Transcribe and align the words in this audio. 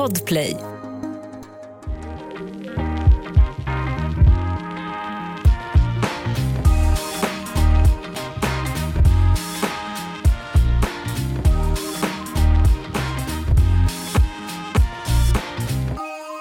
Podplay. 0.00 0.56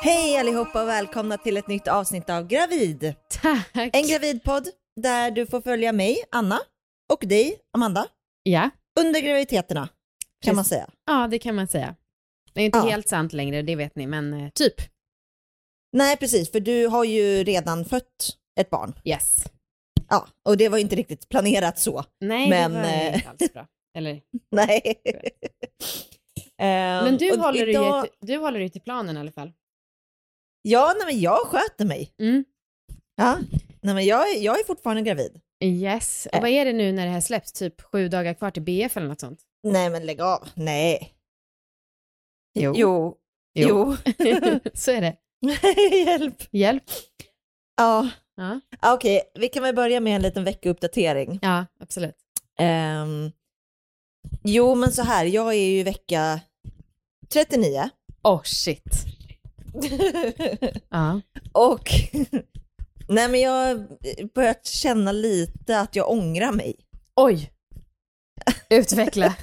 Hej 0.02 0.38
allihopa 0.38 0.82
och 0.82 0.88
välkomna 0.88 1.38
till 1.38 1.58
ett 1.58 1.68
nytt 1.68 1.88
avsnitt 1.88 2.30
av 2.30 2.48
Gravid. 2.48 3.14
Tack. 3.42 3.70
En 3.94 4.08
gravidpodd 4.08 4.68
där 4.96 5.32
du 5.32 5.46
får 5.46 5.62
följa 5.62 5.92
mig, 5.92 6.18
Anna, 6.32 6.60
och 7.14 7.28
dig, 7.28 7.56
Amanda, 7.74 8.06
Ja. 8.44 8.70
under 9.00 9.20
graviditeterna 9.20 9.90
kan 10.46 10.56
man 10.56 10.66
säga. 10.66 10.90
ja, 11.08 11.28
det 11.32 11.40
kan 11.40 11.56
man 11.56 11.68
säga. 11.68 11.96
Det 12.54 12.62
är 12.62 12.66
inte 12.66 12.78
Ja. 12.78 12.90
helt 12.90 13.08
sant 13.08 13.34
längre, 13.34 13.62
det 13.62 13.76
vet 13.76 13.96
ni, 13.96 14.08
men 14.08 14.34
eh, 14.34 14.50
typ. 14.50 14.74
Nej, 15.98 16.18
precis, 16.18 16.52
för 16.52 16.60
du 16.60 16.88
har 16.88 17.04
ju 17.04 17.44
redan 17.44 17.86
fött 17.86 18.38
ett 18.60 18.70
barn. 18.70 18.94
Yes. 19.04 19.44
Ja, 20.10 20.28
och 20.46 20.58
det 20.58 20.70
var 20.70 20.78
ju 20.78 20.82
inte 20.84 20.96
riktigt 20.96 21.30
planerat 21.30 21.80
så. 21.80 22.04
Nej, 22.20 22.50
Men, 22.50 22.74
det 22.74 22.80
var 22.80 22.86
eh, 22.88 23.16
inte 23.16 23.30
alls 23.30 23.54
bra. 23.54 23.68
Eller, 23.98 24.22
Nej. 24.52 24.96
men 26.58 27.08
Ehm, 27.08 27.18
du 27.18 27.32
och 27.32 27.40
håller, 27.40 27.70
idag... 27.70 28.04
dig, 28.04 28.12
du 28.22 28.38
håller 28.38 28.60
dig 28.60 28.70
till 28.70 28.82
planen 28.82 29.18
i 29.18 29.20
alla 29.20 29.32
fall. 29.32 29.52
Ja, 30.62 30.94
nej, 30.98 31.06
men 31.14 31.22
jag 31.22 31.40
sköter 31.40 31.86
mig. 31.86 32.12
Mm. 32.22 32.46
Ja. 33.16 33.38
Nej, 33.82 33.96
men 33.96 34.06
jag, 34.06 34.38
jag 34.38 34.60
är 34.60 34.64
fortfarande 34.64 35.02
gravid. 35.02 35.42
Yes. 35.64 36.26
Och 36.32 36.36
Äh. 36.36 36.42
vad 36.42 36.50
är 36.50 36.66
det 36.66 36.74
nu 36.74 36.92
när 36.92 37.06
det 37.06 37.12
här 37.12 37.22
släpps? 37.22 37.52
Typ 37.52 37.82
sju 37.82 38.08
dagar 38.10 38.34
kvar 38.34 38.52
till 38.52 38.62
BF 38.64 38.98
eller 38.98 39.08
något 39.08 39.20
sånt? 39.20 39.40
Nej, 39.64 39.90
men 39.90 40.06
lägg 40.06 40.22
av. 40.22 40.48
Nej. 40.54 41.14
Jo. 42.60 42.74
Jo. 42.76 43.18
Jo. 43.54 43.96
Så 44.74 44.92
är 44.92 45.02
det. 45.02 45.16
Hjälp. 46.06 46.44
Hjälp. 46.52 46.84
Ja. 47.78 48.10
Ja, 48.36 48.60
Okej, 48.94 49.22
vi 49.40 49.48
kan 49.50 49.64
väl 49.64 49.76
börja 49.76 50.00
med 50.00 50.16
en 50.16 50.22
liten 50.22 50.44
veckouppdatering. 50.44 51.40
ja 51.42 51.66
absolut. 51.80 52.16
Ehm, 52.60 53.32
jo, 54.44 54.76
men 54.76 54.92
så 54.92 55.02
här, 55.04 55.26
jag 55.26 55.48
är 55.54 55.70
ju 55.70 55.84
vecka 55.84 56.40
39. 57.30 57.90
Oh 58.24 58.42
shit. 58.44 58.84
Ja. 60.90 61.22
och 61.52 61.90
nej, 63.08 63.30
men 63.30 63.40
jag 63.40 63.52
har 63.52 63.88
börjat 64.34 64.66
känna 64.66 65.12
lite 65.12 65.80
att 65.80 65.96
jag 65.96 66.10
ångrar 66.12 66.52
mig. 66.52 66.76
Oj. 67.16 67.52
Utveckla. 68.70 69.36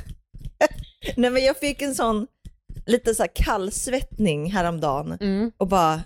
Nej, 1.17 1.31
men 1.31 1.45
jag 1.45 1.57
fick 1.57 1.83
en 1.83 1.95
sån 1.95 2.27
lite 2.87 3.15
så 3.15 3.23
här 3.23 3.31
kallsvettning 3.35 4.53
häromdagen 4.53 5.19
Mm. 5.21 5.53
och 5.57 5.67
bara 5.69 6.03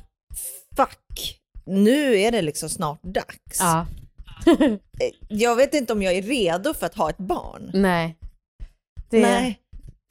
fuck, 0.77 1.41
nu 1.67 2.17
är 2.21 2.33
det 2.33 2.43
liksom 2.43 2.69
snart 2.69 3.03
dags. 3.03 3.59
Ja. 3.61 3.87
Eh, 5.01 5.11
Jag 5.29 5.57
vet 5.57 5.75
inte 5.75 5.93
om 5.93 6.03
jag 6.03 6.15
är 6.15 6.23
redo 6.23 6.75
för 6.75 6.87
att 6.87 6.95
ha 6.95 7.11
ett 7.11 7.19
barn. 7.19 7.71
Nej. 7.75 8.17
Det, 9.11 9.21
Nej. 9.21 9.61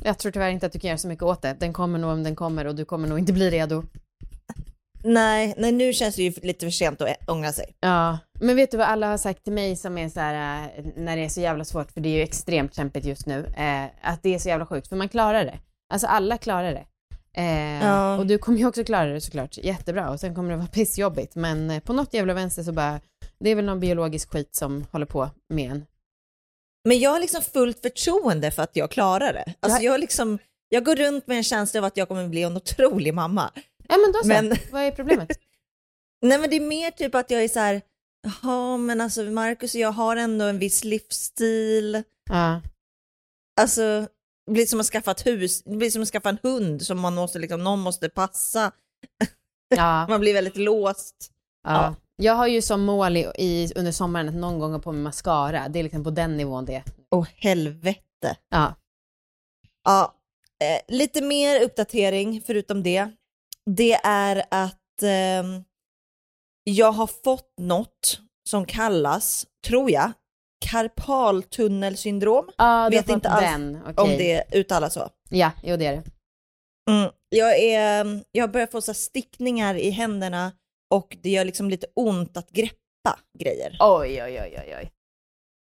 Jag 0.04 0.18
tror 0.18 0.32
tyvärr 0.32 0.50
inte 0.50 0.66
att 0.66 0.72
du 0.72 0.80
kan 0.80 0.88
göra 0.88 0.98
så 0.98 1.08
mycket 1.08 1.24
åt 1.24 1.42
det. 1.42 1.56
Den 1.60 1.74
kommer 1.74 2.00
nog 2.00 2.12
om 2.12 2.24
den 2.24 2.36
kommer 2.36 2.68
och 2.68 2.76
du 2.76 2.86
kommer 2.86 3.08
nog 3.08 3.20
inte 3.20 3.34
bli 3.34 3.50
redo. 3.50 3.84
Nej, 5.04 5.54
nej, 5.58 5.72
nu 5.72 5.94
känns 5.94 6.16
det 6.16 6.24
ju 6.24 6.34
lite 6.44 6.66
för 6.66 6.72
sent 6.72 7.02
att 7.02 7.30
ångra 7.30 7.52
sig. 7.52 7.66
Ja, 7.80 8.18
men 8.40 8.56
vet 8.56 8.72
du 8.72 8.78
vad 8.78 8.88
alla 8.88 9.08
har 9.08 9.18
sagt 9.18 9.44
till 9.44 9.54
mig 9.54 9.76
som 9.76 9.98
är 9.98 10.10
så 10.10 10.20
här, 10.20 10.64
eh, 10.78 10.86
när 10.96 11.18
det 11.18 11.26
är 11.26 11.30
så 11.30 11.42
jävla 11.42 11.66
svårt, 11.66 11.92
för 11.92 12.02
det 12.02 12.10
är 12.10 12.14
ju 12.14 12.22
extremt 12.22 12.76
kämpigt 12.76 13.06
just 13.06 13.26
nu, 13.26 13.46
eh, 13.58 13.84
att 14.02 14.24
det 14.24 14.36
är 14.36 14.40
så 14.40 14.50
jävla 14.50 14.66
sjukt, 14.66 14.88
för 14.88 14.96
man 14.96 15.10
klarar 15.10 15.46
det. 15.46 15.60
Alltså 15.90 16.08
alla 16.08 16.38
klarar 16.38 16.74
det. 16.74 16.86
Eh, 17.42 17.86
Ja. 17.86 18.18
Och 18.18 18.26
du 18.28 18.38
kommer 18.38 18.58
ju 18.60 18.68
också 18.68 18.84
klara 18.84 19.06
det 19.06 19.22
såklart, 19.22 19.58
jättebra, 19.58 20.10
och 20.10 20.20
sen 20.20 20.36
kommer 20.36 20.50
det 20.52 20.58
vara 20.58 20.68
pissjobbigt, 20.74 21.36
men 21.36 21.70
eh, 21.72 21.80
på 21.80 21.94
något 21.94 22.14
jävla 22.14 22.34
vänster 22.34 22.64
så 22.64 22.72
bara, 22.72 23.00
det 23.40 23.50
är 23.50 23.56
väl 23.56 23.66
någon 23.66 23.80
biologisk 23.80 24.32
skit 24.32 24.56
som 24.56 24.86
håller 24.92 25.06
på 25.06 25.30
med 25.50 25.72
en. 25.72 25.86
Men 26.88 27.00
jag 27.00 27.12
har 27.12 27.20
liksom 27.20 27.42
fullt 27.42 27.82
förtroende 27.82 28.52
för 28.52 28.64
att 28.64 28.76
jag 28.76 28.92
klarar 28.92 29.34
det. 29.34 29.54
Alltså 29.60 29.82
Ja. 29.84 29.92
jag, 29.92 30.00
liksom, 30.00 30.40
jag 30.70 30.86
går 30.86 30.96
runt 30.96 31.28
med 31.28 31.38
en 31.38 31.44
känsla 31.44 31.80
av 31.80 31.86
att 31.86 31.98
jag 31.98 32.08
kommer 32.08 32.28
bli 32.28 32.44
en 32.44 32.58
otrolig 32.58 33.14
mamma. 33.14 33.52
Ja 33.88 33.98
men 33.98 34.12
då 34.12 34.20
så, 34.22 34.28
Men- 34.28 34.58
vad 34.72 34.82
är 34.82 34.92
problemet? 34.92 35.30
Nej 36.22 36.38
men 36.40 36.50
det 36.50 36.56
är 36.56 36.60
mer 36.68 36.92
typ 36.92 37.16
att 37.16 37.32
jag 37.32 37.44
är 37.44 37.48
så 37.48 37.60
här, 37.60 37.82
jaha 38.24 38.78
men 38.78 39.02
alltså 39.02 39.24
Marcus 39.24 39.74
och 39.76 39.82
jag 39.82 39.92
har 39.92 40.16
ändå 40.16 40.46
en 40.46 40.60
viss 40.60 40.84
livsstil. 40.84 42.04
ja, 42.30 42.62
Alltså 43.62 44.08
blir 44.50 44.66
som 44.66 44.80
att 44.80 44.86
skaffa 44.86 45.12
ett 45.12 45.26
hus, 45.26 45.64
det 45.64 45.78
blir 45.78 45.90
som 45.90 46.02
att 46.02 46.08
skaffa 46.08 46.30
en 46.30 46.40
hund 46.44 46.82
som 46.82 47.00
man 47.00 47.16
måste 47.16 47.40
liksom, 47.40 47.64
någon 47.64 47.80
måste 47.80 48.10
passa. 48.10 48.72
ja, 49.76 50.08
Man 50.10 50.20
blir 50.20 50.34
väldigt 50.34 50.58
låst. 50.58 51.32
ja. 51.64 51.96
Jag 52.22 52.34
har 52.34 52.48
ju 52.48 52.62
som 52.62 52.82
mål 52.82 53.18
i, 53.18 53.32
i, 53.38 53.72
under 53.76 53.92
sommaren 53.92 54.30
att 54.30 54.36
någon 54.36 54.60
gång 54.60 54.72
ha 54.72 54.80
på 54.80 54.92
mig 54.92 55.02
mascara, 55.02 55.70
det 55.70 55.80
är 55.80 55.84
liksom 55.84 56.04
på 56.04 56.10
den 56.10 56.38
nivån 56.38 56.66
det 56.66 56.76
är. 56.76 56.84
Åh 57.12 57.28
helvete. 57.36 58.38
Ja, 58.50 58.76
Ja, 59.84 60.16
eh, 60.64 60.96
lite 60.96 61.22
mer 61.22 61.62
uppdatering 61.62 62.42
förutom 62.46 62.84
det. 62.84 63.12
Det 63.66 63.94
är 64.04 64.44
att 64.52 65.04
ehm, 65.04 65.64
jag 66.64 66.92
har 66.92 67.08
fått 67.08 67.54
något 67.58 68.20
som 68.50 68.66
kallas, 68.66 69.46
tror 69.68 69.92
jag, 69.92 70.12
karpaltunnelsyndrom. 70.72 72.50
du 72.90 72.96
Vet 72.98 73.10
inte 73.10 73.30
alls 73.30 73.78
okej. 73.88 74.04
Om 74.04 74.10
det 74.10 74.44
uttalas 74.54 74.94
så. 74.94 75.10
Ja, 75.30 75.52
jo 75.64 75.78
det 75.78 75.86
är 75.86 75.92
det. 75.92 76.04
Mm. 76.92 77.12
Jag, 77.30 77.60
är, 77.60 78.24
jag 78.32 78.44
har 78.44 78.48
börjat 78.54 78.72
få 78.72 78.82
så 78.82 78.94
stickningar 78.94 79.76
i 79.76 79.90
händerna 79.90 80.52
och 80.94 81.18
det 81.24 81.30
gör 81.30 81.46
liksom 81.46 81.70
lite 81.70 81.88
ont 81.96 82.38
att 82.38 82.50
greppa 82.50 83.20
grejer. 83.40 83.78
Oj, 83.80 84.24
oj, 84.24 84.42
oj, 84.42 84.64
oj, 84.68 84.76
oj. 84.80 84.92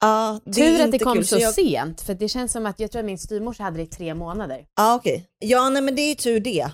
Är 0.05 0.53
Tur 0.53 0.85
att 0.85 0.93
det 0.93 0.99
kom 0.99 1.15
kul, 1.15 1.27
så 1.27 1.39
jag- 1.39 1.55
sent, 1.55 2.01
för 2.01 2.15
det 2.15 2.29
känns 2.29 2.53
som 2.53 2.67
att 2.67 2.81
jag 2.81 2.91
tror 2.91 3.01
att 3.01 3.07
min 3.07 3.19
styvmorsa 3.19 3.63
hade 3.63 3.77
det 3.77 3.83
i 3.83 3.87
tre 3.87 4.15
månader. 4.15 4.67
Ja, 4.77 4.95
okej. 4.95 5.27
Ja, 5.39 5.69
nej, 5.69 5.83
men 5.83 5.95
det 5.95 6.03
är 6.03 6.09
ju 6.09 6.15
tur 6.15 6.41
det. 6.41 6.71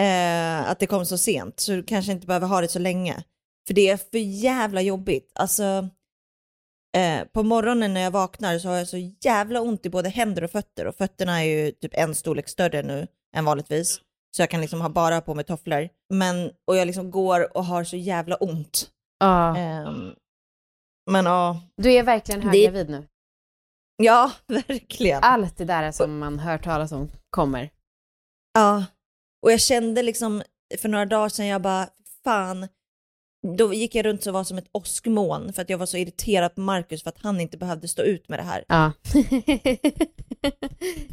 Eh, 0.00 0.70
att 0.70 0.78
det 0.78 0.86
kom 0.86 1.06
så 1.06 1.18
sent, 1.18 1.60
så 1.60 1.72
du 1.72 1.82
kanske 1.82 2.12
inte 2.12 2.26
behöver 2.26 2.46
ha 2.46 2.60
det 2.60 2.68
så 2.68 2.78
länge. 2.78 3.24
För 3.66 3.74
det 3.74 3.88
är 3.88 3.96
för 3.96 4.18
jävla 4.18 4.80
jobbigt. 4.80 5.32
Alltså, 5.34 5.88
eh, 6.96 7.24
på 7.32 7.42
morgonen 7.42 7.94
när 7.94 8.00
jag 8.00 8.10
vaknar 8.10 8.58
så 8.58 8.68
har 8.68 8.76
jag 8.76 8.88
så 8.88 8.96
jävla 9.20 9.60
ont 9.60 9.86
i 9.86 9.90
både 9.90 10.08
händer 10.08 10.44
och 10.44 10.50
fötter. 10.50 10.86
Och 10.86 10.94
fötterna 10.94 11.44
är 11.44 11.44
ju 11.44 11.70
typ 11.70 11.94
en 11.94 12.14
storlek 12.14 12.48
större 12.48 12.82
nu 12.82 13.06
än 13.36 13.44
vanligtvis. 13.44 14.00
Så 14.36 14.42
jag 14.42 14.50
kan 14.50 14.60
liksom 14.60 14.80
ha 14.80 14.88
bara 14.88 15.20
på 15.20 15.34
mig 15.34 15.44
tofflor. 15.44 15.88
Men, 16.14 16.50
och 16.66 16.76
jag 16.76 16.86
liksom 16.86 17.10
går 17.10 17.56
och 17.56 17.64
har 17.64 17.84
så 17.84 17.96
jävla 17.96 18.36
ont. 18.36 18.90
Ja. 19.18 19.56
Ehm, 19.56 20.14
men 21.10 21.24
ja, 21.26 21.60
Du 21.76 21.92
är 21.92 22.02
verkligen 22.02 22.40
Det- 22.40 22.46
höggravid 22.46 22.90
nu. 22.90 23.06
ja, 23.96 24.32
verkligen. 24.46 25.22
Allt 25.22 25.56
det 25.56 25.64
där 25.64 25.92
som 25.92 26.18
man 26.18 26.38
hör 26.38 26.58
talas 26.58 26.92
om 26.92 27.10
kommer. 27.30 27.70
Ja, 28.54 28.84
och 29.42 29.52
jag 29.52 29.60
kände 29.60 30.02
liksom 30.02 30.42
för 30.78 30.88
några 30.88 31.06
dagar 31.06 31.28
sedan, 31.28 31.46
jag 31.46 31.62
bara, 31.62 31.88
fan, 32.24 32.68
då 33.56 33.74
gick 33.74 33.94
jag 33.94 34.04
runt 34.06 34.26
och 34.26 34.32
var 34.32 34.44
som 34.44 34.58
ett 34.58 34.68
åskmoln 34.72 35.52
för 35.52 35.62
att 35.62 35.70
jag 35.70 35.78
var 35.78 35.86
så 35.86 35.96
irriterad 35.96 36.54
på 36.54 36.60
Marcus 36.60 37.02
för 37.02 37.10
att 37.10 37.22
han 37.22 37.40
inte 37.40 37.58
behövde 37.58 37.88
stå 37.88 38.02
ut 38.02 38.28
med 38.28 38.38
det 38.38 38.42
här. 38.42 38.64
Ja. 38.68 38.92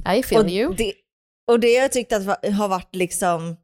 I 0.17 0.23
feel 0.23 0.45
och, 0.45 0.49
you. 0.49 0.73
det, 0.75 0.93
och 1.47 1.59
det 1.59 1.73
jag 1.73 1.91
tyckte 1.91 2.17
att 2.17 2.45
har 2.53 2.67
varit 2.67 2.95
liksom, 2.95 3.57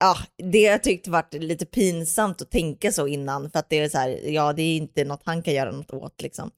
ja, 0.00 0.16
det 0.52 0.60
jag 0.60 0.82
tyckte 0.82 1.10
varit 1.10 1.34
lite 1.34 1.66
pinsamt 1.66 2.42
att 2.42 2.50
tänka 2.50 2.92
så 2.92 3.06
innan 3.06 3.50
för 3.50 3.58
att 3.58 3.70
det 3.70 3.78
är 3.78 3.88
så 3.88 3.98
här, 3.98 4.20
ja 4.30 4.52
det 4.52 4.62
är 4.62 4.76
inte 4.76 5.04
något 5.04 5.22
han 5.24 5.42
kan 5.42 5.54
göra 5.54 5.70
något 5.70 5.92
åt 5.92 6.22
liksom. 6.22 6.50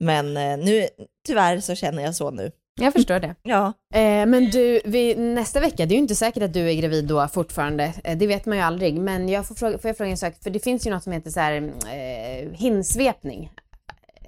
Men 0.00 0.36
eh, 0.36 0.58
nu, 0.58 0.88
tyvärr 1.26 1.60
så 1.60 1.74
känner 1.74 2.02
jag 2.02 2.14
så 2.14 2.30
nu. 2.30 2.52
Jag 2.80 2.92
förstår 2.92 3.20
det. 3.20 3.34
Ja, 3.42 3.72
Eh, 3.94 4.26
men 4.26 4.50
du, 4.50 4.80
vi, 4.84 5.14
nästa 5.14 5.60
vecka, 5.60 5.86
det 5.86 5.92
är 5.94 5.96
ju 5.96 6.02
inte 6.02 6.14
säkert 6.14 6.42
att 6.42 6.52
du 6.52 6.70
är 6.70 6.74
gravid 6.74 7.04
då 7.04 7.28
fortfarande. 7.28 7.94
Eh, 8.04 8.18
det 8.18 8.26
vet 8.26 8.46
man 8.46 8.56
ju 8.56 8.62
aldrig. 8.62 9.00
Men 9.00 9.28
jag 9.28 9.48
får, 9.48 9.54
fråga, 9.54 9.78
får 9.78 9.88
jag 9.88 9.96
fråga 9.96 10.10
en 10.10 10.16
sak? 10.16 10.34
För 10.42 10.50
det 10.50 10.60
finns 10.60 10.86
ju 10.86 10.90
något 10.90 11.02
som 11.02 11.12
heter 11.12 11.30
så 11.30 11.40
här, 11.40 11.72
eh, 11.92 12.52
hinsvepning. 12.52 13.52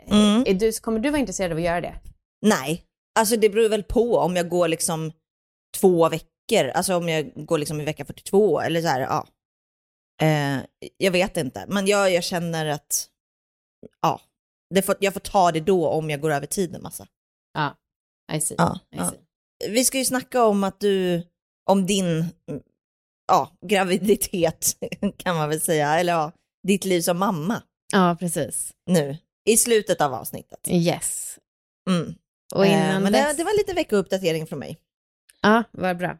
Mm. 0.06 0.44
Är 0.46 0.54
du, 0.54 0.72
kommer 0.72 0.98
du 1.00 1.10
vara 1.10 1.20
intresserad 1.20 1.52
av 1.52 1.56
att 1.56 1.64
göra 1.64 1.80
det? 1.80 1.94
Nej, 2.46 2.82
alltså 3.18 3.36
det 3.36 3.48
beror 3.48 3.68
väl 3.68 3.82
på 3.82 4.18
om 4.18 4.36
jag 4.36 4.48
går 4.48 4.68
liksom 4.68 5.12
två 5.80 6.08
veckor, 6.08 6.68
alltså 6.74 6.96
om 6.96 7.08
jag 7.08 7.46
går 7.46 7.58
liksom 7.58 7.80
i 7.80 7.84
vecka 7.84 8.04
42 8.04 8.60
eller 8.60 8.80
så 8.80 8.88
här, 8.88 9.00
ja. 9.00 9.26
Eh, 10.22 10.58
jag 10.96 11.10
vet 11.10 11.36
inte, 11.36 11.64
men 11.68 11.86
jag, 11.86 12.12
jag 12.12 12.24
känner 12.24 12.66
att, 12.66 13.08
ja, 14.00 14.20
får, 14.84 14.96
jag 15.00 15.12
får 15.12 15.20
ta 15.20 15.52
det 15.52 15.60
då 15.60 15.88
om 15.88 16.10
jag 16.10 16.20
går 16.20 16.30
över 16.30 16.46
tiden 16.46 16.82
massa. 16.82 17.06
Ja, 17.54 17.76
I 18.36 18.40
see. 18.40 18.54
Ja, 18.58 18.78
I 18.92 18.96
ja. 18.96 19.10
see. 19.10 19.18
Vi 19.70 19.84
ska 19.84 19.98
ju 19.98 20.04
snacka 20.04 20.44
om 20.44 20.64
att 20.64 20.80
du, 20.80 21.22
om 21.70 21.86
din, 21.86 22.06
mm, 22.06 22.62
ja, 23.28 23.50
graviditet 23.66 24.76
kan 25.16 25.36
man 25.36 25.48
väl 25.48 25.60
säga, 25.60 25.98
eller 25.98 26.12
ja, 26.12 26.32
ditt 26.68 26.84
liv 26.84 27.00
som 27.00 27.18
mamma 27.18 27.62
Ja, 27.92 28.16
precis. 28.20 28.72
nu, 28.86 29.16
i 29.44 29.56
slutet 29.56 30.00
av 30.00 30.14
avsnittet. 30.14 30.58
Yes. 30.68 31.38
Mm. 31.90 32.14
Och 32.54 32.66
Eh, 32.66 32.72
innan 32.72 33.02
men 33.02 33.12
dess... 33.12 33.26
det, 33.26 33.36
det 33.36 33.44
var 33.44 33.58
lite 33.58 33.72
veckouppdatering 33.74 34.46
från 34.46 34.58
mig. 34.58 34.78
Ja, 35.42 35.62
vad 35.72 35.96
bra. 35.98 36.18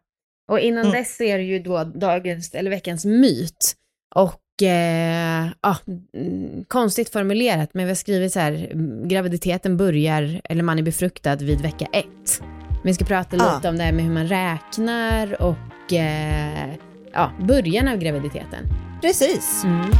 Och 0.49 0.61
innan 0.61 0.81
Mm. 0.87 0.93
dess 0.93 1.17
så 1.17 1.23
är 1.23 1.38
det 1.38 1.44
ju 1.44 1.58
då 1.58 1.85
dagens, 1.85 2.55
eller 2.55 2.70
veckans 2.70 3.05
myt. 3.05 3.76
Och 4.15 4.42
eh, 4.62 5.50
mm, 6.17 6.64
konstigt 6.69 7.12
formulerat, 7.12 7.70
men 7.75 7.85
vi 7.85 7.91
har 7.91 7.94
skrivit 7.97 8.32
så 8.32 8.41
här, 8.41 8.73
graviditeten 9.09 9.76
börjar, 9.76 10.41
eller 10.44 10.62
man 10.62 10.79
är 10.79 10.82
befruktad 10.82 11.37
vid 11.37 11.61
vecka 11.61 11.87
ett. 11.93 12.43
Vi 12.85 12.94
ska 12.94 13.05
prata 13.05 13.37
Ja. 13.37 13.55
lite 13.56 13.69
om 13.69 13.79
det 13.79 13.85
här 13.85 13.93
med 13.93 14.05
hur 14.05 14.12
man 14.12 14.26
räknar 14.29 15.43
och 15.43 15.93
eh, 15.93 16.69
ja, 17.12 17.32
början 17.41 17.88
av 17.88 17.97
graviditeten. 17.97 18.64
Precis. 19.03 19.64
Mm. 19.64 19.91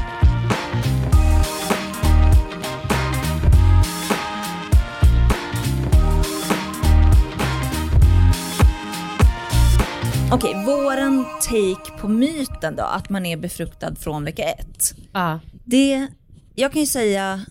Okej, 10.35 10.55
våran 10.93 11.27
take 11.41 11.99
på 11.99 12.09
myten 12.09 12.77
då, 12.77 12.83
att 12.83 13.11
man 13.11 13.27
är 13.27 13.37
befruktad 13.37 13.95
från 13.95 14.25
vecka 14.25 14.43
ett. 14.43 14.95
Ja. 15.13 15.41
Det, 15.65 16.07
jag 16.55 16.73
kan 16.73 16.81
ju 16.81 16.87
säga 16.87 17.47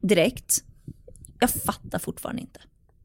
direkt, 0.00 0.64
jag 1.40 1.50
fattar 1.50 1.98
fortfarande 1.98 2.42
inte. 2.42 2.60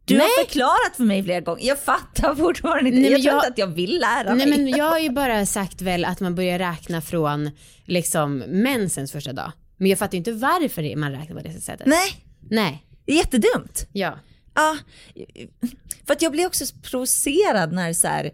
Du 0.06 0.18
Nej. 0.18 0.22
har 0.22 0.44
förklarat 0.46 0.96
för 0.98 1.04
mig 1.04 1.24
flera 1.24 1.40
gånger, 1.40 1.68
jag 1.68 1.80
fattar 1.80 2.36
fortfarande 2.36 2.90
inte. 2.90 3.02
Nej, 3.02 3.12
jag 3.12 3.22
tror 3.22 3.36
inte 3.36 3.48
att 3.48 3.58
jag 3.58 3.68
vill 3.68 4.00
lära 4.00 4.34
Nej 4.36 4.48
mig. 4.48 4.58
men 4.58 4.68
jag 4.68 4.86
har 4.86 5.00
ju 5.00 5.10
bara 5.10 5.46
sagt 5.46 5.82
väl 5.82 6.06
att 6.06 6.20
man 6.20 6.36
börjar 6.36 6.60
räkna 6.60 7.02
från 7.02 7.52
liksom 7.86 8.38
mensens 8.38 9.12
första 9.12 9.34
dag. 9.34 9.52
Men 9.78 9.90
jag 9.90 10.00
fattar 10.00 10.14
ju 10.14 10.18
inte 10.18 10.32
varför 10.32 10.96
man 10.96 11.12
räknar 11.12 11.36
på 11.36 11.48
det 11.48 11.62
sättet. 11.62 11.88
Nej, 11.88 12.26
Nej. 12.50 12.86
det 13.06 13.12
är 13.12 13.18
jättedumt. 13.18 13.88
Ja. 13.92 14.20
Ja, 14.56 14.78
för 16.06 16.14
att 16.14 16.22
jag 16.22 16.32
blir 16.32 16.48
också 16.48 16.66
så 16.66 16.76
provocerad 16.76 17.74
när 17.74 17.94
så 17.94 18.08
här, 18.08 18.32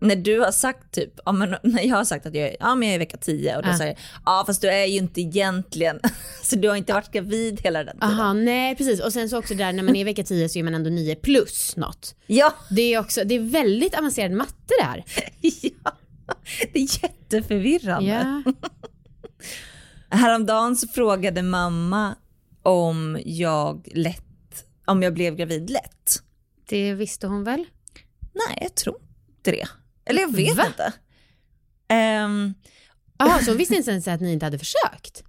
när 0.00 0.16
du 0.16 0.40
har 0.40 0.52
sagt 0.52 0.94
typ, 0.94 1.12
ja, 1.24 1.32
men, 1.32 1.56
när 1.62 1.82
jag 1.82 1.96
har 1.96 2.04
sagt 2.04 2.26
att 2.26 2.34
jag, 2.34 2.48
är- 2.48 2.56
ja, 2.60 2.74
men 2.74 2.88
jag 2.88 2.92
är 2.92 2.96
i 2.96 2.98
vecka 2.98 3.16
10 3.16 3.56
och 3.56 3.62
då 3.62 3.68
Ja. 3.68 3.78
säger 3.78 3.98
ja 4.24 4.44
fast 4.46 4.60
du 4.62 4.68
är 4.68 4.84
ju 4.84 4.96
inte 4.98 5.20
egentligen, 5.20 6.00
så 6.42 6.56
du 6.56 6.68
har 6.68 6.76
inte 6.76 6.92
varit 6.92 7.12
gravid 7.12 7.60
hela 7.60 7.84
den 7.84 7.94
tiden. 8.00 8.10
Aha, 8.10 8.32
nej 8.32 8.76
precis. 8.76 9.00
Och 9.00 9.12
sen 9.12 9.28
så 9.28 9.38
också 9.38 9.54
där 9.54 9.72
när 9.72 9.82
man 9.82 9.96
är 9.96 10.00
i 10.00 10.04
vecka 10.04 10.22
10 10.24 10.48
så 10.48 10.58
är 10.58 10.62
man 10.62 10.74
ändå 10.74 10.90
9 10.90 11.14
plus 11.16 11.76
något. 11.76 12.14
Ja, 12.26 12.54
Det 12.70 12.94
är 12.94 12.98
också, 13.00 13.24
det 13.24 13.34
är 13.34 13.40
väldigt 13.40 13.94
avancerad 13.98 14.32
matte 14.32 14.74
det 14.78 14.84
här. 14.84 15.04
ja, 15.62 15.92
det 16.72 16.78
är 16.78 17.02
jätteförvirrande. 17.02 18.08
Ja. 18.10 18.52
Häromdagen 20.10 20.76
så 20.76 20.88
frågade 20.88 21.42
mamma 21.42 22.14
om 22.62 23.18
jag 23.24 23.88
lätt, 23.94 24.64
om 24.84 25.02
jag 25.02 25.14
blev 25.14 25.36
gravid 25.36 25.70
lätt. 25.70 26.22
Det 26.68 26.94
visste 26.94 27.26
hon 27.26 27.44
väl? 27.44 27.64
Nej, 28.32 28.58
jag 28.60 28.74
tror 28.74 28.96
inte 29.36 29.50
det. 29.50 29.68
Eller 30.08 30.20
jag 30.20 30.32
vet 30.36 30.56
Va? 30.56 30.66
inte. 30.66 30.92
Ehm, 31.88 32.54
Jaha, 33.18 33.38
så 33.44 33.50
hon 33.50 33.58
visste 33.58 33.74
inte 33.74 33.90
ens 33.90 34.08
att 34.08 34.20
ni 34.20 34.32
inte 34.32 34.46
hade 34.46 34.58
försökt? 34.58 35.22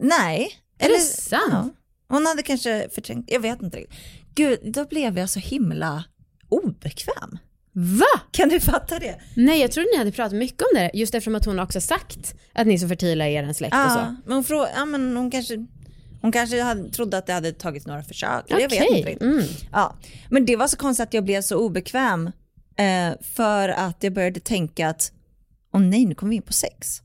nej. 0.00 0.50
Är 0.78 0.88
det 0.88 0.98
sant? 1.00 1.42
Ja. 1.52 1.68
Hon 2.08 2.26
hade 2.26 2.42
kanske 2.42 2.88
förträngt, 2.92 3.30
jag 3.30 3.40
vet 3.40 3.62
inte 3.62 3.76
riktigt. 3.76 3.98
Gud, 4.34 4.72
då 4.72 4.84
blev 4.84 5.18
jag 5.18 5.30
så 5.30 5.40
himla 5.40 6.04
obekväm. 6.48 7.38
Va? 7.72 8.20
Kan 8.30 8.48
du 8.48 8.60
fatta 8.60 8.98
det? 8.98 9.20
Nej, 9.36 9.60
jag 9.60 9.72
trodde 9.72 9.88
ni 9.92 9.98
hade 9.98 10.12
pratat 10.12 10.32
mycket 10.38 10.62
om 10.62 10.68
det 10.74 10.90
just 10.94 11.14
eftersom 11.14 11.34
att 11.34 11.44
hon 11.44 11.58
också 11.58 11.80
sagt 11.80 12.34
att 12.52 12.66
ni 12.66 12.74
är 12.74 12.78
så 12.78 12.88
fertila 12.88 13.28
i 13.28 13.34
er 13.34 13.52
släkt 13.52 13.74
och 13.74 13.90
så. 13.92 13.98
Ja, 13.98 14.16
men 14.24 14.34
hon, 14.34 14.44
frå- 14.44 14.68
ja, 14.76 14.84
men 14.84 15.16
hon 15.16 15.30
kanske, 15.30 15.66
hon 16.22 16.32
kanske 16.32 16.62
hade, 16.62 16.90
trodde 16.90 17.18
att 17.18 17.26
det 17.26 17.32
hade 17.32 17.52
tagits 17.52 17.86
några 17.86 18.02
försök. 18.02 18.44
Jag 18.48 18.56
vet 18.56 18.72
inte 18.72 18.84
riktigt. 18.84 19.22
mm. 19.22 19.44
Ja. 19.72 19.96
Men 20.30 20.44
det 20.46 20.56
var 20.56 20.66
så 20.68 20.76
konstigt 20.76 21.02
att 21.08 21.14
jag 21.14 21.24
blev 21.24 21.42
så 21.42 21.56
obekväm 21.56 22.30
eh, 22.78 23.12
för 23.34 23.68
att 23.68 23.96
jag 24.00 24.12
började 24.12 24.40
tänka 24.40 24.88
att 24.88 25.12
åh 25.74 25.80
nej, 25.80 26.06
nu 26.06 26.14
kommer 26.14 26.30
vi 26.30 26.36
in 26.36 26.42
på 26.42 26.52
sex. 26.52 27.02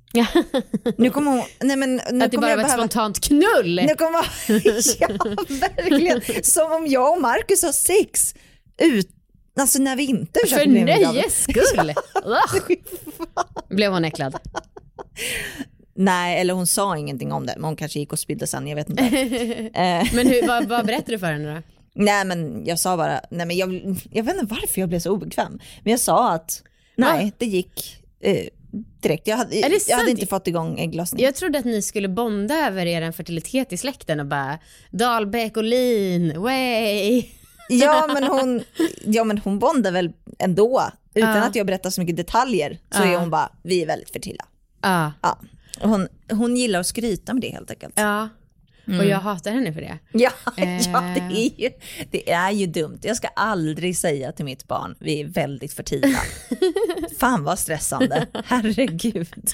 Nu 0.98 1.10
kommer 1.10 1.32
hon, 1.32 1.44
nej 1.62 1.78
men 1.78 2.02
nu 2.12 2.26
att 2.26 2.32
det 2.32 2.38
bara 2.38 2.56
var 2.56 2.64
ett 2.64 2.68
behöva, 2.68 2.70
spontant 2.70 3.20
knull. 3.20 3.76
nu 3.88 3.96
kommer, 3.96 4.26
ja 5.00 5.08
verkligen, 5.76 6.22
som 6.44 6.72
om 6.72 6.88
jag 6.88 7.16
och 7.16 7.22
Marcus 7.22 7.64
har 7.64 7.72
sex 7.72 8.36
ut, 8.82 9.10
alltså 9.60 9.80
när 9.80 9.96
vi 9.96 10.06
inte 10.06 10.40
För 10.48 10.66
nöjes 10.66 11.44
skull. 11.44 11.94
Blev 13.76 13.92
hon 13.92 14.06
äcklad? 14.06 14.36
Nej, 15.96 16.42
eller 16.42 16.54
hon 16.54 16.68
sa 16.68 16.98
ingenting 16.98 17.32
om 17.32 17.46
det, 17.46 17.54
men 17.56 17.64
hon 17.64 17.76
kanske 17.76 18.00
gick 18.00 18.12
och 18.14 18.20
spydde 18.20 18.48
sen, 18.48 18.68
jag 18.68 18.76
vet 18.76 18.90
inte. 18.90 19.04
eh, 19.74 20.14
Men 20.14 20.28
hur, 20.28 20.48
vad, 20.48 20.66
vad 20.66 20.86
berättade 20.86 21.12
du 21.12 21.20
för 21.20 21.28
henne 21.28 21.54
då? 21.56 21.62
Nej 21.94 22.26
men 22.26 22.66
jag 22.66 22.80
sa 22.80 22.98
bara, 22.98 23.22
nej 23.30 23.46
men 23.46 23.58
jag, 23.58 23.96
jag 24.12 24.24
vet 24.24 24.36
inte 24.36 24.56
varför 24.56 24.80
jag 24.82 24.90
blev 24.90 25.00
så 25.00 25.12
obekväm, 25.12 25.60
men 25.84 25.92
jag 25.92 26.00
sa 26.00 26.32
att 26.34 26.64
nej, 26.96 27.34
det 27.38 27.46
gick 27.46 28.04
eh, 28.20 28.46
direkt. 29.02 29.28
Jag 29.28 29.38
hade, 29.38 29.56
jag 29.88 29.98
hade 29.98 30.12
inte 30.12 30.26
fått 30.26 30.48
igång 30.48 30.80
ägglossning. 30.80 31.24
Jag 31.26 31.36
trodde 31.36 31.60
att 31.60 31.66
ni 31.66 31.82
skulle 31.82 32.08
bonda 32.08 32.56
över 32.68 32.86
er 32.86 33.12
fertilitet 33.12 33.74
i 33.74 33.78
släkten 33.78 34.20
och 34.20 34.26
bara 34.26 34.60
Dahlbäck 34.92 35.58
och 35.58 35.64
Lin, 35.64 36.42
way. 36.42 37.26
Ja 37.70 38.08
men 38.14 38.24
hon, 38.24 38.64
ja, 39.06 39.24
men 39.24 39.38
hon 39.38 39.60
bondade 39.60 39.92
väl 39.94 40.12
ändå, 40.40 40.84
utan 41.14 41.36
Ja. 41.38 41.44
att 41.44 41.56
jag 41.56 41.66
berättar 41.66 41.90
så 41.90 42.02
mycket 42.02 42.18
detaljer, 42.18 42.80
så 42.92 43.02
Ja. 43.04 43.06
är 43.14 43.18
hon 43.18 43.30
bara, 43.30 43.50
vi 43.64 43.82
är 43.82 43.88
väldigt 43.88 44.10
fertila. 44.10 44.46
Ja. 44.82 45.12
Ja. 45.22 45.40
Hon, 45.82 46.08
hon 46.32 46.58
gillar 46.58 46.80
att 46.80 46.88
skryta 46.88 47.34
med 47.34 47.42
det 47.42 47.50
helt 47.50 47.72
enkelt. 47.72 47.94
ja. 47.98 48.30
Och 48.88 49.06
jag 49.06 49.18
hatar 49.20 49.52
henne 49.52 49.74
för 49.74 49.82
det. 49.82 50.00
Ja, 50.12 50.32
Eh. 50.58 50.82
ja 50.92 51.02
det, 51.16 51.20
är 51.20 51.62
ju, 51.62 51.70
det 52.12 52.32
är 52.32 52.52
ju 52.52 52.66
dumt. 52.66 53.00
Jag 53.02 53.16
ska 53.18 53.28
aldrig 53.28 53.98
säga 53.98 54.32
till 54.32 54.46
mitt 54.46 54.68
barn, 54.68 54.96
vi 55.00 55.20
är 55.22 55.26
väldigt 55.26 55.74
fertila. 55.74 56.18
Fan 57.20 57.44
vad 57.44 57.60
stressande, 57.60 58.28
herregud. 58.46 59.28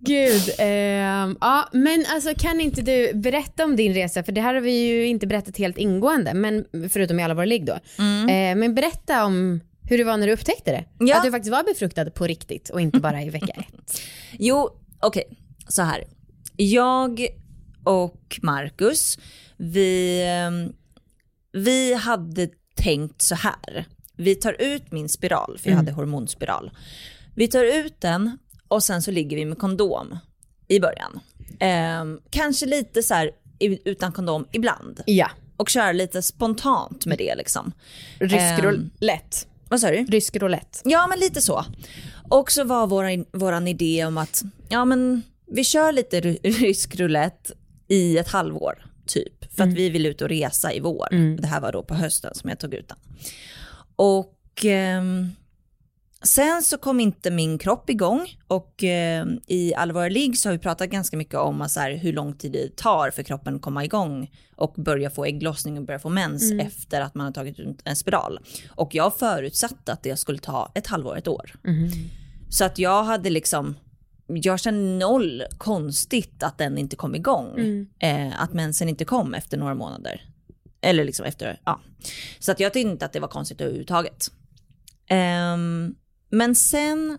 Gud, 0.00 0.42
ehm, 0.58 1.36
ja 1.40 1.68
men 1.72 2.04
alltså 2.08 2.34
kan 2.38 2.60
inte 2.60 2.82
du 2.82 3.12
berätta 3.14 3.64
om 3.64 3.76
din 3.76 3.94
resa, 3.94 4.22
för 4.22 4.32
det 4.32 4.40
här 4.40 4.54
har 4.54 4.60
vi 4.60 4.72
ju 4.86 5.06
inte 5.06 5.26
berättat 5.26 5.56
helt 5.58 5.78
ingående, 5.78 6.34
men 6.34 6.64
förutom 6.90 7.20
i 7.20 7.22
alla 7.22 7.34
våra 7.34 7.44
ligg 7.44 7.66
då. 7.66 7.72
Eh, 7.72 8.56
men 8.56 8.74
berätta 8.74 9.24
om 9.24 9.60
hur 9.88 9.98
det 9.98 10.04
var 10.04 10.16
när 10.16 10.26
du 10.26 10.32
upptäckte 10.32 10.70
det. 10.70 10.84
Ja. 10.98 11.16
Att 11.16 11.24
du 11.24 11.30
faktiskt 11.30 11.52
var 11.52 11.62
befruktad 11.62 12.10
på 12.10 12.26
riktigt 12.26 12.68
och 12.70 12.80
inte 12.80 13.00
bara 13.00 13.22
i 13.22 13.30
vecka 13.30 13.52
ett. 13.56 14.00
Jo, 14.38 14.70
okej, 15.00 15.24
så 15.68 15.82
här. 15.82 16.04
Jag 16.56 17.26
och 17.84 18.38
Marcus, 18.42 19.18
vi, 19.56 20.22
ehm, 20.26 20.72
vi 21.52 21.94
hade 21.94 22.48
tänkt 22.74 23.22
så 23.22 23.34
här. 23.34 23.84
Vi 24.16 24.34
tar 24.34 24.56
ut 24.62 24.92
min 24.92 25.08
spiral, 25.08 25.58
för 25.58 25.70
jag 25.70 25.76
hade 25.76 25.92
hormonspiral. 25.92 26.70
Vi 27.34 27.48
tar 27.48 27.64
ut 27.64 28.00
den 28.00 28.38
och 28.68 28.82
sen 28.82 29.02
så 29.02 29.10
ligger 29.10 29.36
vi 29.36 29.44
med 29.44 29.58
kondom 29.58 30.18
i 30.68 30.80
början. 30.80 31.20
Ehm, 31.60 32.20
kanske 32.30 32.66
lite 32.66 33.02
så 33.02 33.14
här 33.14 33.30
utan 33.84 34.12
kondom 34.12 34.46
ibland. 34.52 35.00
Ja. 35.06 35.30
Och 35.56 35.68
köra 35.68 35.92
lite 35.92 36.22
spontant 36.22 37.06
med 37.06 37.18
det 37.18 37.34
liksom. 37.34 37.72
Rysk 38.18 38.34
Ehm, 38.36 38.60
roulette. 38.62 39.36
Vad 39.68 39.80
sa 39.80 39.90
du? 39.90 40.04
Rysk 40.04 40.36
roulette. 40.36 40.78
Ja, 40.84 41.06
men 41.06 41.18
lite 41.18 41.40
så. 41.40 41.64
Och 42.30 42.52
så 42.52 42.64
var 42.64 42.86
våran, 42.86 43.24
våran 43.32 43.68
idé 43.68 44.04
om 44.04 44.18
att 44.18 44.42
ja, 44.68 44.84
men 44.84 45.22
vi 45.46 45.64
kör 45.64 45.92
lite 45.92 46.20
ry- 46.20 46.38
rysk 46.60 47.00
roulette 47.00 47.52
i 47.94 48.18
ett 48.18 48.28
halvår, 48.28 48.86
typ. 49.06 49.54
För 49.54 49.62
att 49.64 49.72
vi 49.72 49.90
vill 49.90 50.06
ut 50.06 50.22
och 50.22 50.28
resa 50.28 50.72
i 50.72 50.80
vår. 50.80 51.08
Det 51.40 51.46
här 51.46 51.60
var 51.60 51.72
då 51.72 51.82
på 51.82 51.94
hösten 51.94 52.34
som 52.34 52.50
jag 52.50 52.58
tog 52.58 52.74
ut 52.74 52.88
den. 52.88 52.98
Och 53.96 54.64
ehm, 54.64 55.28
sen 56.22 56.62
så 56.62 56.78
kom 56.78 57.00
inte 57.00 57.30
min 57.30 57.58
kropp 57.58 57.90
igång 57.90 58.38
och 58.46 58.84
ehm, 58.84 59.40
i 59.46 59.74
Allvar 59.74 60.10
Ligg 60.10 60.38
så 60.38 60.48
har 60.48 60.52
vi 60.52 60.58
pratat 60.58 60.90
ganska 60.90 61.16
mycket 61.16 61.34
om 61.34 61.60
att 61.62 61.70
så 61.70 61.80
här, 61.80 61.96
hur 61.96 62.12
lång 62.12 62.34
tid 62.34 62.52
det 62.52 62.76
tar 62.76 63.10
för 63.10 63.22
kroppen 63.22 63.56
att 63.56 63.62
komma 63.62 63.84
igång 63.84 64.30
och 64.56 64.74
börja 64.76 65.10
få 65.10 65.24
ägglossning 65.24 65.78
och 65.78 65.84
börja 65.84 65.98
få 65.98 66.08
mens 66.08 66.52
efter 66.60 67.00
att 67.00 67.14
man 67.14 67.26
har 67.26 67.32
tagit 67.32 67.58
ut 67.58 67.78
en 67.84 67.96
spiral. 67.96 68.40
Och 68.70 68.94
jag 68.94 69.18
förutsatte 69.18 69.92
att 69.92 70.02
det 70.02 70.16
skulle 70.16 70.38
ta 70.38 70.72
ett 70.74 70.86
halvår, 70.86 71.18
ett 71.18 71.28
år. 71.28 71.52
Så 72.50 72.64
att 72.64 72.78
jag 72.78 73.04
hade 73.04 73.30
liksom, 73.30 73.74
jag 74.26 74.60
kände 74.60 75.06
noll 75.06 75.42
konstigt 75.58 76.42
att 76.42 76.58
den 76.58 76.78
inte 76.78 76.96
kom 76.96 77.14
igång. 77.14 77.58
Eh, 77.98 78.42
att 78.42 78.52
mensen 78.52 78.88
inte 78.88 79.04
kom 79.04 79.34
efter 79.34 79.56
några 79.56 79.74
månader. 79.74 80.28
Eller 80.80 81.04
liksom 81.04 81.26
efter, 81.26 81.60
ja. 81.64 81.80
Så 82.38 82.52
att 82.52 82.60
jag 82.60 82.72
tyckte 82.72 82.90
inte 82.90 83.04
att 83.04 83.12
det 83.12 83.20
var 83.20 83.28
konstigt 83.28 83.60
överhuvudtaget. 83.60 84.30
Ehm, 85.08 85.94
men 86.30 86.54
sen 86.54 87.18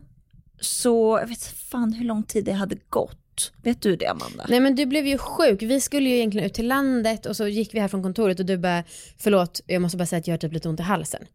så, 0.60 1.20
jag 1.22 1.28
vet 1.28 1.44
fan 1.44 1.94
hur 1.94 2.06
lång 2.06 2.24
tid 2.24 2.46
det 2.46 2.54
hade 2.54 2.76
gått. 2.90 3.52
Vet 3.64 3.82
du 3.82 3.96
det 3.96 4.08
Amanda? 4.08 4.46
Nej 4.50 4.60
men 4.60 4.76
du 4.76 4.86
blev 4.86 5.08
ju 5.08 5.18
sjuk. 5.18 5.62
Vi 5.62 5.82
skulle 5.82 6.10
ju 6.10 6.16
egentligen 6.16 6.46
ut 6.46 6.54
till 6.54 6.68
landet 6.68 7.26
och 7.26 7.36
så 7.36 7.48
gick 7.48 7.74
vi 7.74 7.80
här 7.80 7.88
från 7.88 8.04
kontoret 8.04 8.40
och 8.40 8.46
du 8.46 8.58
bara, 8.58 8.84
förlåt 9.18 9.62
jag 9.68 9.82
måste 9.82 9.98
bara 9.98 10.06
säga 10.06 10.20
att 10.20 10.28
jag 10.28 10.34
har 10.34 10.38
typ 10.38 10.54
lite 10.54 10.70
ont 10.70 10.80
i 10.80 10.84
halsen. 10.84 11.26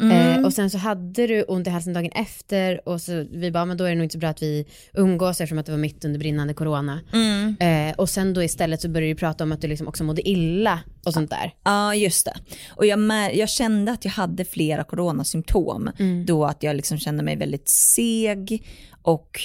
Eh, 0.00 0.44
och 0.44 0.52
sen 0.52 0.70
så 0.70 0.78
hade 0.78 1.26
du 1.26 1.42
ont 1.42 1.66
i 1.66 1.70
halsen 1.70 1.92
dagen 1.92 2.12
efter 2.14 2.88
och 2.88 3.00
så 3.00 3.26
vi 3.30 3.50
bara, 3.50 3.64
men 3.64 3.76
då 3.76 3.84
är 3.84 3.88
det 3.88 3.94
nog 3.94 4.04
inte 4.04 4.12
så 4.12 4.18
bra 4.18 4.28
att 4.28 4.42
vi 4.42 4.66
umgås 4.94 5.40
eftersom 5.40 5.58
att 5.58 5.66
det 5.66 5.72
var 5.72 5.78
mitt 5.78 6.04
under 6.04 6.18
brinnande 6.18 6.54
corona. 6.54 7.00
Mm. 7.12 7.56
Eh, 7.60 7.94
och 7.96 8.10
sen 8.10 8.34
då 8.34 8.42
istället 8.42 8.80
så 8.80 8.88
började 8.88 9.12
du 9.12 9.18
prata 9.18 9.44
om 9.44 9.52
att 9.52 9.60
du 9.60 9.68
liksom 9.68 9.88
också 9.88 10.04
mådde 10.04 10.28
illa 10.28 10.80
och 11.04 11.14
sånt 11.14 11.30
där. 11.30 11.54
Ja, 11.64 11.94
just 11.94 12.24
det. 12.24 12.34
Och 12.68 12.86
jag, 12.86 13.00
jag 13.34 13.48
kände 13.48 13.92
att 13.92 14.04
jag 14.04 14.12
hade 14.12 14.44
flera 14.44 14.84
coronasymptom. 14.84 15.90
Då 16.26 16.44
att 16.44 16.62
jag 16.62 16.76
liksom 16.76 16.98
kände 16.98 17.22
mig 17.22 17.36
väldigt 17.36 17.68
seg 17.68 18.66
och 19.02 19.40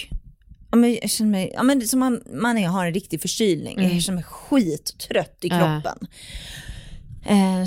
ja, 0.72 0.78
men 0.78 0.94
jag 1.02 1.10
kände 1.10 1.32
mig, 1.32 1.52
ja, 1.56 1.64
men 1.64 1.88
som 1.88 2.00
man, 2.00 2.22
man 2.34 2.64
har 2.64 2.86
en 2.86 2.94
riktig 2.94 3.22
förkylning. 3.22 3.82
Jag 3.82 4.02
känner 4.02 4.16
mig 4.16 4.24
skittrött 4.24 5.38
i 5.42 5.50
kroppen. 5.50 5.98
Eh, 6.02 6.08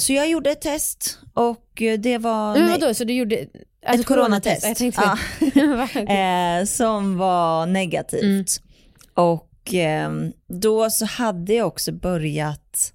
så 0.01 0.13
jag 0.13 0.29
gjorde 0.31 0.51
ett 0.51 0.61
test 0.61 1.19
och 1.35 1.83
eh, 1.83 1.99
det 1.99 2.19
var 2.19 2.59
nej- 2.59 2.71
vadå, 2.81 2.95
så 2.95 3.05
du 3.05 3.13
gjorde 3.13 3.47
alltså, 3.87 4.01
Ett 4.01 4.07
coronatest. 4.07 4.77
Tänkte, 4.77 5.03
Ja. 5.03 5.19
Eh, 6.15 6.65
som 6.65 7.19
var 7.19 7.67
negativt. 7.67 8.23
Mm. 8.23 8.45
Och 9.15 9.75
eh, 9.75 10.11
då 10.49 10.91
så 10.91 11.05
hade 11.05 11.55
jag 11.55 11.67
också 11.67 11.93
börjat 11.93 12.93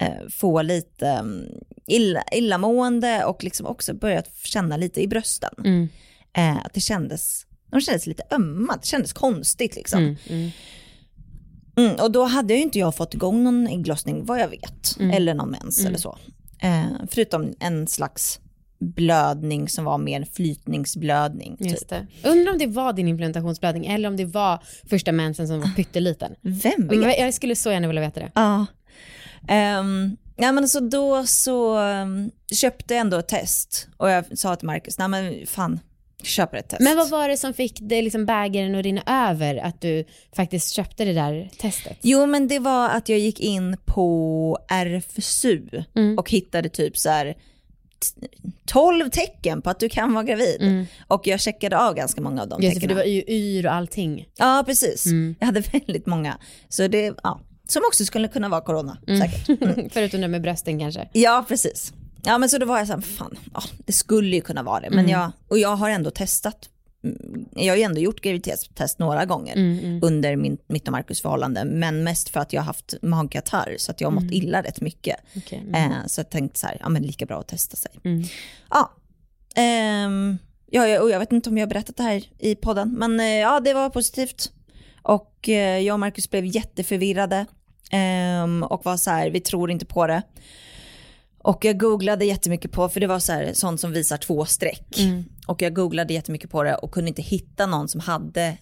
eh, 0.00 0.28
få 0.30 0.62
lite 0.62 1.06
mm, 1.08 1.46
illa, 1.86 2.22
illamående 2.32 3.24
och 3.24 3.44
liksom 3.44 3.66
också 3.66 3.94
börjat 3.94 4.28
känna 4.44 4.76
lite 4.76 5.02
i 5.02 5.08
brösten. 5.08 5.54
Mm, 5.64 5.88
Eh, 6.36 6.56
att 6.56 6.74
det 6.74 6.80
kändes, 6.80 7.46
de 7.70 7.80
kändes 7.80 8.06
lite 8.06 8.22
ömma, 8.30 8.76
det 8.80 8.86
kändes 8.86 9.12
konstigt 9.12 9.76
liksom. 9.76 10.16
mm, 10.28 10.50
mm. 11.76 11.90
Mm, 11.90 12.00
och 12.04 12.12
då 12.12 12.24
hade 12.24 12.54
ju 12.54 12.62
inte 12.62 12.78
jag 12.78 12.94
fått 12.96 13.14
igång 13.14 13.44
någon 13.44 13.66
ägglossning 13.66 14.24
vad 14.24 14.40
jag 14.40 14.48
vet, 14.48 14.96
Mm. 14.98 15.10
eller 15.10 15.34
någon 15.34 15.50
mens 15.50 15.84
eller 15.84 15.98
så. 15.98 16.18
Eh, 16.58 16.84
förutom 17.10 17.54
en 17.60 17.86
slags 17.86 18.40
blödning 18.78 19.68
som 19.68 19.84
var 19.84 19.98
mer 19.98 20.26
flytningsblödning. 20.32 21.56
Typ. 21.56 21.70
Just 21.70 21.88
det. 21.88 22.06
Undrar 22.24 22.52
om 22.52 22.58
det 22.58 22.66
var 22.66 22.92
din 22.92 23.08
implementationsblödning 23.08 23.86
eller 23.86 24.08
om 24.08 24.16
det 24.16 24.24
var 24.24 24.58
första 24.90 25.12
mensen 25.12 25.48
som 25.48 25.60
var 25.60 25.68
pytteliten. 25.76 26.34
Vem 26.40 26.88
vet? 26.88 26.98
Men 27.00 27.10
Jag 27.18 27.34
skulle 27.34 27.56
så 27.56 27.70
gärna 27.72 27.86
vilja 27.86 28.02
veta 28.02 28.20
det. 28.20 28.30
Ja. 28.34 28.66
Um, 29.80 30.16
ja 30.36 30.52
men 30.52 30.68
så 30.68 30.80
då 30.80 31.26
så 31.26 31.78
um, 31.78 32.30
köpte 32.52 32.94
jag 32.94 33.00
ändå 33.00 33.16
ett 33.18 33.28
test 33.28 33.88
och 33.96 34.10
jag 34.10 34.38
sa 34.38 34.56
till 34.56 34.66
Marcus, 34.66 34.98
nej 34.98 35.08
men 35.08 35.46
fan, 35.46 35.72
jag 35.72 35.91
köper 36.26 36.56
ett 36.56 36.68
test. 36.68 36.80
Men 36.82 36.96
vad 36.96 37.10
var 37.10 37.28
det 37.28 37.36
som 37.36 37.54
fick 37.54 37.78
det 37.80 38.02
liksom 38.02 38.26
bägaren 38.26 38.74
att 38.74 38.84
rinna 38.84 39.02
över 39.30 39.56
att 39.56 39.80
du 39.80 40.04
faktiskt 40.36 40.72
köpte 40.74 41.04
det 41.04 41.12
där 41.12 41.50
testet? 41.58 41.98
Jo 42.02 42.26
men 42.26 42.48
det 42.48 42.58
var 42.58 42.88
att 42.88 43.08
jag 43.08 43.18
gick 43.18 43.40
in 43.40 43.76
på 43.84 44.58
RFSU 44.68 45.62
Mm. 45.96 46.18
och 46.18 46.30
hittade 46.30 46.68
typ 46.68 46.98
så 46.98 47.10
här 47.10 47.24
t- 48.20 48.26
12 48.66 49.10
tecken 49.10 49.62
på 49.62 49.70
att 49.70 49.80
du 49.80 49.88
kan 49.88 50.14
vara 50.14 50.24
gravid. 50.24 50.86
Och 51.08 51.26
jag 51.26 51.40
checkade 51.40 51.78
av 51.78 51.94
ganska 51.94 52.20
många 52.20 52.42
av 52.42 52.48
de 52.48 52.54
Mm. 52.54 52.64
Just 52.64 52.74
det, 52.74 52.80
för 52.80 52.88
tecknen. 52.88 52.96
det 52.96 53.02
var 53.02 53.32
ju 53.32 53.36
yr 53.36 53.66
och 53.66 53.72
allting. 53.74 54.26
Ja 54.36 54.62
precis, 54.66 55.06
Mm. 55.06 55.34
jag 55.40 55.46
hade 55.46 55.60
väldigt 55.72 56.06
många. 56.06 56.38
Så 56.68 56.88
det, 56.88 57.14
ja, 57.22 57.40
som 57.68 57.82
också 57.88 58.04
skulle 58.04 58.28
kunna 58.28 58.48
vara 58.48 58.60
corona 58.60 58.98
Mm. 59.08 59.20
säkert. 59.20 59.46
Förutom 59.92 60.20
det 60.20 60.28
med 60.28 60.42
brösten 60.42 60.78
kanske. 60.78 61.08
Ja, 61.12 61.44
precis. 61.48 61.92
Ja, 62.24 62.38
men 62.38 62.48
så 62.48 62.58
då 62.58 62.66
var 62.66 62.78
jag 62.78 62.86
så 62.86 62.92
här, 62.92 63.00
fan, 63.00 63.38
ja, 63.54 63.62
det 63.86 63.92
skulle 63.92 64.36
ju 64.36 64.42
kunna 64.42 64.62
vara 64.62 64.80
det. 64.80 64.90
Men 64.90 64.98
Mm. 64.98 65.10
jag, 65.10 65.32
och 65.48 65.58
jag 65.58 65.76
har 65.76 65.90
ändå 65.90 66.10
testat, 66.10 66.68
mm, 67.04 67.46
jag 67.56 67.72
har 67.72 67.76
ju 67.76 67.82
ändå 67.82 68.00
gjort 68.00 68.20
graviditetstest 68.20 68.98
några 68.98 69.24
gånger 69.24 69.56
Mm, 69.56 70.00
under 70.02 70.36
min, 70.36 70.58
mitt 70.66 70.86
och 70.88 70.92
Marcus 70.92 71.20
förhållande. 71.22 71.64
Men 71.64 72.04
mest 72.04 72.28
för 72.28 72.40
att 72.40 72.52
jag 72.52 72.60
har 72.62 72.66
haft 72.66 72.94
magkatarr 73.02 73.74
så 73.78 73.90
att 73.90 74.00
jag 74.00 74.08
har 74.10 74.20
mått 74.20 74.32
illa 74.32 74.62
rätt 74.62 74.80
mycket. 74.80 75.16
Okej, 75.36 75.58
mm. 75.58 75.74
Eh, 75.92 75.96
så 76.06 76.20
jag 76.20 76.30
tänkte 76.30 76.58
så 76.60 76.66
här, 76.66 76.76
ja 76.80 76.88
men 76.88 77.02
lika 77.02 77.26
bra 77.26 77.40
att 77.40 77.48
testa 77.48 77.76
sig. 77.76 77.90
Mm. 78.04 78.22
Ja, 78.70 78.90
ehm, 79.54 80.38
ja 80.70 80.86
jag, 80.88 81.02
och 81.02 81.10
jag 81.10 81.18
vet 81.18 81.32
inte 81.32 81.50
om 81.50 81.58
jag 81.58 81.66
har 81.66 81.70
berättat 81.70 81.96
det 81.96 82.02
här 82.02 82.24
i 82.38 82.54
podden, 82.54 82.92
men 82.98 83.20
eh, 83.20 83.26
ja 83.26 83.60
det 83.60 83.74
var 83.74 83.90
positivt. 83.90 84.52
Och 85.02 85.48
eh, 85.48 85.78
jag 85.78 85.94
och 85.94 86.00
Marcus 86.00 86.30
blev 86.30 86.46
jätteförvirrade 86.46 87.46
ehm, 87.90 88.62
och 88.62 88.84
var 88.84 88.96
så 88.96 89.10
här, 89.10 89.30
vi 89.30 89.40
tror 89.40 89.70
inte 89.70 89.84
på 89.86 90.06
det. 90.06 90.22
Och 91.44 91.64
jag 91.64 91.78
googlade 91.80 92.24
jättemycket 92.24 92.72
på, 92.72 92.88
för 92.88 93.00
det 93.00 93.06
var 93.06 93.18
så 93.18 93.32
här, 93.32 93.50
sånt 93.54 93.80
som 93.80 93.92
visar 93.92 94.16
två 94.16 94.44
streck. 94.44 94.98
Mm. 94.98 95.24
Och 95.46 95.62
jag 95.62 95.74
googlade 95.74 96.14
jättemycket 96.14 96.50
på 96.50 96.62
det 96.62 96.74
och 96.74 96.90
kunde 96.92 97.08
inte 97.08 97.22
hitta 97.22 97.66
någon 97.66 97.88
som 97.88 98.00
hade 98.00 98.56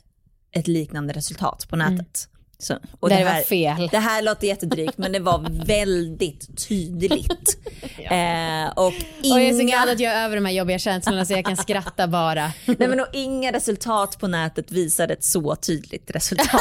ett 0.52 0.68
liknande 0.68 1.12
resultat 1.12 1.66
på 1.68 1.76
nätet. 1.76 2.26
Så, 2.58 2.78
och 3.00 3.10
Mm. 3.10 3.24
det, 3.24 3.32
var 3.32 3.40
fel. 3.42 3.88
det 3.90 3.98
här 3.98 4.22
låter 4.22 4.46
jättedrygt 4.46 4.98
men 4.98 5.12
det 5.12 5.18
var 5.20 5.64
väldigt 5.66 6.68
tydligt. 6.68 7.58
eh, 7.98 8.68
och 8.76 8.86
Och 8.86 8.94
jag 9.22 9.42
är 9.42 9.52
så 9.52 9.60
inga, 9.60 9.76
glad 9.76 9.88
att 9.88 10.00
jag 10.00 10.12
är 10.12 10.24
över 10.24 10.36
de 10.36 10.44
här 10.44 10.52
jobbiga 10.52 10.78
känslorna 10.78 11.24
så 11.24 11.32
jag 11.32 11.44
kan 11.44 11.56
skratta 11.56 12.08
bara. 12.08 12.52
nej, 12.66 12.88
men 12.88 13.00
och 13.00 13.06
inga 13.12 13.52
resultat 13.52 14.18
på 14.18 14.26
nätet 14.28 14.70
visade 14.70 15.12
ett 15.14 15.24
så 15.24 15.56
tydligt 15.56 16.10
resultat. 16.10 16.60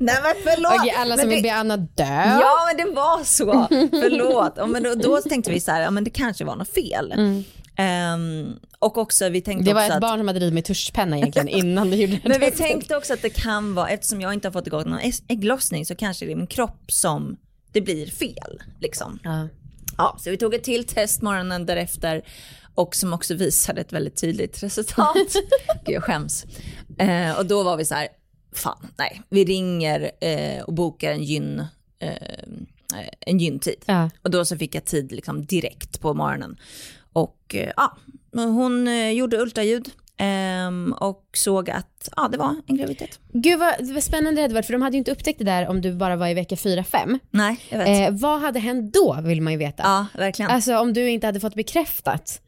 Nej 0.00 0.16
men 0.22 0.32
förlåt. 0.44 0.72
Okej, 0.80 0.94
alla 0.96 1.16
som 1.16 1.20
men 1.20 1.28
vill 1.28 1.42
det, 1.42 1.48
be 1.48 1.54
Anna 1.54 1.76
dö. 1.76 2.38
Ja 2.40 2.54
men 2.68 2.86
det 2.86 2.94
var 2.94 3.24
så, 3.24 3.66
förlåt. 3.90 4.58
Och 4.58 4.68
men 4.68 4.82
då, 4.82 4.94
då 4.94 5.20
tänkte 5.20 5.50
vi 5.50 5.60
så 5.60 5.70
här, 5.70 5.80
ja 5.82 5.90
men 5.90 6.04
det 6.04 6.10
kanske 6.10 6.44
var 6.44 6.56
något 6.56 6.68
fel. 6.74 7.12
Ehm, 7.76 8.52
och 8.78 8.98
också 8.98 9.28
vi 9.28 9.40
tänkte 9.40 9.50
Mm. 9.52 9.64
Det 9.64 9.74
var 9.74 9.80
också 9.80 9.90
ett 9.92 9.96
att 9.96 10.00
barn 10.10 10.18
som 10.18 10.28
hade 10.28 10.40
ridit 10.40 10.54
med 10.54 10.64
tuschpenna 10.64 11.16
egentligen 11.16 11.48
innan 11.66 11.90
du 11.90 11.96
gjorde 11.96 12.12
det. 12.22 12.28
Men 12.28 12.40
vi 12.40 12.50
tänkte 12.50 12.96
också 12.96 13.12
att 13.12 13.22
det 13.22 13.30
kan 13.30 13.74
vara, 13.74 13.88
eftersom 13.88 14.20
jag 14.20 14.32
inte 14.34 14.48
har 14.48 14.52
fått 14.52 14.66
igång 14.66 14.82
någon 14.90 15.00
ägg- 15.00 15.24
ägglossning 15.28 15.86
så 15.86 15.94
kanske 15.94 16.26
det 16.26 16.32
är 16.32 16.36
min 16.36 16.46
kropp 16.46 16.92
som 16.92 17.36
det 17.72 17.80
blir 17.80 18.06
fel. 18.06 18.62
Liksom. 18.80 19.18
Ja. 19.22 19.48
Ja, 19.98 20.16
så 20.20 20.30
vi 20.30 20.36
tog 20.36 20.54
ett 20.54 20.64
till 20.64 20.84
test 20.86 21.22
morgonen 21.22 21.66
därefter 21.66 22.22
och 22.74 22.94
som 22.94 23.12
också 23.12 23.34
visade 23.34 23.80
ett 23.80 23.92
väldigt 23.92 24.16
tydligt 24.20 24.62
resultat. 24.62 25.16
Gud 25.84 25.94
jag 25.94 26.02
skäms. 26.04 26.44
Eh, 26.98 27.38
och 27.38 27.46
då 27.46 27.62
var 27.62 27.76
vi 27.76 27.84
så 27.84 27.94
här, 27.94 28.08
fan 28.52 28.86
nej, 28.96 29.22
vi 29.28 29.44
ringer 29.44 30.10
eh, 30.20 30.62
och 30.62 30.72
bokar 30.72 31.10
en 31.10 31.22
gyn, 31.22 31.64
eh, 31.98 32.12
en 33.20 33.38
gyntid. 33.38 33.84
Ja. 33.86 34.10
Och 34.22 34.30
då 34.30 34.44
så 34.44 34.56
fick 34.56 34.74
jag 34.74 34.84
tid 34.84 35.12
liksom 35.12 35.44
direkt 35.44 36.00
på 36.00 36.14
morgonen. 36.14 36.56
Och 37.12 37.54
eh, 37.54 37.72
ja, 37.76 37.96
hon 38.32 38.88
eh, 38.88 39.10
gjorde 39.10 39.38
ultraljud 39.38 39.90
ehm, 40.16 40.94
och 41.00 41.24
såg 41.32 41.70
att 41.70 42.08
ja, 42.16 42.28
det 42.28 42.38
var 42.38 42.56
en 42.66 42.76
graviditet. 42.76 43.18
Gud 43.32 43.58
vad, 43.58 43.74
vad 43.80 44.02
spännande 44.02 44.38
det 44.38 44.42
hade 44.42 44.54
varit 44.54 44.66
för 44.66 44.72
de 44.72 44.82
hade 44.82 44.96
ju 44.96 44.98
inte 44.98 45.12
upptäckt 45.12 45.38
det 45.38 45.44
där 45.44 45.68
om 45.68 45.80
du 45.80 45.92
bara 45.92 46.16
var 46.16 46.28
i 46.28 46.34
vecka 46.34 46.54
4-5. 46.54 47.18
Nej, 47.30 47.60
jag 47.68 47.78
vet. 47.78 48.08
Eh, 48.08 48.18
vad 48.20 48.40
hade 48.40 48.58
hänt 48.58 48.94
då 48.94 49.18
vill 49.22 49.42
man 49.42 49.52
ju 49.52 49.58
veta. 49.58 49.82
ja, 49.82 50.06
verkligen. 50.18 50.50
Alltså 50.50 50.78
om 50.78 50.92
du 50.92 51.10
inte 51.10 51.26
hade 51.26 51.40
fått 51.40 51.54
bekräftat. 51.54 52.40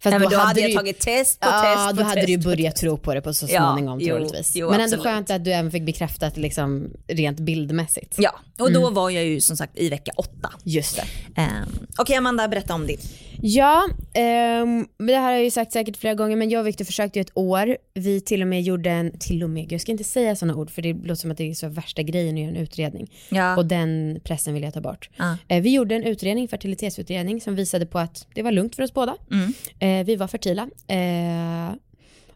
För 0.00 0.10
Nej, 0.10 0.18
men 0.18 0.30
då 0.30 0.36
hade 0.36 0.60
jag 0.60 0.68
du 0.68 0.72
ju- 0.72 0.76
tagit 0.78 1.00
test 1.00 1.40
på 1.40 1.48
Ja, 1.48 1.62
test 1.62 1.88
på 1.90 1.92
då 1.96 2.02
hade 2.02 2.14
test 2.14 2.26
du 2.26 2.32
ju 2.32 2.38
på 2.42 2.44
börjat 2.48 2.76
tro 2.76 2.96
på 2.98 3.14
det 3.14 3.20
på 3.20 3.34
så 3.34 3.46
Ja, 3.50 3.60
småningom 3.66 4.00
jo, 4.00 4.06
troligtvis. 4.16 4.52
jo, 4.56 4.66
Men 4.70 4.74
ändå 4.80 4.84
absolut. 4.84 5.04
skönt 5.04 5.30
att 5.30 5.44
du 5.44 5.52
även 5.52 5.70
fick 5.70 5.82
bekräftat 5.82 6.36
liksom 6.36 6.90
rent 7.08 7.40
bildmässigt. 7.40 8.14
Ja, 8.18 8.38
och 8.58 8.72
då 8.72 8.90
var 8.90 9.10
jag 9.10 9.24
ju 9.24 9.40
som 9.40 9.56
sagt 9.56 9.78
i 9.78 9.88
vecka 9.88 10.12
åtta. 10.16 10.52
Just 10.64 10.96
det. 10.96 11.42
Um, 11.42 11.86
Okej 11.98 12.16
Amanda, 12.16 12.48
berätta 12.48 12.74
om 12.74 12.86
din. 12.86 12.98
Ja, 13.42 13.88
ehm, 14.14 14.86
det 14.98 15.14
här 15.14 15.22
har 15.22 15.32
jag 15.32 15.44
ju 15.44 15.50
sagt 15.50 15.72
säkert 15.72 15.96
flera 15.96 16.14
gånger 16.14 16.36
men 16.36 16.50
jag 16.50 16.60
och 16.60 16.66
Victor 16.66 16.84
försökte 16.84 17.18
ju 17.18 17.20
ett 17.20 17.30
år. 17.34 17.76
Vi 17.94 18.20
till 18.20 18.42
och 18.42 18.48
med 18.48 18.62
gjorde 18.62 18.90
en, 18.90 19.18
till 19.18 19.42
och 19.42 19.50
med, 19.50 19.72
jag 19.72 19.80
ska 19.80 19.92
inte 19.92 20.04
säga 20.04 20.36
sådana 20.36 20.54
ord 20.54 20.70
för 20.70 20.82
det 20.82 20.92
låter 20.92 21.14
som 21.14 21.30
att 21.30 21.36
det 21.36 21.50
är 21.50 21.54
så 21.54 21.68
värsta 21.68 22.02
grejen 22.02 22.34
att 22.34 22.40
göra 22.40 22.50
en 22.50 22.56
utredning. 22.56 23.12
Ja. 23.28 23.56
Och 23.56 23.66
den 23.66 24.20
pressen 24.24 24.54
vill 24.54 24.62
jag 24.62 24.74
ta 24.74 24.80
bort. 24.80 25.10
Ja. 25.16 25.36
Eh, 25.48 25.62
vi 25.62 25.70
gjorde 25.74 25.94
en 25.94 26.04
utredning, 26.04 26.48
fertilitetsutredning 26.48 27.40
som 27.40 27.54
visade 27.54 27.86
på 27.86 27.98
att 27.98 28.26
det 28.34 28.42
var 28.42 28.52
lugnt 28.52 28.76
för 28.76 28.82
oss 28.82 28.94
båda. 28.94 29.16
Mm. 29.30 29.52
Eh, 29.78 30.06
vi 30.06 30.16
var 30.16 30.28
fertila. 30.28 30.68
Eh, 30.86 31.74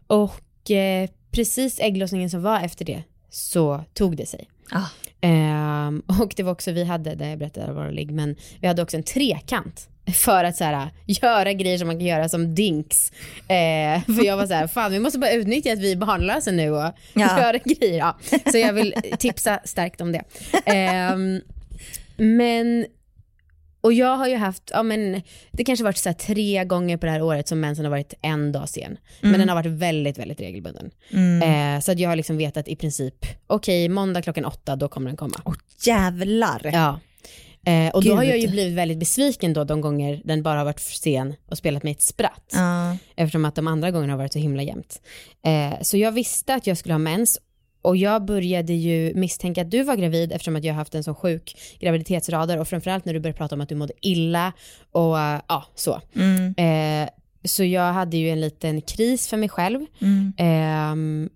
och 0.07 0.71
eh, 0.71 1.09
precis 1.31 1.79
ägglossningen 1.79 2.29
som 2.29 2.41
var 2.41 2.59
efter 2.59 2.85
det 2.85 3.03
så 3.29 3.83
tog 3.93 4.17
det 4.17 4.25
sig. 4.25 4.49
Ah. 4.71 4.87
Ehm, 5.21 6.03
och 6.21 6.33
det 6.35 6.43
var 6.43 6.51
också, 6.51 6.71
vi 6.71 6.83
hade, 6.83 7.15
det 7.15 7.29
jag 7.29 7.39
berättade 7.39 7.73
våra 7.73 7.89
ligg, 7.89 8.11
men 8.11 8.35
vi 8.59 8.67
hade 8.67 8.81
också 8.81 8.97
en 8.97 9.03
trekant 9.03 9.89
för 10.15 10.43
att 10.43 10.55
så 10.55 10.63
här, 10.63 10.89
göra 11.05 11.53
grejer 11.53 11.77
som 11.77 11.87
man 11.87 11.97
kan 11.97 12.05
göra 12.05 12.29
som 12.29 12.55
dinks. 12.55 13.11
Eh, 13.47 14.03
för 14.15 14.25
jag 14.25 14.37
var 14.37 14.47
så 14.47 14.53
här, 14.53 14.67
fan 14.67 14.91
vi 14.91 14.99
måste 14.99 15.19
bara 15.19 15.31
utnyttja 15.31 15.73
att 15.73 15.79
vi 15.79 15.91
är 15.91 15.95
barnlösa 15.95 16.51
nu 16.51 16.71
och 16.71 16.93
Ja. 17.13 17.41
göra 17.41 17.57
grejer. 17.57 17.97
Ja. 17.97 18.17
Så 18.51 18.57
jag 18.57 18.73
vill 18.73 18.95
tipsa 19.19 19.59
starkt 19.63 20.01
om 20.01 20.11
det. 20.11 20.23
Ehm, 20.65 21.41
men, 22.17 22.85
och 23.83 23.93
jag 23.93 24.17
har 24.17 24.27
ju 24.27 24.35
haft, 24.35 24.63
ja 24.73 24.83
men 24.83 25.21
det 25.51 25.63
kanske 25.63 25.83
varit 25.83 25.97
så 25.97 26.13
tre 26.13 26.65
gånger 26.65 26.97
på 26.97 27.05
det 27.05 27.11
här 27.11 27.21
året 27.21 27.47
som 27.47 27.59
mensen 27.59 27.85
har 27.85 27.89
varit 27.89 28.13
en 28.21 28.51
dag 28.51 28.69
sen. 28.69 28.97
Men 29.21 29.39
den 29.39 29.49
har 29.49 29.55
varit 29.55 29.71
väldigt, 29.71 30.17
väldigt 30.17 30.41
regelbunden. 30.41 30.91
Eh, 31.43 31.79
så 31.79 31.91
att 31.91 31.99
jag 31.99 32.09
har 32.09 32.15
liksom 32.15 32.37
vetat 32.37 32.67
i 32.67 32.75
princip, 32.75 33.25
okej 33.47 33.89
måndag 33.89 34.21
klockan 34.21 34.45
åtta 34.45 34.75
då 34.75 34.87
kommer 34.87 35.07
den 35.07 35.17
komma. 35.17 35.41
Åh 35.45 35.55
jävlar. 35.85 36.69
Ja. 36.73 36.99
Eh, 37.65 37.93
och 37.93 38.03
då 38.03 38.09
Gud. 38.09 38.17
har 38.17 38.23
jag 38.23 38.39
ju 38.39 38.47
blivit 38.47 38.73
väldigt 38.73 38.97
besviken 38.97 39.53
då 39.53 39.63
de 39.63 39.81
gånger 39.81 40.21
den 40.25 40.43
bara 40.43 40.57
har 40.57 40.65
varit 40.65 40.79
sen 40.79 41.35
och 41.49 41.57
spelat 41.57 41.83
mig 41.83 41.91
ett 41.91 42.01
spratt. 42.01 42.51
Ja. 42.51 42.97
Eftersom 43.15 43.45
att 43.45 43.55
de 43.55 43.67
andra 43.67 43.91
gångerna 43.91 44.13
har 44.13 44.17
varit 44.17 44.33
så 44.33 44.39
himla 44.39 44.63
jämnt. 44.63 45.01
Eh, 45.45 45.81
så 45.81 45.97
jag 45.97 46.11
visste 46.11 46.53
att 46.53 46.67
jag 46.67 46.77
skulle 46.77 46.93
ha 46.93 46.99
mens 46.99 47.39
och 47.83 47.97
jag 47.97 48.25
började 48.25 48.73
ju 48.73 49.13
misstänka 49.15 49.61
att 49.61 49.71
du 49.71 49.83
var 49.83 49.95
gravid 49.95 50.31
eftersom 50.31 50.55
att 50.55 50.63
jag 50.63 50.73
har 50.73 50.77
haft 50.77 50.95
en 50.95 51.03
så 51.03 51.15
sjuk 51.15 51.57
graviditetsradar 51.79 52.57
och 52.57 52.67
framförallt 52.67 53.05
när 53.05 53.13
du 53.13 53.19
började 53.19 53.37
prata 53.37 53.55
om 53.55 53.61
att 53.61 53.69
du 53.69 53.75
mådde 53.75 53.93
illa 54.01 54.53
och 54.91 55.19
eh, 55.19 55.41
ja, 55.47 55.65
så. 55.75 56.01
Mm. 56.15 56.55
Eh, 56.57 57.09
så 57.43 57.63
jag 57.63 57.93
hade 57.93 58.17
ju 58.17 58.29
en 58.29 58.41
liten 58.41 58.81
kris 58.81 59.27
för 59.27 59.37
mig 59.37 59.49
själv. 59.49 59.85
Mm. 60.01 60.33
Ehm, 60.37 61.29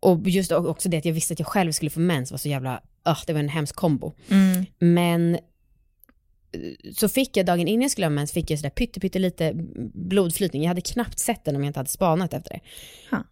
och 0.00 0.28
just 0.28 0.52
också 0.52 0.88
det 0.88 0.98
att 0.98 1.04
jag 1.04 1.12
visste 1.12 1.32
att 1.32 1.38
jag 1.38 1.48
själv 1.48 1.72
skulle 1.72 1.90
få 1.90 2.00
mens 2.00 2.30
var 2.30 2.38
så 2.38 2.48
jävla, 2.48 2.80
uh, 3.08 3.22
det 3.26 3.32
var 3.32 3.40
en 3.40 3.48
hemsk 3.48 3.76
kombo. 3.76 4.12
Mm. 4.30 4.66
Men 4.78 5.38
så 6.94 7.08
fick 7.08 7.36
jag 7.36 7.46
dagen 7.46 7.68
innan 7.68 7.82
jag 7.82 7.90
skulle 7.90 8.04
ha 8.04 8.10
mens, 8.10 8.32
fick 8.32 8.50
jag 8.50 8.58
sådär 8.58 8.70
pytte, 8.70 9.00
pytte 9.00 9.18
lite 9.18 9.52
blodflytning. 9.94 10.62
Jag 10.62 10.68
hade 10.68 10.80
knappt 10.80 11.18
sett 11.18 11.44
den 11.44 11.56
om 11.56 11.62
jag 11.62 11.68
inte 11.68 11.78
hade 11.78 11.90
spanat 11.90 12.34
efter 12.34 12.50
det. 12.50 12.60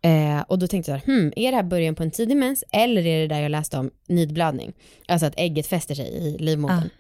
Eh, 0.09 0.41
och 0.41 0.59
då 0.59 0.67
tänkte 0.67 0.91
jag, 0.93 0.99
hmm, 0.99 1.33
är 1.37 1.51
det 1.51 1.57
här 1.57 1.63
början 1.63 1.95
på 1.95 2.03
en 2.03 2.11
tidig 2.11 2.37
mens 2.37 2.65
eller 2.73 3.07
är 3.07 3.21
det 3.21 3.27
där 3.27 3.41
jag 3.41 3.51
läste 3.51 3.79
om 3.79 3.91
nidblödning? 4.09 4.73
Alltså 5.09 5.27
att 5.27 5.35
ägget 5.37 5.67
fäster 5.67 5.95
sig 5.95 6.07
i 6.07 6.39
livmodern. 6.39 6.91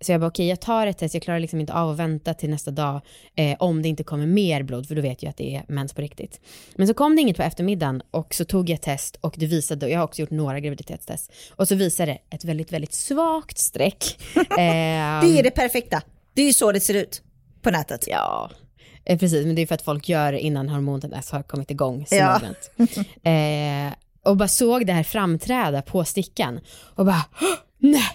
Så 0.00 0.12
jag 0.12 0.20
bara, 0.20 0.26
okej, 0.26 0.46
jag 0.48 0.60
tar 0.60 0.86
ett 0.86 0.98
test, 0.98 1.14
jag 1.14 1.22
klarar 1.22 1.40
liksom 1.40 1.60
inte 1.60 1.72
av 1.72 1.90
att 1.90 1.96
vänta 1.96 2.34
till 2.34 2.50
nästa 2.50 2.70
dag 2.70 3.00
eh, 3.34 3.56
om 3.58 3.82
det 3.82 3.88
inte 3.88 4.04
kommer 4.04 4.26
mer 4.26 4.62
blod, 4.62 4.88
för 4.88 4.94
då 4.94 5.02
vet 5.02 5.22
jag 5.22 5.30
att 5.30 5.36
det 5.36 5.54
är 5.56 5.64
mens 5.68 5.92
på 5.92 6.00
riktigt. 6.02 6.40
Men 6.76 6.88
så 6.88 6.94
kom 6.94 7.16
det 7.16 7.22
inget 7.22 7.36
på 7.36 7.42
eftermiddagen 7.42 8.02
och 8.10 8.34
så 8.34 8.44
tog 8.44 8.70
jag 8.70 8.80
test 8.80 9.18
och 9.20 9.34
det 9.38 9.46
visade, 9.46 9.88
jag 9.88 9.98
har 9.98 10.04
också 10.04 10.20
gjort 10.22 10.30
några 10.30 10.60
graviditetstest, 10.60 11.32
och 11.56 11.68
så 11.68 11.74
visade 11.74 12.12
det 12.12 12.36
ett 12.36 12.44
väldigt, 12.44 12.72
väldigt 12.72 12.92
svagt 12.94 13.58
streck. 13.58 14.18
eh, 14.36 14.44
Det 14.56 15.38
är 15.38 15.42
det 15.42 15.50
perfekta. 15.50 16.02
Det 16.34 16.42
är 16.42 16.46
ju 16.46 16.52
så 16.52 16.72
det 16.72 16.80
ser 16.80 16.94
ut 16.94 17.22
på 17.62 17.70
nätet. 17.70 18.04
Ja, 18.06 18.50
eh, 19.04 19.18
precis, 19.18 19.46
men 19.46 19.54
det 19.54 19.62
är 19.62 19.66
för 19.66 19.74
att 19.74 19.82
folk 19.82 20.08
gör 20.08 20.32
innan 20.32 20.68
hormonet 20.68 21.04
ens 21.12 21.30
har 21.30 21.42
kommit 21.42 21.70
igång 21.70 22.06
så 22.06 22.14
Ja. 22.14 22.40
eh, 23.30 23.92
och 24.24 24.36
bara 24.36 24.48
såg 24.48 24.86
det 24.86 24.92
här 24.92 25.02
framträda 25.02 25.82
på 25.82 26.04
stickan 26.04 26.60
och 26.94 27.06
bara, 27.06 27.24
"Åh, 27.40 27.48
nej, 27.78 28.08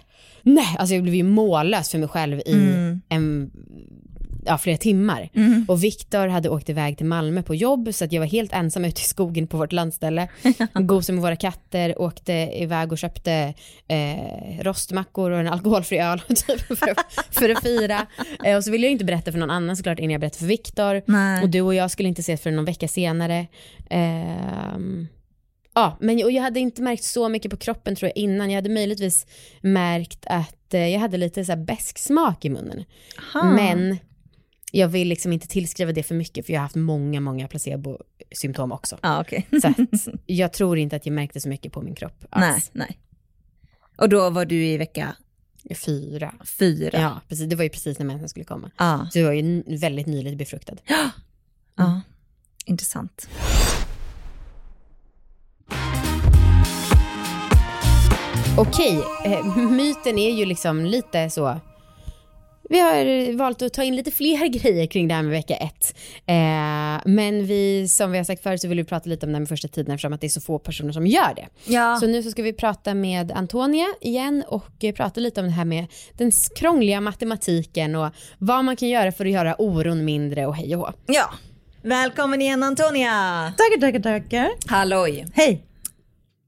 nej, 0.44 0.76
alltså 0.80 0.96
jag 0.96 1.04
blev 1.04 1.16
ju 1.16 1.24
mållös 1.24 1.90
för 1.92 1.98
mig 1.98 2.08
själv 2.08 2.40
i 2.46 2.54
Mm. 2.54 3.02
en, 3.10 3.52
ja, 4.46 4.58
flera 4.58 4.78
timmar. 4.78 5.30
Och 5.68 5.84
Viktor 5.84 6.28
hade 6.28 6.50
åkt 6.50 6.70
iväg 6.70 6.98
till 6.98 7.06
Malmö 7.06 7.44
på 7.44 7.56
jobb 7.56 7.90
så 7.94 8.06
att 8.06 8.12
jag 8.12 8.20
var 8.22 8.28
helt 8.28 8.54
ensam 8.54 8.86
ute 8.86 9.02
i 9.02 9.04
skogen 9.04 9.48
på 9.48 9.58
vårt 9.58 9.72
landställe. 9.72 10.28
Gosade 10.74 11.14
med 11.16 11.22
våra 11.24 11.36
katter, 11.36 12.02
åkte 12.02 12.34
iväg 12.34 12.92
och 12.92 12.98
köpte 12.98 13.54
eh, 13.88 14.64
rostmackor 14.64 15.32
och 15.32 15.40
en 15.40 15.48
alkoholfri 15.48 15.98
öl 16.00 16.20
typ, 16.28 16.62
för, 16.80 16.90
att, 16.92 17.26
för 17.32 17.50
att 17.50 17.64
fira. 17.64 18.08
Eh, 18.46 18.58
och 18.58 18.64
så 18.64 18.72
ville 18.72 18.86
jag 18.86 18.92
inte 18.92 19.06
berätta 19.06 19.32
för 19.32 19.40
någon 19.40 19.50
annan 19.52 19.78
såklart 19.78 20.00
innan 20.00 20.12
jag 20.12 20.22
berättade 20.22 20.40
för 20.40 20.46
Viktor. 20.46 21.02
Och 21.44 21.50
du 21.50 21.62
och 21.62 21.76
jag 21.76 21.92
skulle 21.92 22.10
inte 22.10 22.22
ses 22.22 22.42
förrän 22.42 22.56
någon 22.56 22.66
vecka 22.66 22.88
senare. 22.88 23.48
Ehm, 23.90 25.08
ja, 25.74 25.98
men 26.00 26.24
och 26.24 26.32
jag 26.32 26.44
hade 26.44 26.60
inte 26.60 26.82
märkt 26.82 27.04
så 27.04 27.30
mycket 27.30 27.52
på 27.52 27.58
kroppen 27.58 27.96
tror 27.96 28.08
jag 28.16 28.18
innan. 28.18 28.50
Jag 28.50 28.56
hade 28.58 28.70
möjligtvis 28.70 29.26
märkt 29.62 30.26
att 30.28 30.74
eh, 30.74 30.88
jag 30.88 31.00
hade 31.00 31.18
lite 31.18 31.46
så 31.46 31.52
här 31.52 31.78
smak 31.96 32.46
i 32.46 32.50
munnen. 32.50 32.84
Aha. 33.36 33.52
Men 33.54 33.98
jag 34.72 34.88
vill 34.88 35.08
liksom 35.08 35.34
inte 35.34 35.48
tillskriva 35.48 35.92
det 35.92 36.04
för 36.04 36.16
mycket 36.16 36.46
för 36.46 36.54
jag 36.54 36.60
har 36.60 36.64
haft 36.66 36.76
många, 36.76 37.20
många 37.22 37.48
placebo-symptom 37.48 38.72
också. 38.72 38.98
Ja, 39.02 39.22
okej. 39.22 39.48
Så 39.62 39.68
att 39.68 39.78
jag 40.26 40.54
tror 40.54 40.78
inte 40.78 40.96
att 40.96 41.06
jag 41.06 41.14
märkte 41.14 41.40
så 41.42 41.50
mycket 41.50 41.72
på 41.72 41.82
min 41.82 41.96
kropp 41.96 42.26
Nej, 42.36 42.50
alls. 42.54 42.70
nej. 42.74 43.00
Och 43.98 44.10
då 44.10 44.30
var 44.30 44.46
du 44.46 44.66
i 44.66 44.78
vecka 44.78 45.16
Fyra. 45.86 46.34
fyra? 46.60 46.90
Ja, 47.02 47.22
precis. 47.30 47.50
Det 47.50 47.56
var 47.56 47.64
ju 47.64 47.70
precis 47.70 48.00
när 48.00 48.06
mensen 48.06 48.30
skulle 48.30 48.46
komma. 48.46 48.72
Ja. 48.78 49.08
Så 49.12 49.20
jag 49.20 49.26
var 49.26 49.34
ju 49.34 49.64
väldigt 49.80 50.08
nyligt 50.08 50.38
befruktad. 50.38 50.76
ja. 51.76 52.02
Intressant. 52.66 53.28
Okej, 58.58 59.00
eh, 59.26 59.58
myten 59.72 60.18
är 60.18 60.32
ju 60.32 60.46
liksom 60.46 60.86
lite 60.86 61.30
så. 61.30 61.60
Vi 62.70 62.80
har 62.80 63.38
valt 63.38 63.62
att 63.62 63.74
ta 63.74 63.84
in 63.84 63.96
lite 63.96 64.12
fler 64.12 64.48
grejer 64.62 64.88
kring 64.88 65.08
det 65.08 65.14
här 65.14 65.22
med 65.22 65.32
vecka 65.32 65.56
ett. 65.56 65.96
Eh, 66.26 67.12
men 67.12 67.46
vi, 67.46 67.88
som 67.90 68.12
vi 68.12 68.18
har 68.18 68.26
sagt 68.26 68.44
förut 68.44 68.62
så 68.62 68.68
vill 68.68 68.78
vi 68.78 68.84
prata 68.84 69.10
lite 69.10 69.26
om 69.26 69.32
det 69.32 69.36
här 69.36 69.40
med 69.40 69.50
första 69.50 69.68
tiden 69.68 69.94
eftersom 69.94 70.14
att 70.14 70.22
det 70.22 70.28
är 70.28 70.30
så 70.30 70.42
få 70.42 70.60
personer 70.60 70.92
som 70.92 71.08
gör 71.08 71.34
det. 71.36 71.48
Ja. 71.66 71.98
Så 72.00 72.08
nu 72.08 72.24
så 72.24 72.32
ska 72.32 72.44
vi 72.44 72.54
prata 72.54 72.94
med 72.94 73.32
Antonia 73.32 73.88
igen 74.02 74.44
och 74.48 74.84
eh, 74.84 74.94
prata 74.94 75.20
lite 75.20 75.42
om 75.42 75.48
det 75.48 75.54
här 75.54 75.66
med 75.66 75.88
den 76.14 76.32
krångliga 76.56 77.02
matematiken 77.02 77.96
och 77.96 78.10
vad 78.38 78.66
man 78.66 78.76
kan 78.76 78.90
göra 78.90 79.12
för 79.12 79.26
att 79.26 79.32
göra 79.32 79.56
oron 79.58 80.06
mindre 80.06 80.46
och 80.46 80.56
hej 80.56 80.76
och 80.76 80.82
hå. 80.82 80.94
ja. 81.06 81.34
Välkommen 81.86 82.42
igen 82.42 82.64
Antonia! 82.64 83.54
Tackar, 83.58 83.82
tackar, 83.82 84.00
tackar. 84.00 84.50
Halloj! 84.68 85.26
Hej. 85.34 85.66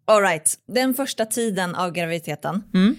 All 0.06 0.22
right. 0.22 0.54
Den 0.68 0.94
första 0.94 1.26
tiden 1.26 1.76
av 1.76 1.92
graviditeten. 1.92 2.64
Mm. 2.74 2.96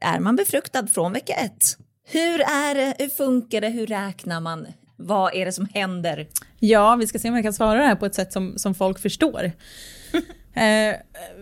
Är 0.00 0.20
man 0.20 0.36
befruktad 0.36 0.86
från 0.86 1.12
vecka 1.12 1.32
ett? 1.34 1.78
Hur 2.04 2.40
är 2.40 2.74
det? 2.74 2.94
Hur 2.98 3.08
funkar 3.08 3.60
det? 3.60 3.68
Hur 3.68 3.86
räknar 3.86 4.40
man? 4.40 4.66
Vad 4.96 5.34
är 5.34 5.44
det 5.44 5.52
som 5.52 5.68
händer? 5.74 6.28
Ja, 6.58 6.96
vi 6.96 7.06
ska 7.06 7.18
se 7.18 7.28
om 7.28 7.34
jag 7.34 7.44
kan 7.44 7.52
svara 7.52 7.78
det 7.78 7.86
här 7.86 7.96
på 7.96 8.06
ett 8.06 8.14
sätt 8.14 8.32
som, 8.32 8.58
som 8.58 8.74
folk 8.74 8.98
förstår. 8.98 9.44
eh, 10.54 10.96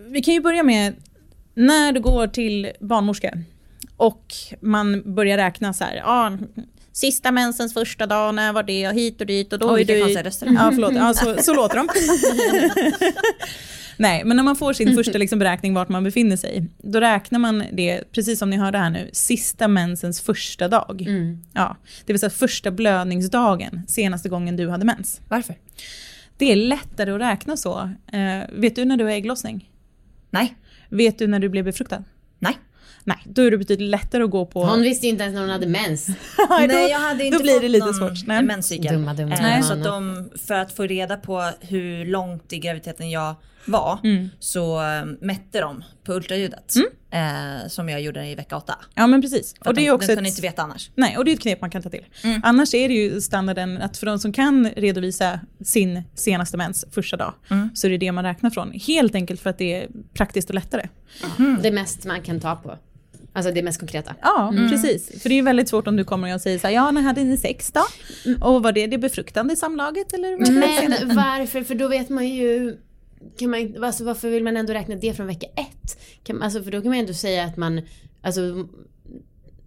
vi 0.07 0.21
kan 0.21 0.33
ju 0.33 0.41
börja 0.41 0.63
med 0.63 0.93
när 1.53 1.91
du 1.91 1.99
går 1.99 2.27
till 2.27 2.71
barnmorska 2.79 3.37
och 3.97 4.33
man 4.61 5.15
börjar 5.15 5.37
räkna 5.37 5.73
så 5.73 5.83
här, 5.83 5.95
ja, 5.95 6.37
sista 6.95 7.31
mensens 7.31 7.73
första 7.73 8.05
dag, 8.07 8.35
när 8.35 8.53
var 8.53 8.63
det, 8.63 8.87
och 8.87 8.93
hit 8.93 9.21
och 9.21 9.27
dit 9.27 9.53
och 9.53 9.59
då 9.59 9.73
Oj, 9.73 9.81
är 9.81 9.85
du... 9.85 10.53
Ja, 10.55 10.71
förlåt. 10.71 10.93
Ja, 10.95 11.13
så, 11.13 11.43
så 11.43 11.53
låter 11.53 11.77
de. 11.77 11.89
Nej, 13.97 14.23
men 14.25 14.37
när 14.37 14.43
man 14.43 14.55
får 14.55 14.73
sin 14.73 14.95
första 14.95 15.17
liksom 15.17 15.39
beräkning 15.39 15.73
vart 15.73 15.89
man 15.89 16.03
befinner 16.03 16.37
sig, 16.37 16.65
då 16.77 16.99
räknar 16.99 17.39
man 17.39 17.63
det, 17.71 18.11
precis 18.11 18.39
som 18.39 18.49
ni 18.49 18.57
hörde 18.57 18.77
här 18.77 18.89
nu, 18.89 19.09
sista 19.13 19.67
mensens 19.67 20.21
första 20.21 20.67
dag. 20.67 21.05
Ja, 21.53 21.77
det 22.05 22.13
vill 22.13 22.19
säga 22.19 22.29
första 22.29 22.71
blödningsdagen, 22.71 23.81
senaste 23.87 24.29
gången 24.29 24.55
du 24.55 24.69
hade 24.69 24.85
mens. 24.85 25.21
Varför? 25.29 25.55
Det 26.37 26.51
är 26.51 26.55
lättare 26.55 27.11
att 27.11 27.21
räkna 27.21 27.57
så. 27.57 27.89
Eh, 28.11 28.39
vet 28.51 28.75
du 28.75 28.85
när 28.85 28.97
du 28.97 29.03
har 29.03 29.11
ägglossning? 29.11 29.69
Nej. 30.29 30.55
Vet 30.89 31.19
du 31.19 31.27
när 31.27 31.39
du 31.39 31.49
blev 31.49 31.65
befruktad? 31.65 32.03
Nej. 32.39 32.57
Nej, 33.07 33.17
då 33.25 33.41
är 33.41 33.51
det 33.51 33.57
betydligt 33.57 33.89
lättare 33.89 34.23
att 34.23 34.29
gå 34.31 34.45
på... 34.45 34.65
Hon 34.65 34.81
visste 34.81 35.05
ju 35.05 35.11
inte 35.11 35.23
ens 35.23 35.33
när 35.33 35.41
hon 35.41 35.49
hade 35.49 35.67
mens. 35.67 36.07
Nej, 36.49 36.67
Nej, 36.67 36.91
jag 36.91 36.99
hade 36.99 37.25
inte 37.25 37.37
då 37.37 37.43
blir 37.43 37.59
det 37.59 37.69
lite 37.69 37.93
svårt. 37.93 38.27
Nej. 38.27 38.43
menscykel. 38.43 38.93
Dumma, 38.93 39.13
dumma, 39.13 39.35
Eh, 39.35 39.41
dumma. 39.41 39.61
Så 39.63 39.73
att 39.73 39.83
de, 39.83 40.29
för 40.47 40.53
att 40.53 40.71
få 40.71 40.83
reda 40.83 41.17
på 41.17 41.51
hur 41.61 42.05
långt 42.05 42.53
i 42.53 42.59
graviditeten 42.59 43.09
jag 43.09 43.35
var 43.67 43.99
Mm. 44.03 44.29
så 44.39 44.81
eh, 44.81 45.05
mätte 45.21 45.61
de 45.61 45.83
på 46.03 46.13
ultraljudet 46.13 46.73
eh, 47.11 47.67
som 47.67 47.89
jag 47.89 48.01
gjorde 48.01 48.25
i 48.27 48.35
vecka 48.35 48.57
åtta. 48.57 48.75
Ja 48.95 49.07
men 49.07 49.21
precis. 49.21 49.55
För 49.61 49.69
Och 49.69 49.75
det 49.75 49.87
är 49.87 49.91
också 49.91 50.07
de 50.07 50.15
kunde 50.15 50.29
ett, 50.29 50.33
inte 50.35 50.41
veta 50.47 50.61
annars. 50.61 50.89
nej, 50.95 51.17
och 51.17 51.25
det 51.25 51.31
är 51.31 51.33
ett 51.33 51.39
knep 51.41 51.61
man 51.61 51.69
kan 51.69 51.81
ta 51.81 51.89
till. 51.89 52.05
Mm. 52.23 52.41
Annars 52.43 52.73
är 52.73 52.87
det 52.87 52.93
ju 52.95 53.21
standarden 53.21 53.81
att 53.81 53.97
för 53.97 54.05
de 54.05 54.19
som 54.19 54.33
kan 54.33 54.69
redovisa 54.75 55.39
sin 55.63 56.03
senaste 56.15 56.57
mens 56.57 56.85
första 56.91 57.17
dag 57.17 57.33
Mm. 57.49 57.69
så 57.75 57.87
är 57.87 57.91
det 57.91 57.97
det 57.97 58.11
man 58.11 58.23
räknar 58.23 58.49
från. 58.49 58.71
Helt 58.71 59.15
enkelt 59.15 59.41
för 59.41 59.49
att 59.49 59.57
det 59.57 59.73
är 59.83 59.87
praktiskt 60.13 60.49
och 60.49 60.55
lättare. 60.55 60.87
Det 61.63 61.71
mest 61.71 62.05
man 62.05 62.21
kan 62.21 62.39
ta 62.39 62.55
på. 62.55 62.77
Alltså 63.35 63.51
det 63.51 63.63
mest 63.63 63.79
konkreta. 63.79 64.15
Ja, 64.21 64.53
precis. 64.69 65.21
För 65.21 65.29
det 65.29 65.35
är 65.35 65.37
ju 65.37 65.41
väldigt 65.41 65.69
svårt 65.69 65.87
om 65.87 65.95
du 65.95 66.03
kommer 66.03 66.35
och 66.35 66.41
säger 66.41 66.59
så 66.59 66.67
här, 66.67 66.73
ja 66.73 66.91
när 66.91 67.01
hade 67.01 67.23
ni 67.23 67.37
sex 67.37 67.71
då? 67.71 67.81
Och 68.41 68.63
var 68.63 68.71
det 68.71 68.87
det 68.87 68.97
befruktande 68.97 69.55
samlaget 69.55 70.13
eller? 70.13 70.37
vad? 70.37 70.51
Men 70.51 71.15
varför? 71.15 71.63
För 71.63 71.75
då 71.75 71.87
vet 71.87 72.09
man 72.09 72.27
ju 72.27 72.77
kan 73.37 73.49
man, 73.49 73.83
alltså 73.83 74.03
varför 74.03 74.29
vill 74.29 74.43
man 74.43 74.57
ändå 74.57 74.73
räkna 74.73 74.95
det 74.95 75.13
från 75.13 75.27
vecka 75.27 75.45
ett? 75.45 75.99
Kan, 76.23 76.41
alltså 76.41 76.63
för 76.63 76.71
då 76.71 76.81
kan 76.81 76.89
man 76.89 76.97
ju 76.97 77.01
ändå 77.01 77.13
säga 77.13 77.43
att 77.43 77.57
man, 77.57 77.81
alltså 78.21 78.41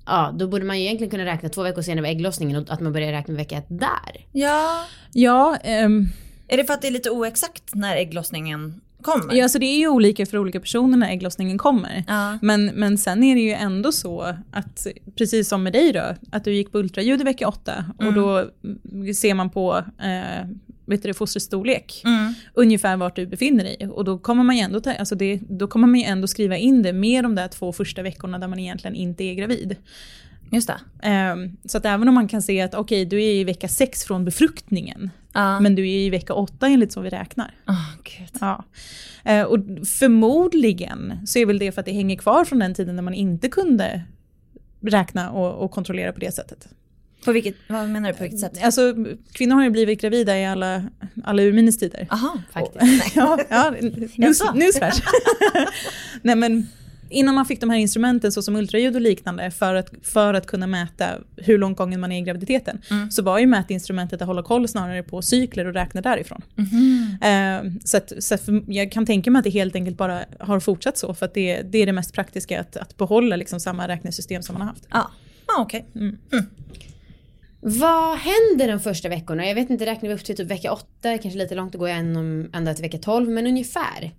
Ja, 0.07 0.35
då 0.39 0.49
borde 0.49 0.65
man 0.65 0.79
ju 0.79 0.85
egentligen 0.85 1.11
kunna 1.11 1.25
räkna 1.25 1.49
två 1.49 1.63
veckor 1.63 1.83
senare 1.83 2.03
vid 2.03 2.11
ägglossningen 2.11 2.57
och 2.57 2.73
att 2.73 2.81
man 2.81 2.93
börjar 2.93 3.13
räkna 3.13 3.35
vecka 3.35 3.57
ett 3.57 3.67
där. 3.69 4.27
Ja. 4.33 4.85
Ja, 5.13 5.57
ehm, 5.57 6.07
Är 6.49 6.57
det 6.57 6.65
för 6.65 6.75
att 6.75 6.83
det 6.83 6.89
är 6.89 6.93
lite 6.93 7.11
oexakt 7.11 7.75
när 7.75 7.97
ägglossningen 7.97 8.81
kommer? 9.03 9.35
ja, 9.35 9.49
så 9.49 9.59
det 9.59 9.67
är 9.67 9.79
ju 9.79 9.89
olika 9.89 10.27
för 10.27 10.39
olika 10.39 10.61
personer 10.61 10.99
när 10.99 11.09
ägglossningen 11.11 11.59
kommer. 11.59 12.05
Ja. 12.07 12.39
Men, 12.43 12.67
men 12.67 12.99
sen 12.99 13.25
är 13.25 13.35
det 13.35 13.41
ju 13.41 13.53
ändå 13.53 13.93
så 13.93 14.35
att, 14.51 14.87
precis 15.17 15.49
som 15.49 15.63
med 15.63 15.73
dig 15.73 15.93
då, 15.93 16.15
att 16.31 16.45
du 16.45 16.53
gick 16.55 16.73
på 16.73 16.79
ultraljud 16.79 17.21
i 17.21 17.25
vecka 17.25 17.49
åtta 17.49 17.85
och 17.99 18.13
då 18.15 18.39
mm, 18.93 19.15
ser 19.15 19.35
man 19.35 19.51
på 19.51 19.85
eh, 20.03 20.47
vet 20.87 21.03
du, 21.03 21.15
fostrets 21.15 21.47
storlek, 21.47 22.03
Mm. 22.05 22.35
ungefär 22.55 22.97
vart 22.97 23.17
du 23.17 23.27
befinner 23.27 23.65
dig. 23.65 23.89
Och 23.89 24.05
då 24.05 24.19
kommer 24.19 24.45
man 24.45 24.57
ju 24.57 24.63
ändå, 24.63 24.81
ta, 24.81 24.93
alltså 24.93 25.15
det, 25.15 25.41
då 25.49 25.67
kommer 25.67 25.87
man 25.87 26.01
ju 26.01 26.05
ändå 26.05 26.27
skriva 26.27 26.57
in 26.57 26.83
det 26.83 26.93
med 26.93 27.25
de 27.25 27.35
där 27.35 27.49
två 27.49 27.73
första 27.73 28.03
veckorna 28.03 28.39
där 28.39 28.49
man 28.49 28.59
egentligen 28.59 28.95
inte 28.97 29.25
är 29.25 29.35
gravid. 29.35 29.77
Just 30.53 30.69
det. 30.69 31.07
Ehm, 31.09 31.57
så 31.65 31.79
att 31.79 31.85
även 31.87 32.09
om 32.09 32.15
man 32.15 32.29
kan 32.29 32.43
se 32.43 32.61
att 32.61 32.75
okej, 32.75 33.05
du 33.05 33.17
är 33.17 33.33
i 33.33 33.45
vecka 33.45 33.69
sex 33.69 34.05
från 34.05 34.25
befruktningen, 34.25 35.11
Ja. 35.33 35.61
men 35.61 35.75
du 35.75 35.83
är 35.83 35.99
i 35.99 36.11
vecka 36.11 36.35
åtta 36.35 36.67
enligt 36.69 36.93
så 36.93 37.01
vi 37.01 37.11
räknar. 37.11 37.55
Gud. 38.03 38.29
Ja. 38.41 38.65
Eh, 39.25 39.43
och 39.43 39.59
förmodligen 39.87 41.27
så 41.27 41.39
är 41.39 41.47
väl 41.47 41.59
det 41.59 41.73
för 41.73 41.81
att 41.81 41.87
det 41.87 41.93
hänger 41.93 42.17
kvar 42.17 42.45
från 42.45 42.59
den 42.59 42.75
tiden 42.75 42.97
när 42.97 43.03
man 43.03 43.15
inte 43.15 43.49
kunde 43.49 44.03
räkna 44.81 45.31
och, 45.31 45.65
och 45.65 45.71
kontrollera 45.71 46.13
på 46.13 46.21
det 46.21 46.35
sättet. 46.35 46.69
På 47.25 47.33
vilket, 47.33 47.55
vad 47.69 47.89
menar 47.89 48.09
du 48.09 48.15
på 48.15 48.23
vilket 48.23 48.41
sätt? 48.41 48.65
Alltså 48.65 48.95
kvinnor 49.33 49.55
har 49.55 49.65
ju 49.65 49.71
blivit 49.71 50.01
gravida 50.01 50.39
i 50.39 50.47
alla, 50.47 50.85
alla 51.25 51.43
urminnes 51.43 51.79
tider. 51.79 52.07
Aha, 52.11 52.39
Faktiskt. 52.53 52.85
Nej. 52.85 53.03
Ja, 53.15 53.39
ja 53.49 53.71
news, 53.81 54.13
Jaså? 54.17 54.53
newsflash. 54.55 55.03
Nej 56.23 56.37
men 56.37 56.69
innan 57.11 57.35
man 57.35 57.47
fick 57.47 57.61
de 57.61 57.71
här 57.71 57.79
instrumenten 57.79 58.33
såsom 58.33 58.57
ultraljud 58.57 58.95
och 58.95 59.01
liknande 59.01 59.51
för 59.51 59.75
att, 59.75 59.91
för 60.03 60.35
att 60.35 60.47
kunna 60.47 60.67
mäta 60.67 61.07
hur 61.37 61.59
långt 61.59 61.79
gången 61.79 62.01
man 62.01 62.13
är 62.13 62.19
i 62.19 62.21
graviditeten, 62.25 62.81
Mm. 62.91 63.11
så 63.11 63.23
var 63.23 63.39
ju 63.39 63.47
mätinstrumentet 63.47 64.23
att 64.23 64.27
hålla 64.27 64.43
koll 64.43 64.69
snarare 64.69 65.03
på 65.03 65.23
cykler 65.23 65.65
och 65.67 65.75
räkna 65.75 66.01
därifrån. 66.01 66.43
Mhm. 66.55 67.17
Eh, 67.23 67.73
så 67.85 67.97
att, 67.97 68.13
så 68.19 68.35
att 68.35 68.43
jag 68.67 68.93
kan 68.93 69.07
tänka 69.07 69.31
mig 69.31 69.39
att 69.41 69.45
det 69.45 69.51
helt 69.51 69.75
enkelt 69.75 69.97
bara 69.97 70.21
har 70.41 70.61
fortsatt 70.61 70.99
så, 70.99 71.15
för 71.15 71.27
att 71.27 71.35
det, 71.35 71.63
det 71.63 71.79
är 71.79 71.87
det 71.87 71.93
mest 71.93 72.13
praktiska, 72.15 72.61
att, 72.61 72.77
att 72.77 72.97
behålla 72.97 73.37
liksom 73.37 73.61
samma 73.61 73.89
räknesystem 73.89 74.43
som 74.43 74.53
man 74.53 74.63
har 74.63 74.69
haft. 74.69 74.85
Ja, 74.91 75.11
ja 75.47 75.55
okej. 75.63 75.87
Vad 77.61 78.19
händer 78.19 78.69
de 78.69 78.81
första 78.81 79.09
veckorna? 79.09 79.47
Jag 79.47 79.55
vet 79.55 79.71
inte, 79.71 79.87
räknar 79.87 80.09
vi 80.09 80.15
upp 80.15 80.25
till 80.25 80.37
typ 80.37 80.51
vecka 80.51 80.73
8, 80.73 80.87
kanske 81.03 81.39
lite 81.39 81.55
långt 81.55 81.75
att 81.75 81.79
gå 81.79 81.87
ända 81.87 82.75
till 82.75 82.83
vecka 82.83 82.99
12, 82.99 83.29
men 83.31 83.47
ungefär 83.47 84.13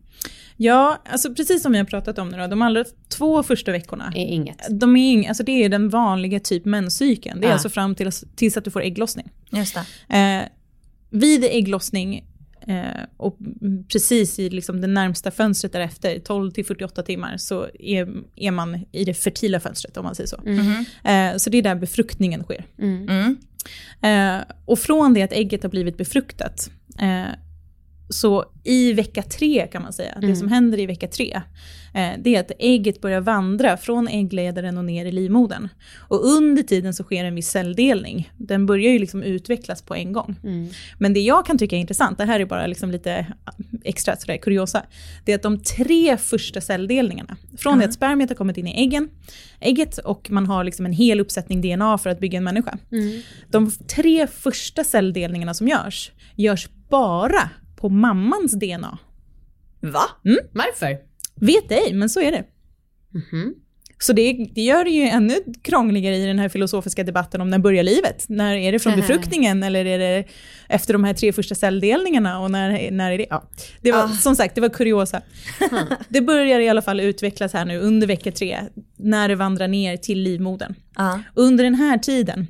Ja, 0.62 1.02
alltså 1.10 1.34
precis 1.34 1.62
som 1.62 1.72
vi 1.72 1.78
har 1.78 1.86
pratat 1.86 2.17
om 2.19 2.30
nu 2.30 2.38
då, 2.38 2.48
de 2.48 2.62
allra 2.62 2.84
två 3.10 3.43
första 3.43 3.72
veckorna, 3.72 4.13
är 4.15 4.26
inget. 4.26 4.58
de 4.69 4.95
är, 4.98 5.00
ing- 5.15 5.28
alltså 5.28 5.43
det 5.43 5.52
är 5.63 5.69
den 5.69 5.89
vanliga 5.89 6.39
typ 6.39 6.65
menscykeln. 6.65 7.39
Det 7.41 7.45
är 7.45 7.50
Ja. 7.50 7.54
alltså 7.54 7.69
fram 7.69 7.95
till, 7.95 8.12
tills 8.36 8.58
att 8.58 8.63
du 8.63 8.72
får 8.72 8.82
ägglossning. 8.84 9.30
Just 9.52 9.78
det. 10.08 10.17
Eh, 10.17 10.43
vid 11.10 11.43
ägglossning 11.43 12.26
eh, 12.67 12.84
och 13.17 13.38
precis 13.91 14.39
i 14.39 14.50
liksom 14.50 14.82
det 14.82 14.88
närmsta 14.88 15.32
fönstret 15.32 15.74
därefter, 15.74 16.19
12 16.19 16.52
till 16.52 16.65
48 16.65 17.04
timmar, 17.04 17.38
så 17.38 17.67
är, 17.80 18.10
är 18.36 18.52
man 18.52 18.86
i 18.91 19.04
det 19.06 19.13
fertila 19.13 19.60
fönstret 19.60 19.98
om 19.98 20.04
man 20.06 20.15
säger 20.15 20.28
så. 20.28 20.41
Mhm. 20.45 20.86
Eh, 21.04 21.38
så 21.38 21.50
det 21.50 21.58
är 21.58 21.62
där 21.62 21.76
befruktningen 21.76 22.43
sker. 22.43 22.65
Mm. 22.80 23.10
Mm. 23.10 23.38
Och 24.65 24.80
från 24.80 25.13
det 25.13 25.22
att 25.22 25.34
ägget 25.34 25.63
har 25.63 25.69
blivit 25.69 25.98
befruktat, 25.98 26.69
eh, 27.00 27.26
så 28.10 28.45
i 28.63 28.93
vecka 28.93 29.24
tre 29.24 29.67
kan 29.72 29.82
man 29.82 29.93
säga, 29.93 30.17
det 30.22 30.36
som 30.36 30.48
händer 30.48 30.80
i 30.80 30.86
vecka 30.86 31.08
tre, 31.08 31.41
eh, 31.93 32.10
det 32.19 32.36
är 32.36 32.39
att 32.39 32.52
ägget 32.60 33.02
börjar 33.02 33.22
vandra 33.22 33.78
från 33.78 34.08
äggledaren 34.08 34.78
och 34.78 34.86
ner 34.86 35.06
i 35.06 35.12
livmodern. 35.12 35.69
Och 35.98 36.26
under 36.26 36.63
tiden 36.63 36.93
så 36.93 37.04
sker 37.04 37.26
en 37.26 37.36
viss 37.36 37.50
celldelning. 37.50 38.32
Den 38.38 38.65
börjar 38.65 38.91
ju 38.91 39.00
liksom 39.00 39.24
utvecklas 39.24 39.82
på 39.82 39.95
en 39.95 40.13
gång. 40.13 40.36
Mm. 40.43 40.69
Men 40.98 41.13
det 41.13 41.19
jag 41.19 41.45
kan 41.45 41.58
tycka 41.58 41.76
är 41.76 41.80
intressant, 41.80 42.17
det 42.17 42.26
här 42.26 42.39
är 42.39 42.45
bara 42.45 42.67
liksom 42.67 42.91
lite 42.91 43.26
extra 43.84 44.15
sådär, 44.15 44.38
kuriosa, 44.38 44.86
det 45.26 45.32
är 45.32 45.36
att 45.36 45.43
de 45.43 45.63
tre 45.63 46.17
första 46.17 46.62
celldelningarna, 46.62 47.38
från 47.58 47.80
det 47.80 47.86
att 47.86 47.93
spermiet 47.93 48.30
har 48.30 48.36
kommit 48.36 48.58
in 48.58 48.67
i 48.67 48.82
äggen, 48.82 49.10
ägget 49.60 49.98
och 49.98 50.32
man 50.32 50.45
har 50.45 50.63
liksom 50.63 50.86
en 50.86 50.93
hel 50.93 51.19
uppsättning 51.19 51.62
DNA 51.62 51.98
för 51.98 52.10
att 52.10 52.19
bygga 52.19 52.38
en 52.38 52.43
människa. 52.43 52.78
Mm. 52.91 53.22
De 53.52 53.72
tre 53.72 54.28
första 54.28 54.84
celldelningarna 54.84 55.54
som 55.54 55.67
görs, 55.67 56.12
görs 56.36 56.69
bara 56.89 57.50
på 57.80 57.89
mammans 57.89 58.54
DNA. 58.60 58.98
Va? 59.80 60.04
Varför? 60.54 60.98
Vet 61.36 61.72
ej, 61.72 61.94
men 61.94 62.10
så 62.10 62.22
är 62.22 62.32
det. 62.32 62.44
Mhm. 63.13 63.54
Så 64.02 64.13
det, 64.13 64.48
det 64.56 64.62
gör 64.62 64.84
det 64.84 64.89
ju 64.89 65.04
ännu 65.04 65.36
krångligare 65.62 66.15
i 66.15 66.26
den 66.26 66.39
här 66.39 66.50
filosofiska 66.50 67.04
debatten 67.04 67.42
om 67.42 67.50
när 67.50 67.60
börjar 67.60 67.84
livet? 67.84 68.26
När 68.30 68.56
är 68.56 68.72
det 68.72 68.80
från 68.80 68.96
befruktningen 68.96 69.63
eller 69.63 69.86
är 69.86 70.00
det 70.00 70.24
efter 70.70 70.94
de 70.94 71.04
här 71.04 71.13
tre 71.13 71.34
första 71.34 71.56
celldelningarna 71.56 72.39
och 72.39 72.52
när, 72.52 72.92
när 72.92 73.12
är 73.12 73.18
det? 73.18 73.26
Ja. 73.30 73.50
Det 73.82 73.92
var, 73.92 74.04
Ah. 74.04 74.08
Som 74.08 74.36
sagt, 74.36 74.56
det 74.56 74.62
var 74.62 74.70
kuriosa. 74.70 75.22
det 76.10 76.22
börjar 76.22 76.60
i 76.60 76.70
alla 76.70 76.82
fall 76.82 77.00
utvecklas 77.00 77.54
här 77.54 77.65
nu 77.65 77.80
under 77.80 78.08
vecka 78.08 78.32
tre, 78.32 78.60
när 78.98 79.30
det 79.30 79.36
vandrar 79.36 79.68
ner 79.68 79.98
till 79.98 80.20
livmodern. 80.20 80.76
Ja. 80.96 81.22
Under 81.36 81.63
den 81.63 81.76
här 81.76 81.98
tiden, 81.98 82.48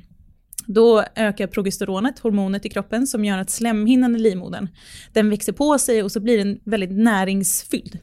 då 0.74 1.04
ökar 1.16 1.46
progesteronet, 1.46 2.18
hormonet 2.18 2.66
i 2.66 2.68
kroppen, 2.68 3.06
som 3.06 3.24
gör 3.24 3.38
att 3.38 3.50
slemhinnan 3.50 4.16
i 4.16 4.18
livmodern, 4.18 4.68
den 5.12 5.30
växer 5.30 5.52
på 5.52 5.78
sig 5.78 6.02
och 6.02 6.12
så 6.12 6.20
blir 6.20 6.38
den 6.38 6.60
väldigt 6.64 6.90
näringsfylld. 6.90 7.98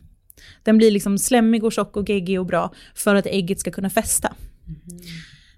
Den 0.64 0.78
blir 0.78 0.92
liksom 0.92 1.18
slemmig 1.18 1.64
och 1.64 1.72
tjock 1.72 1.98
och 1.98 2.10
geggig 2.10 2.40
och 2.40 2.46
bra 2.46 2.74
för 2.96 3.16
att 3.16 3.26
ägget 3.26 3.60
ska 3.60 3.72
kunna 3.72 3.90
fästa. 3.90 4.34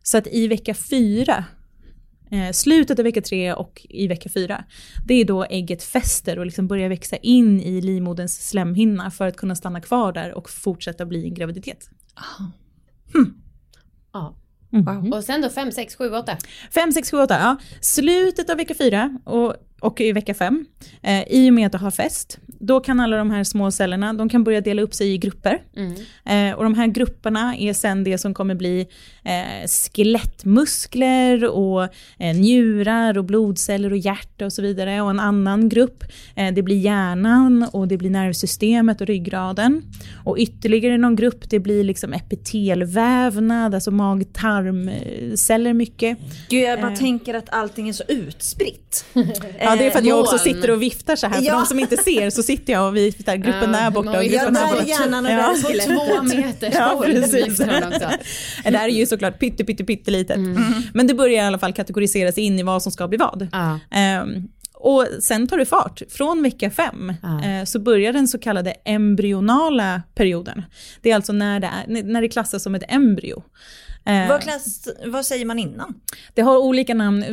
Så 0.03 0.17
att 0.17 0.27
i 0.27 0.47
vecka 0.47 0.73
fyra, 0.73 1.45
eh, 2.31 2.51
slutet 2.51 2.99
av 2.99 3.03
vecka 3.03 3.21
tre 3.21 3.53
och 3.53 3.85
i 3.89 4.07
vecka 4.07 4.29
fyra, 4.29 4.63
det 5.07 5.13
är 5.13 5.25
då 5.25 5.43
ägget 5.43 5.83
fäster 5.83 6.39
och 6.39 6.45
liksom 6.45 6.67
börjar 6.67 6.89
växa 6.89 7.17
in 7.17 7.61
i 7.61 7.81
livmoderns 7.81 8.49
slemhinna 8.49 9.11
för 9.11 9.27
att 9.27 9.37
kunna 9.37 9.55
stanna 9.55 9.81
kvar 9.81 10.13
där 10.13 10.33
och 10.33 10.49
fortsätta 10.49 11.05
bli 11.05 11.23
en 11.25 11.33
graviditet. 11.33 11.89
Ja. 12.15 12.51
Mm. 13.15 13.33
Och 15.13 15.23
sen 15.23 15.41
då 15.41 15.49
5, 15.49 15.71
6, 15.71 15.95
7, 15.95 16.09
8. 16.09 16.37
5, 16.73 16.91
6, 16.91 17.11
7, 17.11 17.17
8, 17.17 17.37
ja. 17.39 17.57
Slutet 17.81 18.49
av 18.49 18.57
vecka 18.57 18.73
4 18.75 19.17
och, 19.25 19.55
och 19.79 20.01
i 20.01 20.11
vecka 20.11 20.33
5, 20.33 20.65
eh, 21.01 21.23
i 21.29 21.49
och 21.49 21.53
med 21.53 21.65
att 21.65 21.71
det 21.71 21.77
har 21.77 21.91
fäst, 21.91 22.39
då 22.47 22.79
kan 22.79 22.99
alla 22.99 23.17
de 23.17 23.31
här 23.31 23.43
små 23.43 23.71
cellerna, 23.71 24.13
de 24.13 24.29
kan 24.29 24.43
börja 24.43 24.61
dela 24.61 24.81
upp 24.81 24.93
sig 24.93 25.13
i 25.13 25.17
grupper. 25.17 25.61
Mm. 25.75 25.93
Eh, 26.25 26.57
och 26.57 26.63
de 26.63 26.73
här 26.73 26.87
grupperna 26.87 27.55
är 27.57 27.73
sen 27.73 28.03
det 28.03 28.17
som 28.17 28.33
kommer 28.33 28.55
bli 28.55 28.87
eh, 29.23 29.67
skelettmuskler 29.67 31.45
och 31.45 31.83
eh, 32.19 32.35
njurar 32.35 33.17
och 33.17 33.25
blodceller 33.25 33.91
och 33.91 33.97
hjärta 33.97 34.45
och 34.45 34.53
så 34.53 34.61
vidare. 34.61 35.01
Och 35.01 35.09
en 35.09 35.19
annan 35.19 35.69
grupp, 35.69 36.03
eh, 36.35 36.53
det 36.53 36.63
blir 36.63 36.77
hjärnan 36.77 37.67
och 37.73 37.87
det 37.87 37.97
blir 37.97 38.09
nervsystemet 38.09 39.01
och 39.01 39.07
ryggraden. 39.07 39.81
Och 40.25 40.37
ytterligare 40.39 40.97
någon 40.97 41.15
grupp, 41.15 41.49
det 41.49 41.59
blir 41.59 41.83
liksom 41.83 42.13
epitelvävnad, 42.13 43.75
alltså 43.75 43.91
mag-tarmceller 43.91 45.73
mycket. 45.73 46.17
Gud, 46.49 46.63
jag 46.63 46.81
bara 46.81 46.91
Eh. 46.91 46.97
tänker 46.97 47.33
att 47.33 47.49
allting 47.49 47.89
är 47.89 47.93
så 47.93 48.03
utspritt. 48.07 49.05
Ja, 49.69 49.75
det 49.75 49.85
är 49.85 49.91
för 49.91 49.99
att 49.99 50.05
jag 50.05 50.19
också 50.19 50.37
sitter 50.37 50.69
och 50.71 50.81
viftar 50.81 51.15
så 51.15 51.27
här. 51.27 51.33
För 51.35 51.43
Ja. 51.45 51.53
de 51.53 51.65
som 51.65 51.79
inte 51.79 51.97
ser 51.97 52.29
så 52.29 52.43
sitter 52.43 52.73
jag 52.73 52.87
och 52.87 52.95
viftar. 52.95 53.35
Gruppen 53.35 53.71
där 53.71 53.91
borta 53.91 54.17
och 54.17 54.23
gruppen 54.23 54.33
Ja, 54.33 54.45
där 54.45 54.51
där 54.51 54.67
är 54.67 54.71
borta. 54.71 54.85
hjärnan 54.87 55.25
och 55.25 55.31
Ja. 55.31 55.55
där. 55.63 55.85
Två 55.85 56.23
meters 56.23 56.73
Ja, 56.77 57.01
precis. 57.05 57.57
Det 58.63 58.69
där 58.69 58.83
är 58.83 58.87
ju 58.87 59.05
såklart 59.05 59.39
pytte, 59.39 59.63
pytte, 59.65 59.83
pyttelitet. 59.83 60.37
Men 60.93 61.07
det 61.07 61.13
börjar 61.13 61.43
i 61.43 61.47
alla 61.47 61.59
fall 61.59 61.73
kategoriseras 61.73 62.37
in 62.37 62.59
i 62.59 62.63
vad 62.63 62.83
som 62.83 62.91
ska 62.91 63.07
bli 63.07 63.17
vad. 63.17 63.47
Ja. 63.51 63.79
Ehm, 63.91 64.47
och 64.73 65.05
sen 65.21 65.47
tar 65.47 65.57
det 65.57 65.65
fart. 65.65 66.01
Från 66.09 66.43
vecka 66.43 66.69
fem 66.71 67.13
Ja. 67.21 67.43
eh, 67.45 67.63
så 67.65 67.79
börjar 67.79 68.13
den 68.13 68.27
så 68.27 68.39
kallade 68.39 68.71
embryonala 68.85 70.01
perioden. 70.15 70.63
Det 71.01 71.11
är 71.11 71.15
alltså 71.15 71.33
när 71.33 71.59
det, 71.59 71.67
är, 71.87 72.03
när 72.03 72.21
det 72.21 72.27
klassas 72.29 72.63
som 72.63 72.75
ett 72.75 72.83
embryo. 72.87 73.43
Eh, 74.09 74.29
Vad, 74.29 74.41
klass, 74.41 74.87
vad 75.05 75.25
säger 75.25 75.45
man 75.45 75.59
innan? 75.59 76.01
det 76.33 76.41
har 76.41 76.57
olika 76.57 76.93
namn, 76.93 77.23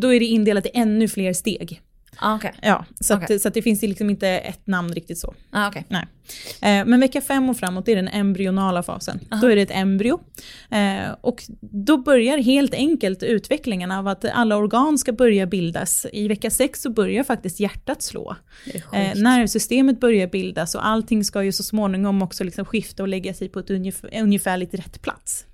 då 0.00 0.14
är 0.14 0.20
det 0.20 0.26
indelat 0.26 0.66
i 0.66 0.70
ännu 0.74 1.08
fler 1.08 1.32
steg. 1.32 1.80
Ah, 2.18 2.34
Okej. 2.36 2.52
Ja, 2.62 2.84
så, 3.00 3.14
Okej. 3.14 3.36
att, 3.36 3.42
så 3.42 3.48
att 3.48 3.54
det 3.54 3.62
finns 3.62 3.82
liksom 3.82 4.10
inte 4.10 4.28
ett 4.28 4.66
namn 4.66 4.92
riktigt 4.92 5.18
så. 5.18 5.34
Ah, 5.50 5.68
okej. 5.68 5.86
Nej. 5.88 6.06
Eh, 6.62 6.86
men 6.86 7.00
vecka 7.00 7.20
fem 7.20 7.48
och 7.50 7.56
framåt 7.56 7.88
är 7.88 7.96
den 7.96 8.08
embryonala 8.08 8.82
fasen. 8.82 9.20
Då 9.42 9.46
är 9.46 9.56
det 9.56 9.62
ett 9.62 9.70
embryo. 9.70 10.20
Eh, 10.70 11.12
och 11.20 11.42
då 11.60 11.96
börjar 11.96 12.38
helt 12.38 12.74
enkelt 12.74 13.22
utvecklingen 13.22 13.90
av 13.92 14.08
att 14.08 14.24
alla 14.24 14.56
organ 14.56 14.98
ska 14.98 15.12
börja 15.12 15.46
bildas. 15.46 16.06
I 16.12 16.28
vecka 16.28 16.50
sex 16.50 16.82
så 16.82 16.90
börjar 16.90 17.24
faktiskt 17.24 17.60
hjärtat 17.60 18.02
slå. 18.02 18.36
Eh, 18.92 19.14
nervsystemet 19.22 20.00
börjar 20.00 20.26
bildas 20.26 20.74
och 20.74 20.86
allting 20.86 21.24
ska 21.24 21.42
ju 21.42 21.52
så 21.52 21.62
småningom 21.62 22.22
också 22.22 22.44
liksom 22.44 22.64
skifta 22.64 23.02
och 23.02 23.08
lägga 23.08 23.34
sig 23.34 23.48
på 23.48 23.58
ett 23.58 23.70
ungef- 23.70 24.20
ungefärligt 24.22 24.74
rätt 24.74 25.02
plats. 25.02 25.46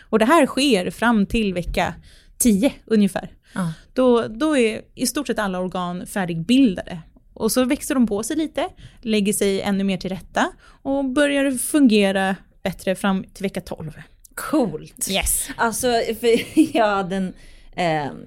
Och 0.00 0.18
det 0.18 0.24
här 0.24 0.46
sker 0.46 0.90
fram 0.90 1.26
till 1.26 1.54
vecka 1.54 1.94
10 2.38 2.72
ungefär. 2.86 3.30
Ah. 3.52 3.68
Då, 3.92 4.28
då 4.28 4.56
är 4.56 4.82
i 4.94 5.06
stort 5.06 5.26
sett 5.26 5.38
alla 5.38 5.60
organ 5.60 6.06
färdigbildade. 6.06 7.00
Och 7.34 7.52
så 7.52 7.64
växer 7.64 7.94
de 7.94 8.06
på 8.06 8.22
sig 8.22 8.36
lite, 8.36 8.68
lägger 9.00 9.32
sig 9.32 9.60
ännu 9.60 9.84
mer 9.84 9.96
till 9.96 10.10
rätta 10.10 10.52
och 10.82 11.04
börjar 11.04 11.50
fungera 11.50 12.36
bättre 12.62 12.94
fram 12.94 13.24
till 13.24 13.42
vecka 13.42 13.60
12. 13.60 13.92
Coolt. 14.34 15.10
Yes. 15.10 15.48
Alltså, 15.56 15.86
för 16.20 16.56
jag, 16.76 16.86
hade 16.86 17.16
en, 17.16 17.34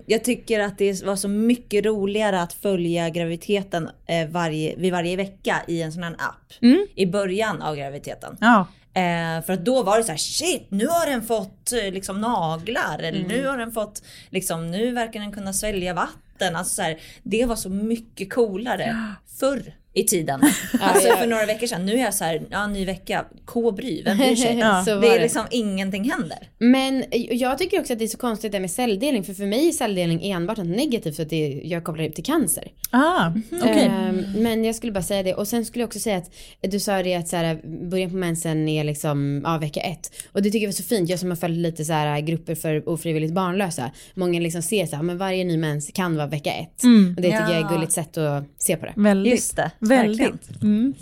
jag 0.05 0.23
tycker 0.23 0.59
att 0.59 0.77
det 0.77 1.03
var 1.03 1.15
så 1.15 1.27
mycket 1.27 1.85
roligare 1.85 2.41
att 2.41 2.53
följa 2.53 3.09
graviditeten 3.09 3.89
eh, 4.07 4.27
varje, 4.29 4.75
vid 4.75 4.91
varje 4.91 5.15
vecka 5.15 5.61
i 5.67 5.81
en 5.81 5.91
sån 5.91 6.03
här 6.03 6.13
app. 6.13 6.53
Mm. 6.61 6.87
I 6.95 7.05
början 7.05 7.61
av 7.61 7.75
graviditeten. 7.75 8.37
Ja. 8.41 8.67
Eh, 8.93 9.45
för 9.45 9.53
att 9.53 9.65
då 9.65 9.83
var 9.83 9.97
det 9.97 10.03
så 10.03 10.11
här, 10.11 10.17
shit 10.17 10.67
nu 10.69 10.87
har 10.87 11.05
den 11.05 11.23
fått 11.23 11.71
eh, 11.71 11.91
liksom 11.91 12.21
naglar 12.21 12.99
eller 12.99 13.23
nu 13.27 13.47
har 13.47 13.57
den 13.57 13.71
fått, 13.71 14.03
liksom 14.29 14.71
nu 14.71 14.91
verkar 14.91 15.19
den 15.19 15.31
kunna 15.31 15.53
svälja 15.53 15.93
vatten. 15.93 16.55
Alltså 16.55 16.75
så 16.75 16.81
här, 16.81 16.99
det 17.23 17.45
var 17.45 17.55
så 17.55 17.69
mycket 17.69 18.33
coolare 18.33 18.97
förr 19.39 19.73
i 19.93 20.03
tiden. 20.03 20.41
Alltså 20.81 21.07
ja. 21.07 21.15
för 21.15 21.27
några 21.27 21.45
veckor 21.45 21.67
sedan. 21.67 21.85
Nu 21.85 21.93
är 21.93 21.97
jag 22.03 22.13
så 22.13 22.23
här, 22.23 22.41
ja 22.49 22.67
ny 22.67 22.85
vecka, 22.85 23.25
K 23.45 23.71
bry, 23.71 24.03
vem 24.03 24.17
bryr 24.17 24.35
sig? 24.35 24.57
Ja. 24.59 24.83
Det 24.85 24.91
är 24.91 25.01
det. 25.01 25.23
liksom 25.23 25.45
ingenting 25.51 26.11
händer. 26.11 26.37
Men 26.57 27.05
jag 27.31 27.57
tycker 27.57 27.79
också 27.79 27.93
att 27.93 27.99
det 27.99 28.05
är 28.05 28.09
så 28.09 28.17
konstigt 28.17 28.51
det 28.51 28.59
med 28.59 28.71
celldelning. 28.71 29.23
För 29.23 29.33
för 29.33 29.45
mig 29.45 29.67
är 29.67 29.71
celldelning 29.71 30.31
enbart 30.31 30.57
något 30.57 30.67
negativt 30.67 31.15
för 31.15 31.23
att 31.23 31.29
det, 31.29 31.61
jag 31.63 31.83
kopplar 31.83 32.03
det 32.03 32.11
till 32.11 32.23
cancer. 32.23 32.71
Ah, 32.91 33.31
okej. 33.61 33.83
Ehm, 33.83 34.25
men 34.37 34.63
jag 34.63 34.75
skulle 34.75 34.91
bara 34.91 35.03
säga 35.03 35.23
det. 35.23 35.33
Och 35.33 35.47
sen 35.47 35.65
skulle 35.65 35.81
jag 35.81 35.87
också 35.87 35.99
säga 35.99 36.17
att 36.17 36.31
du 36.61 36.79
sa 36.79 37.03
det 37.03 37.15
att 37.15 37.27
så 37.27 37.35
här, 37.35 37.59
början 37.89 38.09
på 38.09 38.15
mensen 38.17 38.69
är 38.69 38.83
liksom 38.83 39.41
ja, 39.45 39.57
vecka 39.57 39.81
ett. 39.81 40.11
Och 40.31 40.41
det 40.41 40.49
tycker 40.51 40.63
jag 40.63 40.67
var 40.69 40.73
så 40.73 40.83
fint. 40.83 41.09
Jag 41.09 41.19
som 41.19 41.29
har 41.29 41.35
följt 41.35 41.57
lite 41.57 41.85
så 41.85 41.93
här 41.93 42.21
grupper 42.21 42.55
för 42.55 42.89
ofrivilligt 42.89 43.33
barnlösa. 43.33 43.91
Många 44.13 44.39
liksom 44.39 44.61
ser 44.61 44.85
så 44.85 44.95
här, 44.95 45.03
men 45.03 45.17
varje 45.17 45.43
ny 45.43 45.57
mens 45.57 45.91
kan 45.93 46.15
vara 46.15 46.27
vecka 46.27 46.51
ett. 46.53 46.83
Mm. 46.83 47.13
Och 47.15 47.21
det 47.21 47.27
tycker 47.27 47.39
jag 47.41 47.51
är 47.51 47.59
Ja. 47.59 47.65
ett 47.65 47.73
gulligt 47.73 47.91
sätt 47.91 48.17
att 48.17 48.43
se 48.57 48.77
på 48.77 48.85
det. 48.85 48.93
Väldigt. 48.95 49.31
Just 49.33 49.55
det, 49.55 49.71
Väldigt. 49.87 50.61
Mm. 50.61 50.93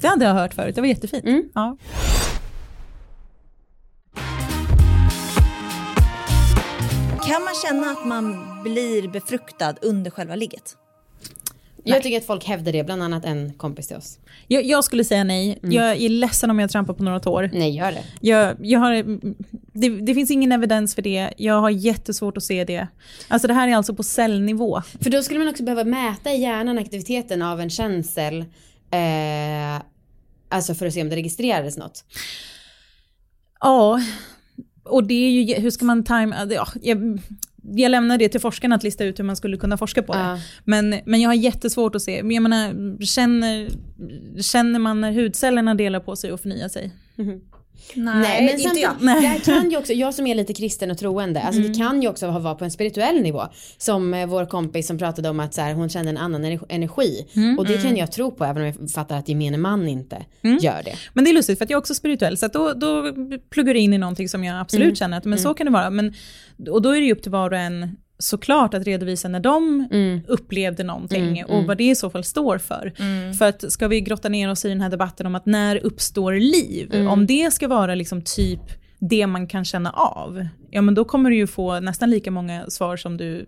Det 0.00 0.08
hade 0.08 0.24
jag 0.24 0.34
hört 0.34 0.54
förut, 0.54 0.74
det 0.74 0.80
var 0.80 0.88
jättefint. 0.88 1.24
Mm. 1.24 1.42
Ja. 1.54 1.76
Kan 7.26 7.44
man 7.44 7.54
känna 7.66 7.90
att 7.90 8.06
man 8.06 8.36
blir 8.62 9.08
befruktad 9.08 9.74
under 9.82 10.10
själva 10.10 10.34
ligget? 10.34 10.76
Jag 11.94 12.02
tycker 12.02 12.16
att 12.16 12.26
folk 12.26 12.44
hävdar 12.44 12.72
det, 12.72 12.84
bland 12.84 13.02
annat 13.02 13.24
en 13.24 13.52
kompis 13.52 13.86
till 13.86 13.96
oss. 13.96 14.18
Jag, 14.46 14.64
jag 14.64 14.84
skulle 14.84 15.04
säga 15.04 15.24
nej. 15.24 15.58
Jag 15.62 15.96
är 15.96 16.08
ledsen 16.08 16.50
om 16.50 16.58
jag 16.58 16.70
trampar 16.70 16.94
på 16.94 17.02
några 17.02 17.20
tår. 17.20 17.50
Nej, 17.52 17.76
gör 17.76 17.92
det. 17.92 18.04
Jag, 18.20 18.56
jag 18.60 18.80
har, 18.80 19.18
det, 19.72 19.88
det 19.88 20.14
finns 20.14 20.30
ingen 20.30 20.52
evidens 20.52 20.94
för 20.94 21.02
det. 21.02 21.34
Jag 21.36 21.60
har 21.60 21.70
jättesvårt 21.70 22.36
att 22.36 22.42
se 22.42 22.64
det. 22.64 22.88
Alltså 23.28 23.48
det 23.48 23.54
här 23.54 23.68
är 23.68 23.76
alltså 23.76 23.94
på 23.94 24.02
cellnivå. 24.02 24.82
För 25.00 25.10
då 25.10 25.22
skulle 25.22 25.38
man 25.38 25.48
också 25.48 25.62
behöva 25.62 25.84
mäta 25.84 26.32
i 26.32 26.40
hjärnan 26.40 26.78
aktiviteten 26.78 27.42
av 27.42 27.60
en 27.60 27.70
känsel. 27.70 28.44
Eh, 28.90 29.82
alltså 30.48 30.74
för 30.74 30.86
att 30.86 30.94
se 30.94 31.02
om 31.02 31.08
det 31.08 31.16
registrerades 31.16 31.76
något. 31.76 32.04
Ja, 33.60 34.00
och 34.84 35.04
det 35.04 35.14
är 35.14 35.30
ju, 35.30 35.54
hur 35.54 35.70
ska 35.70 35.84
man 35.84 36.04
time, 36.04 36.46
ja, 36.50 36.66
jag, 36.82 37.20
jag 37.62 37.90
lämnar 37.90 38.18
det 38.18 38.28
till 38.28 38.40
forskarna 38.40 38.74
att 38.74 38.82
lista 38.82 39.04
ut 39.04 39.18
hur 39.18 39.24
man 39.24 39.36
skulle 39.36 39.56
kunna 39.56 39.76
forska 39.76 40.02
på 40.02 40.12
det. 40.12 40.18
Ja. 40.18 40.38
Men, 40.64 40.94
men 41.04 41.20
jag 41.20 41.28
har 41.28 41.34
jättesvårt 41.34 41.94
att 41.94 42.02
se, 42.02 42.16
jag 42.16 42.42
menar, 42.42 43.02
känner, 43.04 43.68
känner 44.42 44.78
man 44.78 45.00
när 45.00 45.12
hudcellerna 45.12 45.74
delar 45.74 46.00
på 46.00 46.16
sig 46.16 46.32
och 46.32 46.40
förnyar 46.40 46.68
sig? 46.68 46.92
Nej, 47.94 48.44
men 48.46 48.60
inte 48.60 48.80
jag. 48.80 48.92
Nej. 49.00 49.20
det 49.20 49.26
här 49.26 49.38
kan 49.38 49.70
ju 49.70 49.76
också, 49.76 49.92
jag 49.92 50.14
som 50.14 50.26
är 50.26 50.34
lite 50.34 50.54
kristen 50.54 50.90
och 50.90 50.98
troende, 50.98 51.40
alltså 51.42 51.62
det 51.62 51.74
kan 51.74 52.02
ju 52.02 52.08
också 52.08 52.30
vara 52.30 52.54
på 52.54 52.64
en 52.64 52.70
spirituell 52.70 53.22
nivå. 53.22 53.42
Som 53.78 54.14
eh, 54.14 54.26
vår 54.26 54.46
kompis 54.46 54.86
som 54.86 54.98
pratade 54.98 55.28
om 55.28 55.40
att 55.40 55.54
så 55.54 55.60
här, 55.60 55.74
hon 55.74 55.88
kände 55.88 56.10
en 56.10 56.16
annan 56.16 56.44
ener- 56.44 56.66
energi. 56.68 57.26
Och 57.58 57.66
det 57.66 57.82
kan 57.82 57.96
jag 57.96 58.12
tro 58.12 58.30
på 58.30 58.44
även 58.44 58.62
om 58.62 58.74
jag 58.80 58.90
fattar 58.90 59.16
att 59.18 59.28
gemene 59.28 59.56
man 59.56 59.88
inte 59.88 60.24
gör 60.60 60.82
det. 60.84 60.94
Men 61.14 61.24
det 61.24 61.30
är 61.30 61.34
lustigt 61.34 61.58
för 61.58 61.64
att 61.64 61.70
jag 61.70 61.76
är 61.76 61.80
också 61.80 61.94
spirituell, 61.94 62.36
så 62.38 62.46
att 62.46 62.52
då, 62.52 62.72
då 62.72 63.12
pluggar 63.50 63.74
det 63.74 63.80
in 63.80 63.92
i 63.94 63.98
någonting 63.98 64.28
som 64.28 64.44
jag 64.44 64.60
absolut 64.60 64.98
känner 64.98 65.16
att 65.18 65.24
men 65.24 65.38
så 65.38 65.54
kan 65.54 65.66
det 65.66 65.72
vara. 65.72 65.90
Men, 65.90 66.14
och 66.70 66.82
då 66.82 66.90
är 66.90 67.00
det 67.00 67.06
ju 67.06 67.12
upp 67.12 67.22
till 67.22 67.32
var 67.32 67.50
och 67.50 67.58
en 67.58 67.96
såklart 68.20 68.74
att 68.74 68.84
redovisa 68.84 69.28
när 69.28 69.40
de 69.40 69.88
upplevde 70.28 70.84
någonting 70.84 71.44
och 71.44 71.64
vad 71.64 71.78
det 71.78 71.90
i 71.90 71.94
så 71.94 72.10
fall 72.10 72.24
står 72.24 72.58
för. 72.58 72.92
För 73.38 73.48
att 73.48 73.72
ska 73.72 73.88
vi 73.88 74.00
grotta 74.00 74.28
ner 74.28 74.50
oss 74.50 74.64
i 74.64 74.68
den 74.68 74.80
här 74.80 74.90
debatten 74.90 75.26
om 75.26 75.34
att 75.34 75.46
när 75.46 75.76
uppstår 75.76 76.32
liv, 76.32 77.06
om 77.08 77.26
det 77.26 77.52
ska 77.52 77.68
vara 77.68 77.94
liksom 77.94 78.22
typ 78.22 78.60
det 78.98 79.26
man 79.26 79.46
kan 79.46 79.64
känna 79.64 79.90
av, 79.90 80.46
ja 80.70 80.82
men 80.82 80.94
då 80.94 81.04
kommer 81.04 81.30
du 81.30 81.36
ju 81.36 81.46
få 81.46 81.80
nästan 81.80 82.10
lika 82.10 82.30
många 82.30 82.70
svar 82.70 82.96
som 82.96 83.16
du 83.16 83.46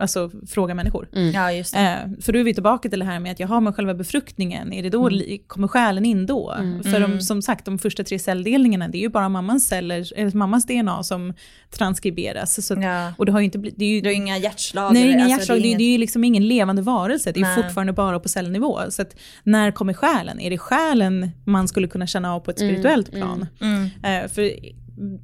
alltså, 0.00 0.30
frågar 0.46 0.74
människor. 0.74 1.08
Ja, 1.34 1.52
just 1.52 1.74
det. 1.74 1.80
Eh, 1.80 2.20
för 2.22 2.32
då 2.32 2.38
är 2.38 2.44
vi 2.44 2.54
tillbaka 2.54 2.88
till 2.88 2.98
det 2.98 3.04
här 3.04 3.20
med 3.20 3.32
att 3.32 3.40
jag 3.40 3.48
har 3.48 3.60
med 3.60 3.74
själva 3.74 3.94
befruktningen, 3.94 4.72
är 4.72 4.82
det 4.82 4.90
då, 4.90 5.08
li- 5.08 5.42
kommer 5.46 5.68
själen 5.68 6.04
in 6.04 6.26
då? 6.26 6.54
För 6.84 7.00
de, 7.00 7.20
som 7.20 7.42
sagt, 7.42 7.64
de 7.64 7.78
första 7.78 8.04
tre 8.04 8.18
celldelningarna, 8.18 8.88
det 8.88 8.98
är 8.98 9.00
ju 9.00 9.08
bara 9.08 9.28
mammans 9.28 9.68
celler, 9.68 10.12
eller 10.16 10.36
mammas 10.36 10.66
DNA 10.66 11.02
som 11.02 11.34
transkriberas. 11.70 12.66
Så, 12.66 12.74
Ja. 12.74 13.12
Och 13.18 13.26
det 13.26 13.32
har 13.32 13.38
ju 13.40 13.44
inte 13.44 13.58
blivit, 13.58 13.78
det 13.78 13.84
är 13.84 13.88
ju, 13.88 14.00
Du 14.00 14.08
har 14.08 14.14
inga 14.14 14.38
hjärtslag? 14.38 14.92
Nej, 14.92 15.02
eller- 15.02 15.12
inga 15.12 15.22
alltså, 15.24 15.38
hjärtslag, 15.38 15.56
det, 15.58 15.62
är, 15.62 15.66
inget- 15.68 15.78
det 15.78 15.84
är 15.84 15.92
ju 15.92 15.98
liksom 15.98 16.24
ingen 16.24 16.48
levande 16.48 16.82
varelse, 16.82 17.32
det 17.32 17.40
är 17.40 17.42
Nej. 17.42 17.62
fortfarande 17.62 17.92
bara 17.92 18.20
på 18.20 18.28
cellnivå. 18.28 18.80
Så 18.90 19.02
att, 19.02 19.16
när 19.42 19.70
kommer 19.70 19.92
själen? 19.92 20.40
Är 20.40 20.50
det 20.50 20.58
själen 20.58 21.30
man 21.44 21.68
skulle 21.68 21.88
kunna 21.88 22.06
känna 22.06 22.34
av 22.34 22.40
på 22.40 22.50
ett 22.50 22.58
spirituellt 22.58 23.12
plan? 23.12 23.46
Mm. 23.60 23.84
Eh, 24.24 24.28
för 24.30 24.50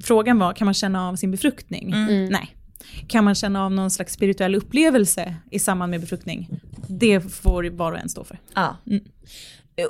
frågan 0.03 0.39
var, 0.39 0.53
kan 0.53 0.65
man 0.65 0.75
känna 0.75 1.09
av 1.09 1.17
sin 1.17 1.31
befruktning? 1.31 1.93
Mm. 1.93 2.25
Nej. 2.25 2.51
Kan 3.07 3.25
man 3.25 3.35
känna 3.35 3.65
av 3.65 3.73
någon 3.73 3.91
slags 3.91 4.13
spirituell 4.13 4.55
upplevelse 4.55 5.35
i 5.51 5.59
samband 5.59 5.91
med 5.91 6.01
befruktning? 6.01 6.49
Det 6.89 7.21
får 7.21 7.71
var 7.71 7.93
och 7.93 7.99
en 7.99 8.09
stå 8.09 8.25
för. 8.25 8.41
Ja. 8.55 8.77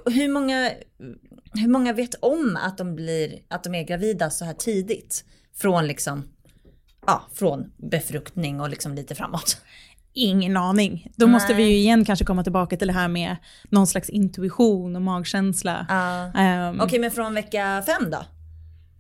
Hur, 0.07 0.29
många, 0.29 0.71
hur 1.55 1.69
många 1.69 1.93
vet 1.93 2.15
om 2.15 2.59
att 2.63 2.79
de, 2.79 2.95
blir, 2.95 3.39
att 3.49 3.65
de 3.65 3.75
är 3.75 3.83
gravida 3.83 4.31
så 4.31 4.45
här 4.45 4.55
tidigt? 4.55 5.25
Från 5.57 5.87
liksom, 5.87 6.23
ja, 7.07 7.23
från 7.35 7.73
befruktning 7.77 8.61
och 8.61 8.69
liksom 8.69 8.95
lite 8.95 9.15
framåt. 9.15 9.61
Ingen 10.17 10.57
aning. 10.57 11.09
Då 11.17 11.27
måste 11.27 11.55
vi 11.55 11.63
ju 11.63 11.77
igen 11.77 12.05
kanske 12.05 12.25
komma 12.25 12.43
tillbaka 12.43 12.77
till 12.77 12.87
det 12.87 12.93
här 12.93 13.09
med 13.09 13.37
någon 13.69 13.87
slags 13.87 14.11
intuition 14.11 14.97
och 14.97 15.03
magkänsla. 15.03 15.87
Ja. 15.89 16.41
Ehm, 16.41 16.81
Okej, 16.81 16.99
men 16.99 17.11
från 17.11 17.35
vecka 17.35 17.83
fem 17.87 18.11
då? 18.11 18.25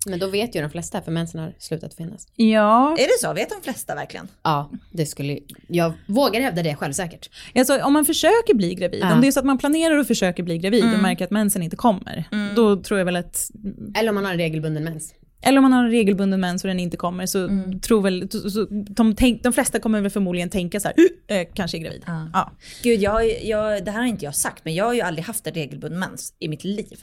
Men 0.06 0.18
då 0.18 0.26
vet 0.26 0.54
ju 0.56 0.60
de 0.60 0.70
flesta 0.70 1.02
för 1.02 1.12
mensen 1.12 1.40
har 1.40 1.52
slutat 1.58 1.94
finnas. 1.94 2.26
Ja, 2.36 2.92
Är 2.92 2.96
det 3.06 3.18
så? 3.20 3.32
Vet 3.32 3.50
de 3.50 3.60
flesta 3.62 3.94
verkligen? 3.94 4.28
Ja, 4.42 4.70
det 4.92 5.06
skulle, 5.06 5.38
jag 5.68 5.92
vågar 6.06 6.40
hävda 6.40 6.62
det 6.62 6.76
självsäkert. 6.76 7.30
alltså, 7.54 7.78
om 7.82 7.92
man 7.92 8.04
försöker 8.04 8.54
bli 8.54 8.74
gravid, 8.74 9.00
Ja. 9.02 9.14
om 9.14 9.20
det 9.20 9.26
är 9.26 9.32
så 9.32 9.40
att 9.40 9.46
man 9.46 9.58
planerar 9.58 9.98
och 9.98 10.06
försöker 10.06 10.42
bli 10.42 10.58
gravid 10.58 10.84
och 10.94 11.02
märker 11.02 11.24
att 11.24 11.30
mensen 11.30 11.62
inte 11.62 11.76
kommer, 11.76 12.24
då 12.56 12.82
tror 12.82 12.98
jag 13.00 13.04
väl 13.04 13.16
att 13.16 13.50
Eller 13.98 14.08
om 14.08 14.14
man 14.14 14.24
har 14.24 14.32
en 14.32 14.38
regelbunden 14.38 14.84
mens. 14.84 15.14
eller 15.42 15.58
om 15.58 15.62
man 15.62 15.72
har 15.72 15.84
en 15.84 15.90
regelbunden 15.90 16.40
mens 16.40 16.64
och 16.64 16.68
den 16.68 16.80
inte 16.80 16.96
kommer 16.96 17.26
så 17.26 17.48
tror 17.82 18.02
väl, 18.02 18.30
så, 18.30 18.50
så, 18.50 18.66
de, 18.70 19.14
tänk, 19.16 19.42
de 19.42 19.52
flesta 19.52 19.78
kommer 19.80 20.00
väl 20.00 20.10
förmodligen 20.10 20.50
tänka 20.50 20.80
så 20.80 20.88
här, 20.88 20.94
"Uh, 20.98 21.36
eh, 21.38 21.46
kanske 21.54 21.76
är 21.76 21.80
gravid. 21.80 22.02
Ja. 22.06 22.30
Ja. 22.32 22.52
Gud, 22.82 23.00
jag, 23.00 23.42
jag, 23.44 23.84
det 23.84 23.90
här 23.90 23.98
har 23.98 24.06
inte 24.06 24.24
jag 24.24 24.34
sagt, 24.34 24.64
men 24.64 24.74
jag 24.74 24.84
har 24.84 24.94
ju 24.94 25.00
aldrig 25.00 25.24
haft 25.24 25.46
en 25.46 25.54
regelbunden 25.54 26.00
mens 26.00 26.34
i 26.38 26.48
mitt 26.48 26.64
liv. 26.64 26.98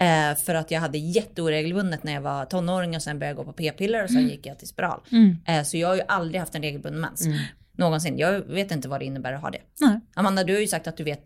Eh, 0.00 0.36
för 0.36 0.54
att 0.54 0.70
jag 0.70 0.80
hade 0.80 0.98
jätteoregelbundet 0.98 2.04
när 2.04 2.12
jag 2.12 2.20
var 2.20 2.44
tonåring 2.44 2.96
och 2.96 3.02
sen 3.02 3.18
började 3.18 3.38
jag 3.38 3.46
gå 3.46 3.52
på 3.52 3.56
p-piller 3.56 4.04
och 4.04 4.10
sen 4.10 4.28
gick 4.28 4.46
jag 4.46 4.58
till 4.58 4.68
spiral. 4.68 5.00
Eh, 5.46 5.62
så 5.62 5.76
jag 5.76 5.88
har 5.88 5.94
ju 5.94 6.02
aldrig 6.08 6.40
haft 6.40 6.54
en 6.54 6.62
regelbunden 6.62 7.00
mens. 7.00 7.26
Någonsin. 7.78 8.18
Jag 8.18 8.40
vet 8.40 8.70
inte 8.70 8.88
vad 8.88 9.00
det 9.00 9.04
innebär 9.04 9.32
att 9.32 9.40
ha 9.42 9.50
det. 9.50 9.60
Nej. 9.80 10.00
Amanda, 10.14 10.44
du 10.44 10.52
har 10.54 10.60
ju 10.60 10.66
sagt 10.66 10.86
att 10.86 10.96
du 10.96 11.04
vet, 11.04 11.22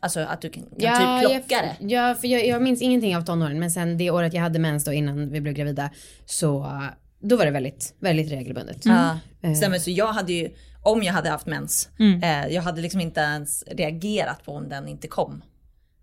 alltså 0.00 0.20
att 0.20 0.40
du 0.40 0.50
kan, 0.50 0.62
kan 0.62 0.72
Ja, 0.78 1.20
typ 1.22 1.30
klocka 1.48 1.62
det. 1.80 1.86
ja, 1.94 2.14
för 2.14 2.28
jag, 2.28 2.46
jag 2.46 2.62
minns 2.62 2.82
ingenting 2.82 3.16
av 3.16 3.22
tonåren 3.22 3.58
men 3.60 3.70
sen 3.70 3.98
det 3.98 4.10
året 4.10 4.34
jag 4.34 4.42
hade 4.42 4.58
mens 4.58 4.84
då 4.84 4.92
innan 4.92 5.30
vi 5.30 5.40
blev 5.40 5.54
gravida 5.54 5.90
så 6.26 6.80
då 7.20 7.36
var 7.36 7.44
det 7.44 7.50
väldigt, 7.50 7.94
väldigt 8.00 8.30
regelbundet. 8.32 8.86
Ja, 8.86 9.18
Eh. 9.42 9.52
stämmer. 9.54 9.78
Så 9.78 9.90
jag 9.90 10.12
hade 10.12 10.32
ju, 10.32 10.48
om 10.82 11.02
jag 11.02 11.12
hade 11.12 11.30
haft 11.30 11.46
mens, 11.46 11.88
eh, 12.22 12.46
jag 12.54 12.62
hade 12.62 12.80
liksom 12.80 13.00
inte 13.00 13.20
ens 13.20 13.64
reagerat 13.66 14.44
på 14.44 14.52
om 14.52 14.68
den 14.68 14.88
inte 14.88 15.08
kom. 15.08 15.42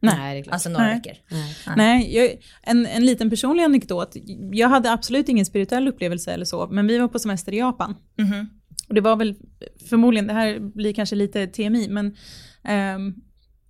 Nej, 0.06 0.44
klart. 0.44 0.54
Alltså 0.54 0.70
några 0.70 0.86
Nej. 0.86 0.96
veckor. 0.96 1.14
Nej. 1.32 1.56
Nej, 1.76 2.16
jag, 2.16 2.30
en, 2.64 2.86
en 2.86 3.06
liten 3.06 3.30
personlig 3.30 3.64
anekdot. 3.64 4.16
Jag 4.52 4.70
hade 4.70 4.92
absolut 4.92 5.30
ingen 5.30 5.46
spirituell 5.46 5.88
upplevelse 5.88 6.32
eller 6.32 6.46
så, 6.46 6.68
men 6.68 6.88
vi 6.88 6.98
var 6.98 7.08
på 7.08 7.20
semester 7.20 7.54
i 7.54 7.58
Japan. 7.58 7.96
Mhm. 8.18 8.50
Och 8.88 8.96
det 8.96 9.02
var 9.02 9.16
väl 9.16 9.36
förmodligen, 9.90 10.28
det 10.28 10.34
här 10.34 10.60
blir 10.60 10.94
kanske 10.94 11.16
lite 11.16 11.48
TMI, 11.48 11.88
men 11.90 12.16
ehm, 12.64 13.14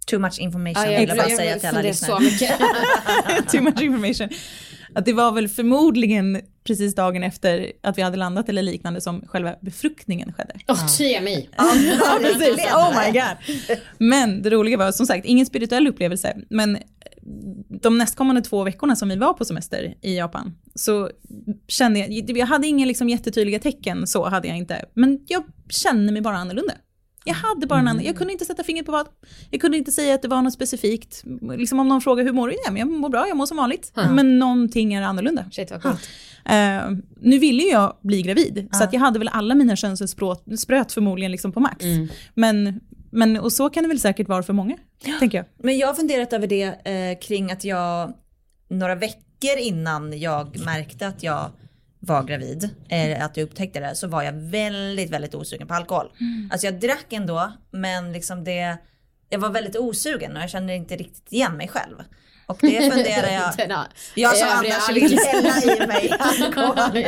Too 0.07 0.19
much 0.19 0.39
information 0.39 0.91
Ja, 0.91 0.99
vill 0.99 1.09
jag 1.09 1.17
bara 1.17 1.29
säga 1.29 1.59
till 1.59 1.69
alla 1.69 1.81
lyssnare. 1.81 2.17
så 2.19 2.23
mycket. 2.23 2.59
too 3.51 3.61
much 3.61 3.81
information. 3.81 4.29
Att 4.95 5.05
det 5.05 5.13
var 5.13 5.31
väl 5.31 5.47
förmodligen 5.47 6.41
precis 6.63 6.95
dagen 6.95 7.23
efter 7.23 7.71
att 7.83 7.97
vi 7.97 8.01
hade 8.01 8.17
landat 8.17 8.49
eller 8.49 8.61
liknande 8.61 9.01
som 9.01 9.27
själva 9.27 9.55
befruktningen 9.61 10.33
skedde. 10.33 10.53
Åh, 10.67 10.87
TMI. 10.87 11.49
Ja, 11.57 11.73
precis. 12.21 12.65
Oh 12.73 13.05
my 13.05 13.11
god. 13.11 13.77
Men 13.97 14.41
det 14.41 14.49
roliga 14.49 14.77
var 14.77 14.91
som 14.91 15.05
sagt 15.05 15.25
ingen 15.25 15.45
spirituell 15.45 15.87
upplevelse, 15.87 16.37
men 16.49 16.77
de 17.81 17.97
nästkommande 17.97 18.41
två 18.41 18.63
veckorna 18.63 18.95
som 18.95 19.09
vi 19.09 19.15
var 19.15 19.33
på 19.33 19.45
semester 19.45 19.95
i 20.01 20.17
Japan 20.17 20.57
så 20.75 21.09
kände 21.67 21.99
jag, 21.99 22.37
jag 22.37 22.45
hade 22.45 22.67
inga 22.67 22.85
liksom 22.85 23.09
jättetydliga 23.09 23.59
tecken, 23.59 24.07
så 24.07 24.29
hade 24.29 24.47
jag 24.47 24.57
inte, 24.57 24.85
men 24.93 25.19
jag 25.27 25.43
kände 25.69 26.11
mig 26.13 26.21
bara 26.21 26.37
annorlunda. 26.37 26.73
Jag 27.27 27.35
hade 27.35 27.67
bara 27.67 27.79
en 27.79 27.87
annan, 27.87 28.03
jag 28.03 28.15
kunde 28.17 28.33
inte 28.33 28.45
sätta 28.45 28.63
fingret 28.63 28.85
på 28.85 28.91
vad. 28.91 29.07
Jag 29.51 29.61
kunde 29.61 29.77
inte 29.77 29.91
säga 29.91 30.15
att 30.15 30.21
det 30.21 30.27
var 30.27 30.41
något 30.41 30.53
specifikt. 30.53 31.23
Liksom 31.57 31.79
om 31.79 31.87
någon 31.87 32.01
frågar 32.01 32.23
hur 32.23 32.33
mår 32.33 32.47
du? 32.47 32.55
Ja, 32.65 32.71
men 32.71 32.79
jag 32.79 32.89
mår 32.89 33.09
bra, 33.09 33.27
jag 33.27 33.37
mår 33.37 33.45
som 33.45 33.57
vanligt. 33.57 33.91
Men 33.95 34.39
någonting 34.39 34.93
är 34.93 35.01
annorlunda. 35.01 35.45
Shit 35.51 35.71
vad 35.71 35.81
coolt. 35.81 36.09
Eh, 36.45 36.91
nu 37.21 37.37
ville 37.39 37.63
jag 37.63 37.97
bli 38.01 38.21
gravid, 38.21 38.67
så 38.71 38.83
att 38.83 38.93
jag 38.93 38.99
hade 38.99 39.19
väl 39.19 39.27
alla 39.27 39.55
mina 39.55 39.75
könsspröt 39.75 40.91
förmodligen 40.91 41.31
liksom 41.31 41.51
på 41.51 41.59
max. 41.59 41.85
Men, 42.33 42.79
men, 43.11 43.39
och 43.39 43.53
så 43.53 43.69
kan 43.69 43.83
det 43.83 43.87
väl 43.89 43.99
säkert 43.99 44.27
vara 44.27 44.43
för 44.43 44.53
många, 44.53 44.77
tänker 45.19 45.37
jag. 45.37 45.45
Men 45.63 45.77
jag 45.77 45.87
har 45.87 45.93
funderat 45.93 46.33
över 46.33 46.47
det 46.47 46.63
eh, 46.63 47.19
kring 47.27 47.51
att 47.51 47.63
jag 47.63 48.13
några 48.69 48.95
veckor 48.95 49.57
innan 49.59 50.19
jag 50.19 50.59
märkte 50.65 51.07
att 51.07 51.23
jag 51.23 51.51
var 52.05 52.23
gravid, 52.23 52.69
eller 52.89 53.19
att 53.19 53.37
jag 53.37 53.43
upptäckte 53.43 53.79
det, 53.79 53.95
så 53.95 54.07
var 54.07 54.23
jag 54.23 54.33
väldigt, 54.33 55.09
väldigt 55.09 55.35
osugen 55.35 55.67
på 55.67 55.73
alkohol. 55.73 56.11
Alltså 56.51 56.67
jag 56.67 56.79
drack 56.79 57.13
ändå, 57.13 57.53
men 57.71 58.13
liksom 58.13 58.43
det, 58.43 58.77
jag 59.29 59.39
var 59.39 59.49
väldigt 59.49 59.75
osugen 59.75 60.37
och 60.37 60.43
jag 60.43 60.49
kände 60.49 60.75
inte 60.75 60.95
riktigt 60.95 61.31
igen 61.31 61.57
mig 61.57 61.67
själv. 61.67 61.95
Och 62.45 62.57
det 62.61 62.91
funderar 62.93 63.33
jag, 63.33 63.53
Denna 63.57 63.87
jag 64.15 64.37
som 64.37 64.47
annars 64.49 64.89
vill 64.89 65.19
hälla 65.19 65.83
i 65.83 65.87
mig 65.87 66.11
alkohol. 66.19 67.03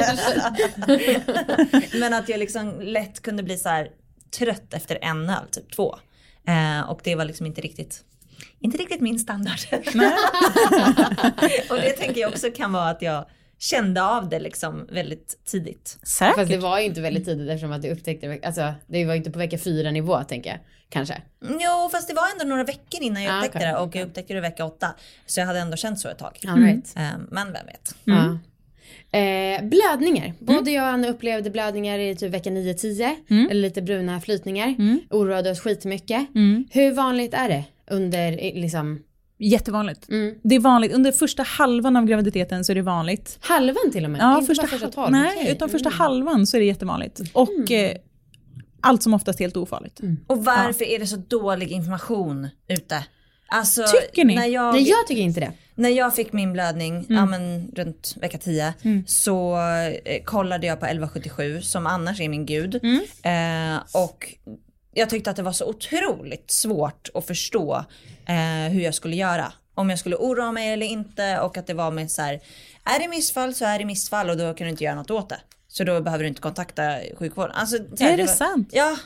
Men 1.99 2.13
att 2.13 2.29
jag 2.29 2.39
liksom 2.39 2.81
lätt 2.81 3.21
kunde 3.21 3.43
bli 3.43 3.57
så 3.57 3.69
här 3.69 3.89
trött 4.37 4.73
efter 4.73 4.99
en 5.01 5.29
öl, 5.29 5.47
typ 5.51 5.75
två. 5.75 5.95
Eh, 6.47 6.89
och 6.89 7.01
det 7.03 7.15
var 7.15 7.25
liksom 7.25 7.45
inte 7.45 7.61
riktigt, 7.61 8.03
inte 8.59 8.77
riktigt 8.77 9.01
min 9.01 9.19
standard. 9.19 9.59
och 11.69 11.75
det 11.75 11.91
tänker 11.91 12.21
jag 12.21 12.29
också 12.29 12.51
kan 12.51 12.71
vara 12.71 12.89
att 12.89 13.01
jag 13.01 13.25
kände 13.59 14.03
av 14.03 14.29
det 14.29 14.39
liksom 14.39 14.87
väldigt 14.91 15.39
tidigt. 15.45 15.97
Säkert. 16.03 16.35
Fast 16.35 16.49
det 16.51 16.57
var 16.57 16.79
ju 16.79 16.85
inte 16.85 17.01
väldigt 17.01 17.25
tidigt 17.25 17.49
eftersom 17.49 17.71
att 17.71 17.81
du 17.81 17.89
upptäckte. 17.91 18.39
Alltså 18.43 18.73
det 18.87 19.05
var 19.05 19.13
ju 19.13 19.17
inte 19.17 19.31
på 19.31 19.39
vecka 19.39 19.57
fyra 19.57 19.91
nivå 19.91 20.23
tänker 20.23 20.49
jag. 20.49 20.59
Kanske. 20.89 21.21
Jo, 21.41 21.89
fast 21.91 22.07
det 22.07 22.13
var 22.13 22.23
ändå 22.31 22.45
några 22.45 22.63
veckor 22.63 23.01
innan 23.01 23.23
jag 23.23 23.33
Ah, 23.33 23.37
upptäckte 23.37 23.57
okej. 23.57 23.71
det 23.71 23.77
och 23.77 23.95
jag 23.95 24.07
upptäckte 24.07 24.33
det 24.33 24.41
vecka 24.41 24.65
åtta. 24.65 24.95
Så 25.25 25.39
jag 25.39 25.47
hade 25.47 25.59
ändå 25.59 25.77
känt 25.77 25.99
så 25.99 26.09
ett 26.09 26.17
tag. 26.17 26.37
All 26.47 26.59
right. 26.63 26.93
Eh, 26.97 27.03
men 27.31 27.53
vem 27.53 27.65
vet. 27.65 27.95
Ja. 28.03 28.37
Eh, 29.19 29.63
blödningar. 29.63 30.33
Både 30.39 30.71
jag 30.71 30.83
och 30.83 30.89
Anna 30.89 31.07
upplevde 31.07 31.49
blödningar 31.49 31.99
i 31.99 32.15
typ 32.15 32.33
vecka 32.33 32.49
9-10. 32.49 33.15
Mm. 33.29 33.49
Eller 33.51 33.61
lite 33.61 33.81
bruna 33.81 34.21
flytningar. 34.21 34.67
Mm. 34.67 34.99
Oroade 35.09 35.51
oss 35.51 35.59
skitmycket. 35.59 36.35
Mm. 36.35 36.65
Hur 36.71 36.91
vanligt 36.91 37.33
är 37.33 37.49
det 37.49 37.63
under 37.87 38.31
liksom 38.31 39.03
Jättevanligt. 39.39 40.09
mm, 40.09 40.35
Det 40.43 40.55
är 40.55 40.59
vanligt. 40.59 40.93
Under 40.93 41.11
första 41.11 41.43
halvan 41.43 41.95
av 41.97 42.05
graviditeten 42.05 42.65
så 42.65 42.71
är 42.71 42.75
det 42.75 42.81
vanligt. 42.81 43.37
halvan 43.41 43.91
till 43.91 44.03
och 44.05 44.11
med? 44.11 44.21
Ja, 44.21 44.35
Inte 44.35 44.47
första, 44.47 44.67
första 44.67 44.91
12? 44.91 45.11
nej, 45.11 45.33
Okej. 45.37 45.51
utan 45.51 45.69
första 45.69 45.89
Mm. 45.89 45.99
halvan 45.99 46.47
så 46.47 46.57
är 46.57 46.61
det 46.61 46.65
jättevanligt. 46.67 47.21
Och 47.33 47.71
eh, 47.71 47.97
allt 48.81 49.03
som 49.03 49.13
oftast 49.13 49.39
helt 49.39 49.57
ofarligt. 49.57 49.99
Och 50.27 50.45
varför 50.45 50.85
är 50.85 50.99
det 50.99 51.07
så 51.07 51.15
dålig 51.15 51.71
information 51.71 52.47
ute? 52.67 53.05
Alltså, 53.49 53.83
Tycker 54.01 54.25
ni? 54.25 54.35
När 54.35 54.45
jag, 54.47 54.73
Nej 54.73 54.89
jag 54.89 55.07
tycker 55.07 55.21
inte 55.21 55.39
det. 55.39 55.51
när 55.75 55.89
jag 55.89 56.15
fick 56.15 56.33
min 56.33 56.53
blödning, 56.53 57.05
ja 57.09 57.25
men 57.25 57.71
runt 57.75 58.15
vecka 58.21 58.37
10, 58.37 58.73
så 59.07 59.57
eh, 60.05 60.23
kollade 60.23 60.67
jag 60.67 60.79
på 60.79 60.85
1177 60.85 61.61
som 61.61 61.87
annars 61.87 62.19
är 62.21 62.29
min 62.29 62.45
gud. 62.45 62.75
Eh, 63.23 63.77
och 64.03 64.33
jag 64.93 65.09
tyckte 65.09 65.29
att 65.29 65.35
det 65.35 65.43
var 65.43 65.51
så 65.51 65.65
otroligt 65.69 66.51
svårt 66.51 67.09
att 67.13 67.27
förstå 67.27 67.85
eh, 68.27 68.71
hur 68.73 68.81
jag 68.81 68.93
skulle 68.93 69.15
göra. 69.15 69.53
Om 69.75 69.89
jag 69.89 69.99
skulle 69.99 70.15
oroa 70.15 70.51
mig 70.51 70.73
eller 70.73 70.85
inte 70.85 71.39
och 71.39 71.57
att 71.57 71.67
det 71.67 71.73
var 71.73 71.91
med 71.91 72.11
så 72.11 72.21
här, 72.21 72.33
är 72.83 72.99
det 72.99 73.07
missfall 73.07 73.53
så 73.55 73.65
är 73.65 73.79
det 73.79 73.85
missfall 73.85 74.29
och 74.29 74.37
då 74.37 74.53
kan 74.53 74.65
du 74.65 74.71
inte 74.71 74.83
göra 74.83 74.95
något 74.95 75.11
åt 75.11 75.29
det. 75.29 75.39
Så 75.67 75.83
då 75.83 76.01
behöver 76.01 76.23
du 76.23 76.27
inte 76.27 76.41
kontakta 76.41 76.95
sjukvården. 77.19 77.55
Alltså, 77.55 77.77
här, 77.99 78.13
Är 78.13 78.17
det 78.17 78.23
var- 78.25 78.33
sant? 78.33 78.69
Ja. 78.71 78.97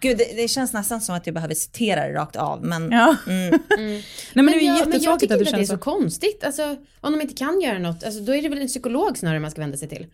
Gud, 0.00 0.18
det, 0.18 0.36
det 0.36 0.48
känns 0.48 0.72
nästan 0.72 1.00
som 1.00 1.14
att 1.14 1.26
jag 1.26 1.34
behöver 1.34 1.54
citera 1.54 2.08
det 2.08 2.14
rakt 2.14 2.36
av. 2.36 2.64
Men 2.64 2.90
Ja. 2.92 3.16
mm, 3.26 3.50
Nej, 3.78 4.04
men, 4.34 4.46
det 4.46 4.52
är 4.52 4.60
ju 4.60 4.66
jag, 4.66 4.88
men 4.88 5.02
jag 5.02 5.20
tycker 5.20 5.34
att 5.34 5.38
inte 5.40 5.44
det 5.44 5.50
att 5.50 5.54
det 5.56 5.60
är 5.60 5.64
så 5.64 5.72
så. 5.72 5.78
konstigt. 5.78 6.44
Alltså, 6.44 6.76
om 7.00 7.12
de 7.12 7.20
inte 7.20 7.34
kan 7.34 7.60
göra 7.60 7.78
något, 7.78 8.04
alltså, 8.04 8.20
då 8.20 8.34
är 8.34 8.42
det 8.42 8.48
väl 8.48 8.60
en 8.62 8.68
psykolog 8.68 9.18
snarare 9.18 9.40
man 9.40 9.50
ska 9.50 9.60
vända 9.60 9.76
sig 9.76 9.88
till. 9.88 10.06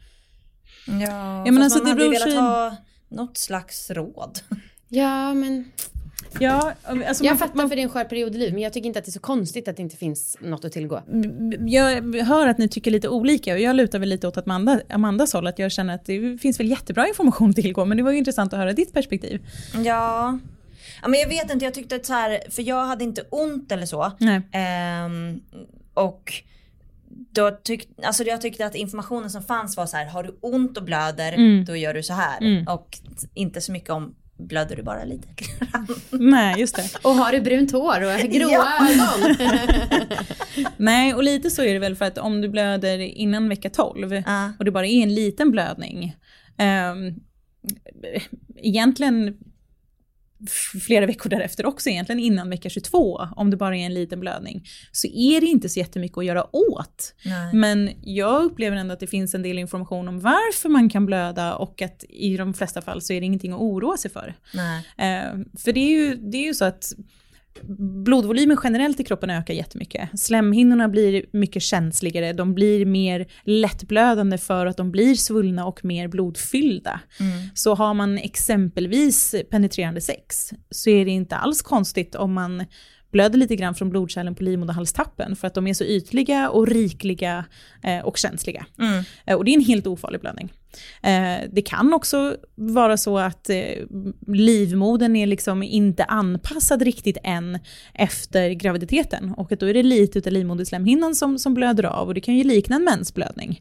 ja, 0.86 1.44
men 1.44 1.56
fast 1.56 1.62
alltså, 1.64 1.78
man 1.78 1.84
det 1.84 1.90
hade 2.04 2.08
velat 2.10 2.22
sig- 2.30 2.36
ha 2.40 2.76
något 3.08 3.36
slags 3.38 3.90
råd. 3.90 4.40
Ja, 4.88 5.34
men 5.34 5.72
Ja, 6.40 6.72
alltså 7.06 7.24
jag 7.24 7.30
man, 7.30 7.38
fattar 7.38 7.68
för 7.68 7.76
det 7.76 7.80
är 7.80 7.84
en 7.84 7.88
skör 7.88 8.04
period 8.04 8.34
i 8.34 8.38
livet, 8.38 8.54
men 8.54 8.62
jag 8.62 8.72
tycker 8.72 8.86
inte 8.86 8.98
att 8.98 9.04
det 9.04 9.08
är 9.08 9.12
så 9.12 9.20
konstigt 9.20 9.68
att 9.68 9.76
det 9.76 9.82
inte 9.82 9.96
finns 9.96 10.36
något 10.40 10.64
att 10.64 10.72
tillgå. 10.72 11.02
jag 11.66 12.16
hör 12.24 12.46
att 12.46 12.58
ni 12.58 12.68
tycker 12.68 12.90
lite 12.90 13.08
olika 13.08 13.52
och 13.52 13.60
jag 13.60 13.76
lutar 13.76 13.98
väl 13.98 14.08
lite 14.08 14.28
åt 14.28 14.36
att 14.36 14.46
Amanda, 14.46 14.80
Amandas 14.88 15.32
håll, 15.32 15.46
att 15.46 15.58
jag 15.58 15.72
känner 15.72 15.94
att 15.94 16.04
det 16.06 16.38
finns 16.40 16.60
väl 16.60 16.70
jättebra 16.70 17.08
information 17.08 17.50
att 17.50 17.56
tillgå, 17.56 17.84
men 17.84 17.96
det 17.96 18.02
var 18.02 18.10
ju 18.12 18.18
intressant 18.18 18.52
att 18.52 18.58
höra 18.58 18.72
ditt 18.72 18.92
perspektiv. 18.92 19.46
Ja. 19.84 20.38
ja, 21.02 21.08
men 21.08 21.20
jag 21.20 21.28
vet 21.28 21.52
inte, 21.52 21.64
jag 21.64 21.74
tyckte 21.74 21.96
att 21.96 22.06
så 22.06 22.12
här, 22.12 22.38
för 22.50 22.62
jag 22.62 22.84
hade 22.84 23.04
inte 23.04 23.22
ont 23.30 23.72
eller 23.72 23.86
så. 23.86 24.12
Nej. 24.18 24.40
Ehm, 24.52 25.40
och 25.94 26.32
då 27.30 27.50
tyck, 27.50 27.88
alltså 28.02 28.24
jag 28.24 28.40
tyckte 28.40 28.66
att 28.66 28.74
informationen 28.74 29.30
som 29.30 29.42
fanns 29.42 29.76
var 29.76 29.86
så 29.86 29.96
här, 29.96 30.06
har 30.06 30.22
du 30.22 30.38
ont 30.40 30.76
och 30.78 30.84
blöder, 30.84 31.32
Mm. 31.32 31.64
då 31.64 31.76
gör 31.76 31.94
du 31.94 32.02
så 32.02 32.12
här. 32.12 32.40
Mm. 32.40 32.68
Och 32.68 32.98
inte 33.34 33.60
så 33.60 33.72
mycket 33.72 33.90
om, 33.90 34.14
blöder 34.42 34.76
du 34.76 34.82
bara 34.82 35.04
lite? 35.04 35.28
Nej, 36.10 36.60
just 36.60 36.76
det. 36.76 36.90
Och 37.02 37.10
har 37.14 37.32
du 37.32 37.40
brunt 37.40 37.72
hår 37.72 38.00
och 38.14 38.20
gråa 38.30 38.50
Ja. 38.50 38.88
ögon? 38.90 39.36
Nej, 40.76 41.14
och 41.14 41.22
lite 41.22 41.50
så 41.50 41.62
är 41.62 41.72
det 41.72 41.78
väl 41.78 41.96
för 41.96 42.04
att 42.04 42.18
om 42.18 42.40
du 42.40 42.48
blöder 42.48 42.98
innan 42.98 43.48
vecka 43.48 43.70
12 43.70 44.22
Ja. 44.26 44.52
och 44.58 44.64
det 44.64 44.70
bara 44.70 44.86
är 44.86 45.02
en 45.02 45.14
liten 45.14 45.50
blödning, 45.50 46.16
um, 46.58 47.14
egentligen 48.56 49.36
flera 50.86 51.06
veckor 51.06 51.30
därefter 51.30 51.66
också, 51.66 51.90
egentligen 51.90 52.18
innan 52.18 52.50
vecka 52.50 52.68
22, 52.68 53.28
om 53.36 53.50
det 53.50 53.56
bara 53.56 53.76
är 53.76 53.80
en 53.80 53.94
liten 53.94 54.20
blödning, 54.20 54.64
så 54.92 55.06
är 55.06 55.40
det 55.40 55.46
inte 55.46 55.68
så 55.68 55.78
jättemycket 55.78 56.18
att 56.18 56.24
göra 56.24 56.56
åt. 56.56 57.14
Nej. 57.24 57.54
Men 57.54 57.90
jag 58.02 58.44
upplever 58.44 58.76
ändå 58.76 58.92
att 58.92 59.00
det 59.00 59.06
finns 59.06 59.34
en 59.34 59.42
del 59.42 59.58
information 59.58 60.08
om 60.08 60.20
varför 60.20 60.68
man 60.68 60.88
kan 60.88 61.06
blöda 61.06 61.54
och 61.54 61.82
att 61.82 62.04
i 62.08 62.36
de 62.36 62.54
flesta 62.54 62.82
fall 62.82 63.02
så 63.02 63.12
är 63.12 63.20
det 63.20 63.26
ingenting 63.26 63.52
att 63.52 63.60
oroa 63.60 63.96
sig 63.96 64.10
för. 64.10 64.34
Eh, 64.96 65.38
för 65.58 65.72
det 65.72 65.80
är, 65.80 65.90
ju, 65.90 66.14
det 66.14 66.38
är 66.38 66.44
ju 66.44 66.54
så 66.54 66.64
att 66.64 66.92
blodvolymen 68.04 68.58
generellt 68.64 69.00
i 69.00 69.04
kroppen 69.04 69.30
ökar 69.30 69.54
jättemycket. 69.54 70.20
Slemhinnorna 70.20 70.88
blir 70.88 71.24
mycket 71.32 71.62
känsligare, 71.62 72.32
de 72.32 72.54
blir 72.54 72.86
mer 72.86 73.26
lättblödande 73.44 74.38
för 74.38 74.66
att 74.66 74.76
de 74.76 74.90
blir 74.90 75.14
svullna 75.14 75.66
och 75.66 75.84
mer 75.84 76.08
blodfyllda. 76.08 77.00
Mm. 77.20 77.32
Så 77.54 77.74
har 77.74 77.94
man 77.94 78.18
exempelvis 78.18 79.34
penetrerande 79.50 80.00
sex 80.00 80.50
så 80.70 80.90
är 80.90 81.04
det 81.04 81.10
inte 81.10 81.36
alls 81.36 81.62
konstigt 81.62 82.14
om 82.14 82.32
man 82.32 82.64
blöder 83.12 83.38
lite 83.38 83.56
grann 83.56 83.74
från 83.74 83.90
blodkärlen 83.90 84.34
på 84.34 84.42
livmoderhalstappen 84.42 85.36
för 85.36 85.46
att 85.46 85.54
de 85.54 85.66
är 85.66 85.74
så 85.74 85.84
ytliga 85.84 86.50
och 86.50 86.66
rikliga 86.66 87.44
eh, 87.82 87.98
och 87.98 88.18
känsliga. 88.18 88.66
Mm. 88.78 89.04
Eh, 89.26 89.36
Och 89.36 89.44
det 89.44 89.50
är 89.50 89.54
en 89.54 89.64
helt 89.64 89.86
ofarlig 89.86 90.20
blödning. 90.20 90.52
Eh, 91.02 91.48
Det 91.52 91.62
kan 91.62 91.94
också 91.94 92.36
vara 92.54 92.96
så 92.96 93.18
att 93.18 93.50
eh, 93.50 93.56
livmodern 94.26 95.16
är 95.16 95.26
liksom 95.26 95.62
inte 95.62 96.04
anpassad 96.04 96.82
riktigt 96.82 97.16
än 97.22 97.58
efter 97.94 98.50
graviditeten 98.50 99.34
och 99.36 99.52
att 99.52 99.60
då 99.60 99.66
är 99.66 99.74
det 99.74 99.82
lite 99.82 100.18
utav 100.18 100.32
livmoderslemhinnan 100.32 101.14
som, 101.14 101.38
som 101.38 101.54
blöder 101.54 101.84
av 101.84 102.08
och 102.08 102.14
det 102.14 102.20
kan 102.20 102.34
ju 102.36 102.44
likna 102.44 102.76
en 102.76 102.84
mensblödning. 102.84 103.60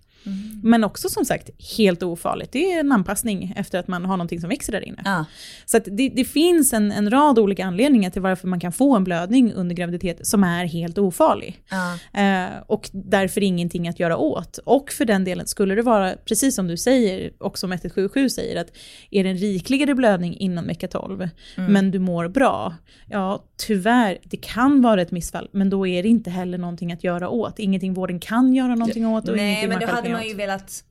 Men 0.63 0.83
också 0.83 1.09
som 1.09 1.25
sagt 1.25 1.49
helt 1.77 2.03
ofarligt. 2.03 2.51
Det 2.51 2.73
är 2.73 2.79
en 2.79 2.91
anpassning 2.91 3.53
efter 3.55 3.79
att 3.79 3.87
man 3.87 4.05
har 4.05 4.17
någonting 4.17 4.41
som 4.41 4.49
växer 4.49 4.73
där 4.73 4.87
inne. 4.87 5.01
Ja. 5.05 5.25
Så 5.65 5.79
det, 5.79 6.09
det 6.09 6.25
finns 6.25 6.73
en, 6.73 6.91
en 6.91 7.09
rad 7.09 7.39
olika 7.39 7.65
anledningar 7.65 8.09
till 8.09 8.21
varför 8.21 8.47
man 8.47 8.59
kan 8.59 8.71
få 8.71 8.95
en 8.95 9.03
blödning 9.03 9.53
under 9.53 9.75
graviditet 9.75 10.27
som 10.27 10.43
är 10.43 10.65
helt 10.65 10.97
ofarlig. 10.97 11.61
Ja. 11.69 12.21
Eh, 12.21 12.49
och 12.67 12.89
därför 12.93 13.43
ingenting 13.43 13.87
att 13.87 13.99
göra 13.99 14.17
åt. 14.17 14.57
Och 14.57 14.91
för 14.91 15.05
den 15.05 15.23
delen 15.23 15.47
skulle 15.47 15.75
det 15.75 15.81
vara, 15.81 16.13
precis 16.25 16.55
som 16.55 16.67
du 16.67 16.77
säger, 16.77 17.31
och 17.37 17.57
som 17.57 17.71
1177 17.71 18.29
säger, 18.29 18.61
att 18.61 18.67
är 19.11 19.23
det 19.23 19.29
en 19.29 19.37
rikligare 19.37 19.95
blödning 19.95 20.37
innan 20.37 20.67
vecka 20.67 20.87
12, 20.87 21.29
men 21.55 21.91
du 21.91 21.99
mår 21.99 22.27
bra, 22.27 22.75
ja 23.09 23.45
tyvärr, 23.57 24.17
det 24.23 24.37
kan 24.37 24.81
vara 24.81 25.01
ett 25.01 25.11
missfall, 25.11 25.49
men 25.51 25.69
då 25.69 25.87
är 25.87 26.03
det 26.03 26.09
inte 26.09 26.29
heller 26.29 26.57
någonting 26.57 26.91
att 26.91 27.03
göra 27.03 27.29
åt. 27.29 27.59
Ingenting 27.59 27.93
vården 27.93 28.19
kan 28.19 28.53
göra 28.53 28.75
någonting 28.75 29.07
åt 29.07 29.29
och 29.29 29.35
Nej 29.35 29.63
ingenting 29.63 29.87
man 29.87 29.95
själv 29.95 30.10
hade 30.11 30.23
man 30.23 30.27
ju 30.29 30.35
velat 30.35 30.83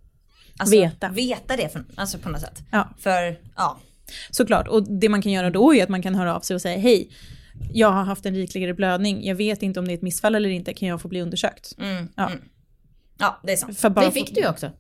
alltså, 0.59 0.77
Veta. 0.77 1.09
veta 1.09 1.57
det 1.57 1.69
för, 1.73 1.85
alltså 1.97 2.19
på 2.19 2.29
något 2.29 2.41
sätt. 2.41 2.59
Ja. 2.71 2.89
För 2.99 3.39
ja, 3.57 3.81
Såklart, 4.31 4.69
och 4.69 4.83
det 5.01 5.09
man 5.09 5.23
kan 5.23 5.33
göra 5.33 5.51
då 5.51 5.75
är 5.75 5.83
att 5.83 5.89
man 5.89 6.03
kan 6.03 6.15
höra 6.15 6.37
av 6.37 6.41
sig 6.41 6.55
och 6.55 6.63
säga 6.63 6.79
hej, 6.79 7.11
jag 7.73 7.91
har 7.93 8.05
haft 8.05 8.27
en 8.27 8.35
rikligare 8.35 8.75
blödning, 8.75 9.25
jag 9.27 9.35
vet 9.35 9.63
inte 9.63 9.81
om 9.81 9.87
det 9.87 9.93
är 9.93 9.97
ett 9.97 10.03
missfall 10.03 10.35
eller 10.35 10.49
inte, 10.49 10.75
kan 10.75 10.89
jag 10.89 11.01
få 11.01 11.09
bli 11.09 11.21
undersökt? 11.23 11.75
mm, 11.79 12.09
Ja. 12.17 12.27
mm. 12.31 12.41
ja 13.19 13.41
det 13.45 13.53
är 13.53 13.57
sant. 13.57 13.79
För 13.79 13.91
bara 13.91 14.01
Det 14.05 14.11
få- 14.11 14.15
fick 14.15 14.35
du 14.35 14.41
ju 14.41 14.49
också. 14.49 14.71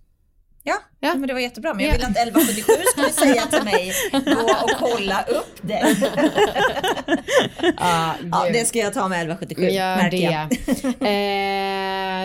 Ja, 0.62 0.78
Ja. 1.00 1.14
men 1.14 1.26
det 1.28 1.32
var 1.32 1.40
jättebra. 1.40 1.74
Men 1.74 1.84
jag 1.84 1.94
Ja. 1.94 1.96
ville 1.96 2.06
att 2.08 2.16
1177 2.28 2.72
skulle 2.92 3.12
säga 3.12 3.42
till 3.46 3.64
mig, 3.64 3.92
gå 4.12 4.52
och 4.64 4.70
kolla 4.78 5.22
upp 5.22 5.58
det. 5.62 5.96
Ja, 7.76 8.14
Ja, 8.32 8.46
det 8.52 8.68
ska 8.68 8.78
jag 8.78 8.94
ta 8.94 9.08
med 9.08 9.16
1177, 9.16 9.62
Gör 9.62 9.96
märker 9.96 10.18
det. 10.18 10.22
jag. 10.22 10.42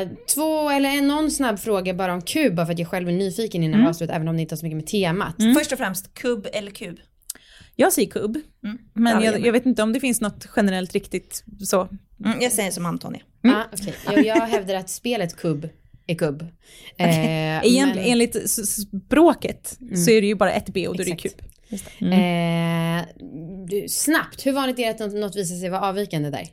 eh, 0.01 0.07
två 0.35 0.69
eller 0.69 0.89
en, 0.89 1.07
någon 1.07 1.31
snabb 1.31 1.59
fråga 1.59 1.93
bara 1.93 2.13
om 2.13 2.21
kub, 2.21 2.55
bara 2.55 2.65
för 2.65 2.73
att 2.73 2.79
jag 2.79 2.87
själv 2.87 3.07
är 3.09 3.13
nyfiken 3.13 3.63
innan 3.63 3.73
Mm. 3.73 3.85
vi 3.85 3.89
avslutar, 3.89 4.13
även 4.15 4.27
om 4.27 4.35
det 4.35 4.41
inte 4.41 4.55
har 4.55 4.57
så 4.57 4.65
mycket 4.65 4.75
med 4.77 4.87
temat. 4.87 5.35
Först 5.57 5.71
och 5.71 5.77
främst, 5.77 6.13
kubb 6.13 6.47
eller 6.53 6.71
kub? 6.71 6.97
Jag 7.75 7.93
säger 7.93 8.09
kubb, 8.11 8.37
Mm. 8.63 8.77
men 8.93 9.13
Ja, 9.13 9.23
jag, 9.25 9.33
jag 9.39 9.45
jag 9.47 9.53
vet 9.53 9.65
inte 9.65 9.83
om 9.83 9.93
det 9.93 9.99
finns 9.99 10.21
något 10.21 10.47
generellt 10.55 10.93
riktigt 10.93 11.43
så. 11.63 11.87
Mm, 12.25 12.41
jag 12.41 12.51
säger 12.51 12.71
som 12.71 12.85
Antonija. 12.85 13.21
Ah, 13.43 13.63
okay. 13.73 13.93
jag, 14.05 14.25
jag 14.25 14.47
hävdar 14.47 14.75
att 14.75 14.89
spelet 14.89 15.35
kubb 15.37 15.69
är 16.07 16.15
kubb. 16.15 16.41
Eh, 16.41 16.47
Egentligen, 17.07 17.89
men- 17.95 18.05
Enligt 18.05 18.49
språket 18.51 19.77
så 20.05 20.11
är 20.11 20.21
det 20.21 20.27
ju 20.27 20.35
bara 20.35 20.51
ett 20.53 20.69
B 20.69 20.87
och 20.87 20.95
då 20.97 21.01
är 21.01 21.05
det 21.05 21.11
Exakt. 21.11 21.35
Kub. 21.81 22.13
Eh, 22.13 23.25
du, 23.67 23.85
snabbt, 23.89 24.45
hur 24.45 24.51
vanligt 24.51 24.79
är 24.79 24.83
det 24.83 24.89
att 24.89 24.99
något, 24.99 25.13
något 25.19 25.35
visar 25.35 25.55
sig 25.55 25.69
vara 25.69 25.81
avvikande 25.81 26.29
där? 26.29 26.47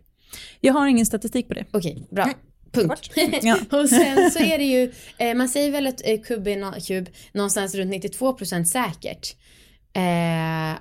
Jag 0.61 0.73
har 0.73 0.87
ingen 0.87 1.07
statistik 1.07 1.49
på 1.49 1.55
det. 1.55 1.65
Okej, 1.71 2.07
bra. 2.11 2.31
Punkt. 2.73 3.11
Ja. 3.43 3.57
och 3.71 3.89
sen 3.89 4.31
så 4.31 4.39
är 4.39 4.59
det 4.59 4.65
ju, 4.65 4.93
eh, 5.19 5.35
man 5.35 5.49
säger 5.49 5.71
väl 5.73 5.87
att 5.87 6.01
eh, 6.05 6.21
kub 6.21 6.49
är 6.49 6.57
nå- 6.57 6.75
kub 6.87 7.09
någonstans 7.33 7.75
runt 7.75 7.93
92% 7.93 8.65
säkert. 8.65 9.37
Eh, 9.97 10.79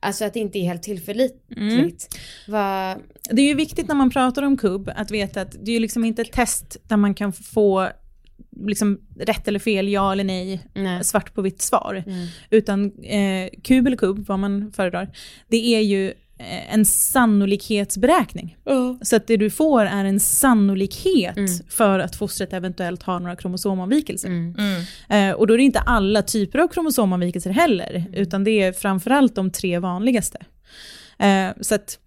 alltså 0.00 0.24
att 0.24 0.34
det 0.34 0.40
inte 0.40 0.58
är 0.58 0.62
helt 0.62 0.82
tillförlitligt. 0.82 2.16
Vad- 2.48 2.98
Det 3.30 3.42
är 3.42 3.46
ju 3.46 3.54
viktigt 3.54 3.88
när 3.88 3.94
man 3.94 4.10
pratar 4.10 4.42
om 4.42 4.56
kubb 4.56 4.90
att 4.96 5.10
veta 5.10 5.40
att 5.40 5.52
det 5.52 5.70
är 5.70 5.74
ju 5.74 5.80
liksom 5.80 6.04
inte 6.04 6.22
ett 6.22 6.32
test 6.32 6.76
där 6.82 6.96
man 6.96 7.14
kan 7.14 7.32
få 7.32 7.88
liksom 8.66 9.00
rätt 9.20 9.48
eller 9.48 9.58
fel, 9.58 9.88
ja 9.88 10.12
eller 10.12 10.24
nej, 10.24 10.60
nej. 10.74 11.04
svart 11.04 11.34
på 11.34 11.42
vitt 11.42 11.62
svar. 11.62 12.02
Mm. 12.06 12.26
Utan 12.50 12.92
eh, 13.02 13.48
kub 13.62 13.86
eller 13.86 13.96
kubb, 13.96 14.26
vad 14.28 14.38
man 14.38 14.72
föredrar, 14.72 15.10
det 15.48 15.74
är 15.74 15.80
ju 15.80 16.08
eh, 16.38 16.74
en 16.74 16.84
sannolikhetsberäkning. 16.84 18.56
Så 19.02 19.16
att 19.16 19.26
det 19.26 19.36
du 19.36 19.50
får 19.50 19.80
är 19.86 20.04
en 20.04 20.20
sannolikhet 20.20 21.36
Mm. 21.36 21.50
för 21.68 21.98
att 21.98 22.16
fostret 22.16 22.52
eventuellt 22.52 23.02
har 23.02 23.20
några 23.20 23.36
kromosomavvikelser. 23.36 24.28
Mm. 24.28 24.54
Mm. 24.58 25.30
Eh, 25.30 25.36
och 25.36 25.46
då 25.46 25.54
är 25.54 25.58
det 25.58 25.64
inte 25.64 25.80
alla 25.80 26.22
typer 26.22 26.58
av 26.58 26.68
kromosomavvikelser 26.68 27.50
heller, 27.50 28.04
utan 28.12 28.44
det 28.44 28.62
är 28.62 28.72
framförallt 28.72 29.34
de 29.34 29.50
tre 29.50 29.78
vanligaste. 29.78 30.38
Eh, 31.18 31.48
så, 31.60 31.74
att, 31.74 31.98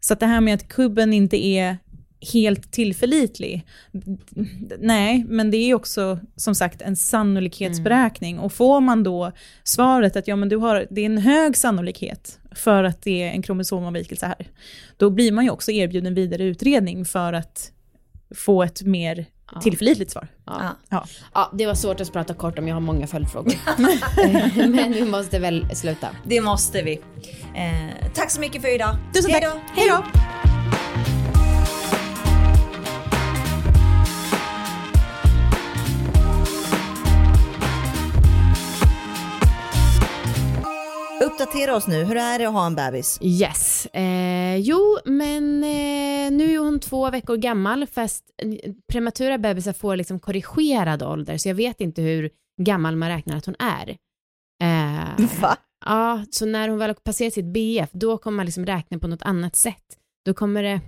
så 0.00 0.12
att 0.12 0.20
det 0.20 0.26
här 0.26 0.40
med 0.40 0.54
att 0.54 0.68
kubben 0.68 1.12
inte 1.12 1.46
är 1.46 1.76
helt 2.32 2.72
tillförlitlig. 2.72 3.66
Nej, 4.78 5.24
men 5.28 5.50
det 5.50 5.56
är 5.56 5.74
också 5.74 6.18
som 6.36 6.54
sagt 6.54 6.82
en 6.82 6.96
sannolikhetsberäkning. 6.96 8.38
Och 8.38 8.52
får 8.52 8.80
man 8.80 9.02
då 9.02 9.32
svaret 9.64 10.16
att 10.16 10.28
ja, 10.28 10.36
men 10.36 10.48
du 10.48 10.56
har, 10.56 10.86
det 10.90 11.00
är 11.00 11.06
en 11.06 11.18
hög 11.18 11.56
sannolikhet 11.56 12.38
för 12.54 12.84
att 12.84 13.02
det 13.02 13.22
är 13.22 13.30
en 13.30 13.42
kromosomavvikelse 13.42 14.26
här, 14.26 14.46
då 14.96 15.10
blir 15.10 15.32
man 15.32 15.44
ju 15.44 15.50
också 15.50 15.70
erbjuden 15.70 16.14
vidare 16.14 16.42
utredning 16.44 17.04
för 17.04 17.32
att 17.32 17.72
få 18.34 18.62
ett 18.62 18.82
mer 18.82 19.26
Ja. 19.54 19.60
tillförlitligt 19.60 20.10
svar. 20.10 20.28
Ja. 20.46 20.76
Ja. 20.88 21.06
ja, 21.34 21.50
det 21.58 21.66
var 21.66 21.74
svårt 21.74 22.00
att 22.00 22.12
prata 22.12 22.34
kort 22.34 22.58
om, 22.58 22.68
jag 22.68 22.74
har 22.76 22.80
många 22.80 23.06
följdfrågor. 23.06 23.54
Men 24.68 24.92
vi 24.92 25.04
måste 25.04 25.38
väl 25.38 25.66
sluta. 25.76 26.08
Det 26.26 26.40
måste 26.40 26.82
vi. 26.82 26.92
Eh, 27.56 28.10
tack 28.14 28.30
så 28.30 28.40
mycket 28.40 28.62
för 28.62 28.74
idag. 28.74 28.96
Tusen 29.14 29.30
tack. 29.30 29.44
Hej 29.76 29.88
då! 29.88 30.04
Uppdatera 41.50 41.76
oss 41.76 41.86
nu, 41.86 42.04
hur 42.04 42.16
är 42.16 42.38
det 42.38 42.44
att 42.44 42.52
ha 42.52 42.66
en 42.66 42.74
bebis? 42.74 43.18
Yes. 43.22 43.86
Eh, 43.86 44.56
jo, 44.56 44.98
men 45.04 45.64
eh, 45.64 46.30
nu 46.30 46.54
är 46.54 46.58
hon 46.58 46.80
två 46.80 47.10
veckor 47.10 47.36
gammal, 47.36 47.86
fast 47.86 48.24
eh, 48.42 48.72
prematura 48.92 49.38
bebisar 49.38 49.72
får 49.72 49.96
liksom 49.96 50.20
korrigerad 50.20 51.02
ålder, 51.02 51.38
så 51.38 51.48
jag 51.48 51.54
vet 51.54 51.80
inte 51.80 52.02
hur 52.02 52.30
gammal 52.62 52.96
man 52.96 53.08
räknar 53.08 53.36
att 53.36 53.46
hon 53.46 53.54
är. 53.58 53.88
Eh, 54.62 55.26
Va? 55.40 55.56
ja, 55.86 56.24
så 56.30 56.46
när 56.46 56.68
hon 56.68 56.78
väl 56.78 56.90
har 56.90 56.94
passerat 56.94 57.34
sitt 57.34 57.52
BF, 57.52 57.90
då 57.92 58.18
kommer 58.18 58.36
man 58.36 58.46
liksom 58.46 58.66
räkna 58.66 58.98
på 58.98 59.08
något 59.08 59.22
annat 59.22 59.56
sätt. 59.56 59.98
Då 60.24 60.34
kommer 60.34 60.62
det, 60.62 60.80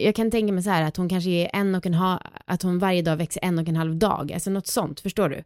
jag 0.00 0.14
kan 0.14 0.30
tänka 0.30 0.52
mig 0.52 0.62
så 0.62 0.70
här 0.70 0.82
att 0.82 0.96
hon 0.96 1.08
kanske 1.08 1.30
är 1.30 1.50
en 1.52 1.74
och 1.74 1.86
en 1.86 1.94
halv, 1.94 2.20
att 2.46 2.62
hon 2.62 2.78
varje 2.78 3.02
dag 3.02 3.16
växer 3.16 3.44
en 3.44 3.58
och 3.58 3.68
en 3.68 3.76
halv 3.76 3.96
dag, 3.96 4.32
alltså 4.32 4.50
något 4.50 4.66
sånt, 4.66 5.00
förstår 5.00 5.28
du? 5.28 5.44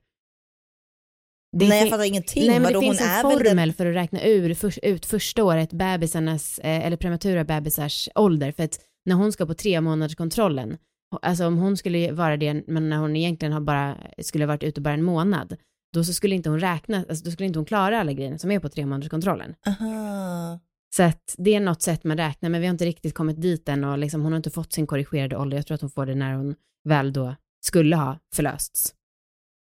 Det 1.53 1.69
Nej 1.69 1.81
jag 1.81 1.91
fattar 1.91 2.05
ingenting. 2.05 2.47
Nej 2.47 2.61
men 2.61 2.63
Vadå, 2.63 2.81
det 2.81 2.87
finns 2.87 3.01
en 3.01 3.23
formel 3.23 3.69
den... 3.69 3.73
för 3.73 3.87
att 3.87 3.95
räkna 3.95 4.25
ur, 4.25 4.55
för, 4.55 4.85
ut 4.85 5.07
första 5.07 5.45
året 5.45 5.73
bebisarnas, 5.73 6.59
eh, 6.59 6.87
eller 6.87 6.97
prematura 6.97 7.45
bebisars 7.45 8.09
ålder. 8.15 8.53
För 8.53 8.65
att 8.65 8.81
när 9.05 9.15
hon 9.15 9.33
ska 9.33 9.47
på 9.47 9.55
tre 9.55 9.81
månaders 9.81 10.17
kontrollen, 10.17 10.79
alltså 11.23 11.47
om 11.47 11.59
hon 11.59 11.77
skulle 11.77 12.13
vara 12.13 12.37
det, 12.37 12.63
men 12.67 12.89
när 12.89 12.97
hon 12.97 13.17
egentligen 13.17 13.53
har 13.53 13.61
bara, 13.61 13.97
skulle 14.19 14.45
ha 14.45 14.49
varit 14.49 14.63
ute 14.63 14.81
bara 14.81 14.95
en 14.95 15.03
månad, 15.03 15.57
då 15.95 16.05
så 16.05 16.13
skulle 16.13 16.35
inte 16.35 16.51
hon 16.51 16.61
räkna, 16.61 17.05
alltså 17.09 17.25
då 17.25 17.31
skulle 17.31 17.47
inte 17.47 17.59
hon 17.59 17.67
klara 17.67 18.01
alla 18.01 18.13
grejerna 18.13 18.39
som 18.39 18.51
är 18.51 18.61
på 18.61 18.69
tre 18.69 18.87
månaders 18.87 19.09
kontrollen. 19.09 19.55
Aha. 19.67 20.59
Så 20.97 21.03
att 21.03 21.35
det 21.39 21.55
är 21.55 21.61
något 21.61 21.83
sätt 21.83 22.05
man 22.05 22.17
räknar, 22.17 22.51
men 22.51 22.61
vi 22.61 22.67
har 22.67 22.73
inte 22.73 22.85
riktigt 22.85 23.15
kommit 23.15 23.43
dit 23.43 23.69
än 23.69 23.85
och 23.85 23.99
liksom, 23.99 24.23
hon 24.23 24.33
har 24.33 24.37
inte 24.37 24.51
fått 24.51 24.73
sin 24.73 24.87
korrigerade 24.87 25.37
ålder. 25.37 25.57
Jag 25.57 25.67
tror 25.67 25.75
att 25.75 25.81
hon 25.81 25.91
får 25.91 26.07
det 26.07 26.15
när 26.15 26.35
hon 26.35 26.55
väl 26.89 27.13
då 27.13 27.35
skulle 27.61 27.97
ha 27.97 28.19
förlösts. 28.35 28.95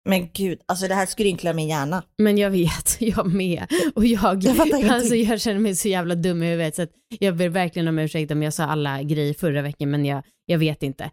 Men 0.06 0.30
gud, 0.34 0.60
alltså 0.66 0.88
det 0.88 0.94
här 0.96 1.06
skrynklar 1.06 1.54
min 1.54 1.68
hjärna. 1.68 2.04
Men 2.18 2.38
jag 2.38 2.50
vet, 2.52 2.98
jag 3.00 3.34
med. 3.34 3.66
Och 3.96 4.06
jag, 4.06 4.44
Jag 4.44 4.60
alltså 4.90 5.16
jag 5.16 5.42
känner 5.42 5.60
mig 5.60 5.76
så 5.76 5.88
jävla 5.88 6.16
dum 6.16 6.44
i 6.44 6.50
huvudet 6.50 6.76
så 6.76 6.82
att 6.82 6.92
jag 7.20 7.36
ber 7.36 7.50
verkligen 7.50 7.88
om 7.88 8.00
ursäkt 8.00 8.32
om 8.32 8.44
jag 8.44 8.54
sa 8.54 8.64
alla 8.64 9.04
grejer 9.04 9.34
förra 9.34 9.62
veckan 9.62 9.92
men 9.92 10.06
jag, 10.06 10.24
jag 10.46 10.58
vet 10.58 10.84
inte. 10.84 11.04
Eh, 11.04 11.10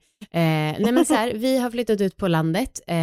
nej 0.78 0.92
men 0.92 1.04
så 1.04 1.14
här, 1.14 1.32
vi 1.34 1.58
har 1.58 1.70
flyttat 1.70 2.00
ut 2.00 2.16
på 2.16 2.28
landet. 2.28 2.80
Eh, 2.86 2.96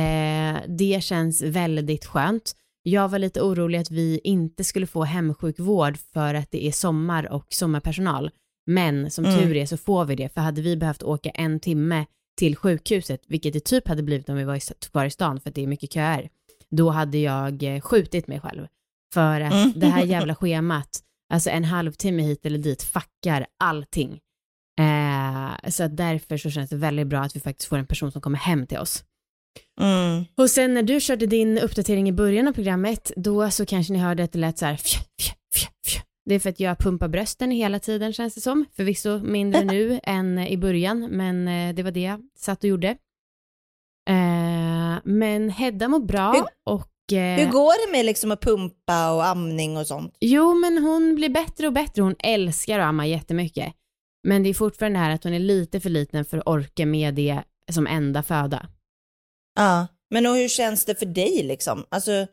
det 0.68 1.04
känns 1.04 1.42
väldigt 1.42 2.06
skönt. 2.06 2.54
Jag 2.84 3.10
var 3.10 3.20
lite 3.20 3.42
orolig 3.42 3.80
att 3.80 3.92
vi 3.92 4.20
inte 4.24 4.64
skulle 4.64 4.88
få 4.88 5.04
hemsjukvård 5.04 5.98
för 6.14 6.34
att 6.34 6.52
det 6.52 6.66
är 6.68 6.72
sommar 6.72 7.32
och 7.32 7.46
sommarpersonal. 7.50 8.32
Men 8.68 9.12
som 9.12 9.26
Mm. 9.26 9.40
tur 9.40 9.56
är 9.56 9.66
så 9.66 9.78
får 9.78 10.06
vi 10.06 10.16
det, 10.16 10.34
för 10.34 10.42
hade 10.42 10.62
vi 10.62 10.78
behövt 10.78 11.04
åka 11.04 11.30
en 11.30 11.60
timme 11.60 12.06
till 12.40 12.56
sjukhuset, 12.56 13.22
vilket 13.28 13.54
det 13.54 13.60
typ 13.60 13.88
hade 13.88 14.04
blivit 14.04 14.30
om 14.30 14.36
vi 14.36 14.44
var 14.44 14.56
i- 14.56 14.60
kvar 14.92 15.06
i 15.06 15.10
stan 15.10 15.40
för 15.40 15.50
att 15.50 15.56
det 15.56 15.64
är 15.64 15.68
mycket 15.68 15.94
köer, 15.94 16.30
då 16.72 16.90
hade 16.90 17.18
jag 17.18 17.64
eh, 17.64 17.82
skjutit 17.82 18.28
mig 18.28 18.40
själv. 18.40 18.68
För 19.14 19.42
att 19.42 19.54
Mm. 19.54 19.74
det 19.76 19.88
här 19.88 20.04
jävla 20.16 20.36
schemat, 20.36 20.90
alltså 21.34 21.50
en 21.50 21.64
halvtimme 21.64 22.24
hit 22.24 22.46
eller 22.46 22.58
dit 22.58 22.84
fuckar 22.84 23.46
allting. 23.64 24.20
Eh, 24.82 25.70
så 25.70 25.88
därför 25.88 26.38
så 26.38 26.50
känns 26.50 26.70
det 26.70 26.76
väldigt 26.76 27.08
bra 27.08 27.20
att 27.22 27.36
vi 27.36 27.40
faktiskt 27.40 27.70
får 27.70 27.78
en 27.78 27.88
person 27.88 28.12
som 28.12 28.22
kommer 28.22 28.38
hem 28.38 28.68
till 28.68 28.78
oss. 28.78 29.04
Mm. 29.82 30.26
Och 30.38 30.50
sen 30.50 30.74
när 30.74 30.84
du 30.84 31.00
körde 31.00 31.26
din 31.26 31.58
uppdatering 31.60 32.10
i 32.10 32.14
början 32.14 32.48
av 32.48 32.54
programmet, 32.54 33.12
då 33.16 33.52
så 33.52 33.66
kanske 33.66 33.94
ni 33.94 34.00
hörde 34.00 34.24
att 34.24 34.32
det 34.32 34.40
lät 34.40 34.58
så 34.58 34.66
här 34.66 34.76
fjä, 34.76 35.00
fjä, 35.22 35.34
fjä, 35.56 35.68
fjä. 35.88 36.02
Det 36.30 36.36
är 36.36 36.40
för 36.40 36.50
att 36.50 36.60
jag 36.60 36.78
pumpar 36.78 37.08
brösten 37.08 37.52
hela 37.52 37.80
tiden 37.80 38.14
känns 38.14 38.36
det 38.36 38.42
som. 38.42 38.66
Förvisso 38.76 39.20
mindre 39.20 39.64
nu 39.64 40.00
än 40.04 40.40
i 40.40 40.58
början, 40.58 41.00
men 41.10 41.48
eh, 41.48 41.76
det 41.76 41.84
var 41.84 41.92
det 41.92 42.00
jag 42.02 42.22
satt 42.38 42.64
och 42.64 42.70
gjorde. 42.70 42.88
Eh, 44.10 45.00
men 45.04 45.50
Hedda 45.50 45.88
mår 45.88 46.00
bra 46.00 46.32
Hur- 46.34 46.74
och... 46.74 47.14
eh, 47.18 47.40
Hur 47.46 47.52
går 47.52 47.86
det 47.88 47.92
med 47.98 48.06
liksom 48.06 48.32
att 48.32 48.42
pumpa 48.42 49.12
och 49.14 49.26
amning 49.26 49.78
och 49.78 49.88
sånt? 49.88 50.18
Jo, 50.20 50.54
men 50.54 50.78
hon 50.78 51.16
blir 51.16 51.30
bättre 51.30 51.68
och 51.68 51.74
bättre. 51.74 52.02
Hon 52.02 52.16
älskar 52.20 52.80
att 52.80 52.86
amma 52.86 53.06
jättemycket. 53.06 53.74
Men 54.28 54.44
det 54.44 54.50
är 54.50 54.54
fortfarande 54.54 55.00
det 55.00 55.04
här 55.04 55.12
att 55.16 55.24
hon 55.24 55.34
är 55.34 55.40
lite 55.40 55.80
för 55.80 55.90
liten 55.90 56.26
för 56.26 56.38
att 56.38 56.48
orka 56.48 56.86
med 56.86 57.14
det 57.16 57.44
som 57.72 57.88
enda 57.88 58.24
föda. 58.24 58.68
Ja. 59.56 59.88
Men 60.10 60.26
och 60.26 60.36
hur 60.36 60.48
känns 60.48 60.86
det 60.86 60.96
för 60.96 61.06
dig 61.06 61.44
liksom? 61.44 61.86
Alltså, 61.90 62.28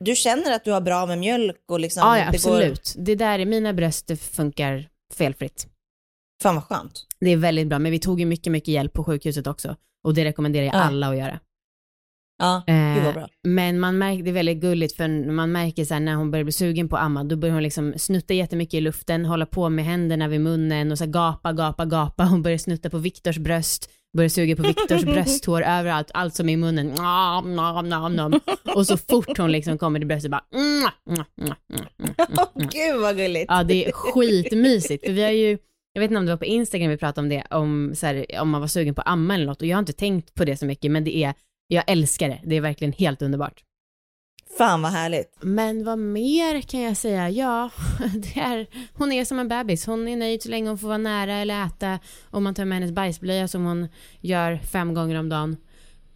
du 0.00 0.14
känner 0.14 0.52
att 0.54 0.64
du 0.64 0.72
har 0.72 0.80
bra 0.80 1.06
med 1.06 1.18
mjölk 1.18 1.56
och 1.70 1.80
liksom... 1.80 2.00
Ja, 2.00 2.18
ja 2.18 2.24
det 2.32 2.44
går- 2.44 2.56
absolut. 2.56 2.94
Det 2.98 3.14
där, 3.14 3.44
mina 3.44 3.72
bröst 3.72 4.06
det 4.06 4.16
funkar 4.16 4.88
felfritt. 5.14 5.66
Fan 6.42 6.54
vad 6.54 6.64
skönt. 6.64 7.06
Det 7.20 7.30
är 7.30 7.36
väldigt 7.36 7.66
bra, 7.68 7.78
men 7.78 7.92
vi 7.92 7.98
tog 7.98 8.20
ju 8.20 8.26
mycket, 8.26 8.52
mycket 8.52 8.68
hjälp 8.68 8.92
på 8.92 9.04
sjukhuset 9.04 9.46
också. 9.46 9.76
Och 10.04 10.14
det 10.14 10.24
rekommenderar 10.24 10.64
jag 10.66 10.74
Ja. 10.74 10.78
alla 10.78 11.08
att 11.08 11.16
göra. 11.18 11.40
Ja, 12.42 12.62
Eh, 12.66 12.94
gud 12.94 13.04
vad 13.04 13.14
bra. 13.14 13.28
Men 13.48 13.80
man 13.80 13.98
märker, 13.98 14.22
det 14.22 14.30
är 14.30 14.34
väldigt 14.34 14.58
gulligt 14.60 14.96
för 14.96 15.30
man 15.30 15.52
märker 15.52 15.84
så 15.84 15.94
här 15.94 16.00
när 16.00 16.14
hon 16.14 16.30
börjar 16.30 16.44
bli 16.44 16.52
sugen 16.52 16.88
på 16.88 16.96
att 16.96 17.02
amma, 17.02 17.24
då 17.24 17.36
börjar 17.36 17.54
hon 17.54 17.62
liksom 17.62 17.94
snutta 17.96 18.34
jättemycket 18.34 18.74
i 18.74 18.80
luften, 18.80 19.24
hålla 19.24 19.46
på 19.46 19.68
med 19.68 19.84
händerna 19.84 20.28
vid 20.28 20.40
munnen 20.40 20.92
och 20.92 20.98
så 20.98 21.04
här 21.04 21.10
gapa, 21.10 21.52
gapa, 21.52 21.84
gapa. 21.84 22.24
Hon 22.24 22.42
börjar 22.42 22.58
snutta 22.58 22.90
på 22.90 22.98
Viktors 22.98 23.38
bröst, 23.38 23.90
börjar 24.16 24.28
suga 24.28 24.56
på 24.56 24.62
Viktors 24.62 25.02
brösthår 25.04 25.62
överallt, 25.62 26.10
allt 26.14 26.34
som 26.34 26.48
är 26.48 26.52
i 26.52 26.56
munnen. 26.56 26.86
Nom, 26.86 27.56
nom, 27.56 27.88
nom, 27.88 28.16
nom. 28.16 28.40
Och 28.74 28.86
så 28.86 28.96
fort 28.96 29.38
hon 29.38 29.52
liksom 29.52 29.78
kommer 29.78 30.00
till 30.00 30.08
bröstet 30.08 30.30
bara 30.30 30.44
mm, 30.54 30.90
mm, 31.10 31.24
mm, 31.40 31.54
mm. 31.72 32.46
Gud 32.72 33.00
vad 33.00 33.16
gulligt. 33.16 33.46
Ja, 33.48 33.62
det 33.62 33.86
är 33.86 33.92
skitmysigt. 33.92 35.06
För 35.06 35.12
vi 35.12 35.22
har 35.22 35.30
ju, 35.30 35.58
jag 35.92 36.00
vet 36.00 36.10
inte 36.10 36.18
om 36.18 36.26
det 36.26 36.32
var 36.32 36.38
på 36.38 36.44
Instagram 36.44 36.90
vi 36.90 36.96
pratade 36.96 37.24
om 37.24 37.28
det, 37.28 37.44
om, 37.50 37.92
så 37.94 38.06
här, 38.06 38.26
om 38.40 38.50
man 38.50 38.60
var 38.60 38.68
sugen 38.68 38.94
på 38.94 39.02
amma 39.02 39.34
eller 39.34 39.46
något. 39.46 39.62
Och 39.62 39.68
jag 39.68 39.76
har 39.76 39.80
inte 39.80 39.92
tänkt 39.92 40.34
på 40.34 40.44
det 40.44 40.56
så 40.56 40.66
mycket, 40.66 40.90
men 40.90 41.04
det 41.04 41.16
är, 41.16 41.34
jag 41.68 41.84
älskar 41.86 42.28
det. 42.28 42.40
Det 42.44 42.56
är 42.56 42.60
verkligen 42.60 42.92
helt 42.92 43.22
underbart. 43.22 43.62
Fan 44.58 44.82
vad 44.82 44.92
härligt. 44.92 45.36
Men 45.40 45.84
vad 45.84 45.98
mer 45.98 46.60
kan 46.60 46.80
jag 46.80 46.96
säga? 46.96 47.30
Ja, 47.30 47.70
det 48.14 48.40
är, 48.40 48.66
hon 48.94 49.12
är 49.12 49.24
som 49.24 49.38
en 49.38 49.48
bebis. 49.48 49.86
Hon 49.86 50.08
är 50.08 50.16
nöjd 50.16 50.42
så 50.42 50.48
länge 50.48 50.68
hon 50.68 50.78
får 50.78 50.88
vara 50.88 50.98
nära 50.98 51.34
eller 51.34 51.66
äta. 51.66 51.98
Om 52.30 52.44
man 52.44 52.54
tar 52.54 52.64
med 52.64 52.78
hennes 52.78 52.92
bajsblöja 52.92 53.48
som 53.48 53.64
hon 53.64 53.88
gör 54.20 54.58
fem 54.58 54.94
gånger 54.94 55.18
om 55.18 55.28
dagen. 55.28 55.56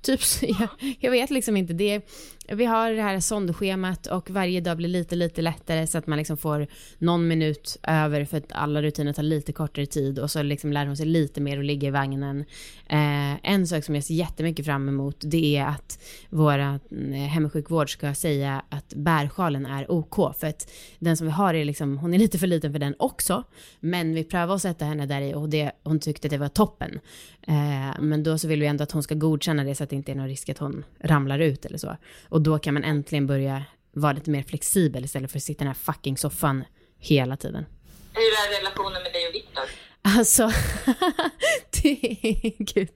Typ, 0.03 0.21
jag, 0.43 0.69
jag 1.01 1.11
vet 1.11 1.31
liksom 1.31 1.57
inte. 1.57 1.73
Det, 1.73 2.01
vi 2.49 2.65
har 2.65 2.93
det 2.93 3.03
här 3.03 3.21
sondschemat 3.21 4.07
och 4.07 4.31
varje 4.31 4.61
dag 4.61 4.77
blir 4.77 4.89
lite, 4.89 5.17
lite 5.17 5.43
lättare 5.43 5.87
så 5.87 5.99
att 5.99 6.07
man 6.07 6.19
liksom 6.19 6.37
får 6.37 6.67
någon 6.99 7.29
minut 7.29 7.79
över 7.83 8.25
för 8.25 8.37
att 8.37 8.53
alla 8.53 8.83
rutiner 8.83 9.13
tar 9.13 9.23
lite 9.23 9.53
kortare 9.53 9.87
tid 9.87 10.19
och 10.19 10.31
så 10.31 10.43
liksom 10.43 10.73
lär 10.73 10.87
hon 10.87 10.97
sig 10.97 11.07
lite 11.07 11.41
mer 11.41 11.59
att 11.59 11.65
ligga 11.65 11.89
i 11.89 11.91
vagnen. 11.91 12.45
Eh, 12.87 13.51
en 13.51 13.67
sak 13.67 13.85
som 13.85 13.95
jag 13.95 14.05
ser 14.05 14.15
jättemycket 14.15 14.67
fram 14.67 14.89
emot 14.89 15.17
det 15.21 15.57
är 15.57 15.67
att 15.67 15.99
våra 16.31 16.81
eh, 16.91 17.13
hemsjukvård 17.13 17.93
ska 17.93 18.15
säga 18.15 18.63
att 18.69 18.95
bärsjalen 18.95 19.67
är 19.67 19.91
OK 19.91 20.37
för 20.39 20.47
att 20.47 20.71
den 20.99 21.17
som 21.17 21.27
vi 21.27 21.33
har 21.33 21.55
är 21.55 21.65
liksom, 21.65 21.99
hon 21.99 22.15
är 22.15 22.19
lite 22.19 22.39
för 22.39 22.47
liten 22.47 22.73
för 22.73 22.79
den 22.79 22.95
också 22.99 23.45
men 23.81 24.15
vi 24.15 24.25
prövade 24.25 24.55
att 24.55 24.63
sätta 24.63 24.85
henne 24.85 25.07
där 25.07 25.21
i 25.21 25.35
och 25.35 25.49
det, 25.49 25.73
hon 25.83 25.99
tyckte 25.99 26.27
att 26.27 26.31
det 26.31 26.39
var 26.39 26.49
toppen. 26.49 27.01
Eh, 27.47 28.01
men 28.01 28.23
då 28.23 28.39
så 28.39 28.49
vill 28.49 28.61
vi 28.61 28.67
ändå 28.67 28.85
att 28.85 28.93
hon 28.93 29.03
ska 29.03 29.15
godkänna 29.15 29.65
det 29.65 29.75
så 29.75 29.85
att 29.85 29.92
det 29.93 29.97
inte 29.97 30.13
är 30.13 30.17
någon 30.17 30.29
risk 30.29 30.49
att 30.49 30.59
hon 30.59 30.85
ramlar 31.01 31.39
ut 31.39 31.65
eller 31.65 31.79
så. 31.79 31.97
Och 32.29 32.43
då 32.43 32.59
kan 32.59 32.75
man 32.75 32.85
äntligen 32.85 33.27
börja 33.27 33.65
vara 33.93 34.13
lite 34.13 34.31
mer 34.31 34.43
flexibel 34.43 35.05
istället 35.05 35.31
för 35.31 35.39
att 35.39 35.43
sitta 35.43 35.65
i 35.65 35.65
den 35.65 35.67
här 35.67 35.93
fucking 35.93 36.17
soffan 36.17 36.65
hela 36.99 37.37
tiden. 37.37 37.67
Hur 38.13 38.23
är 38.23 38.61
relationen 38.61 39.03
med 39.03 39.13
dig 39.13 39.29
och 39.29 39.35
Viktor? 39.35 39.65
Alltså, 40.03 40.43
det 41.83 41.89
är, 42.23 42.65
gud. 42.65 42.89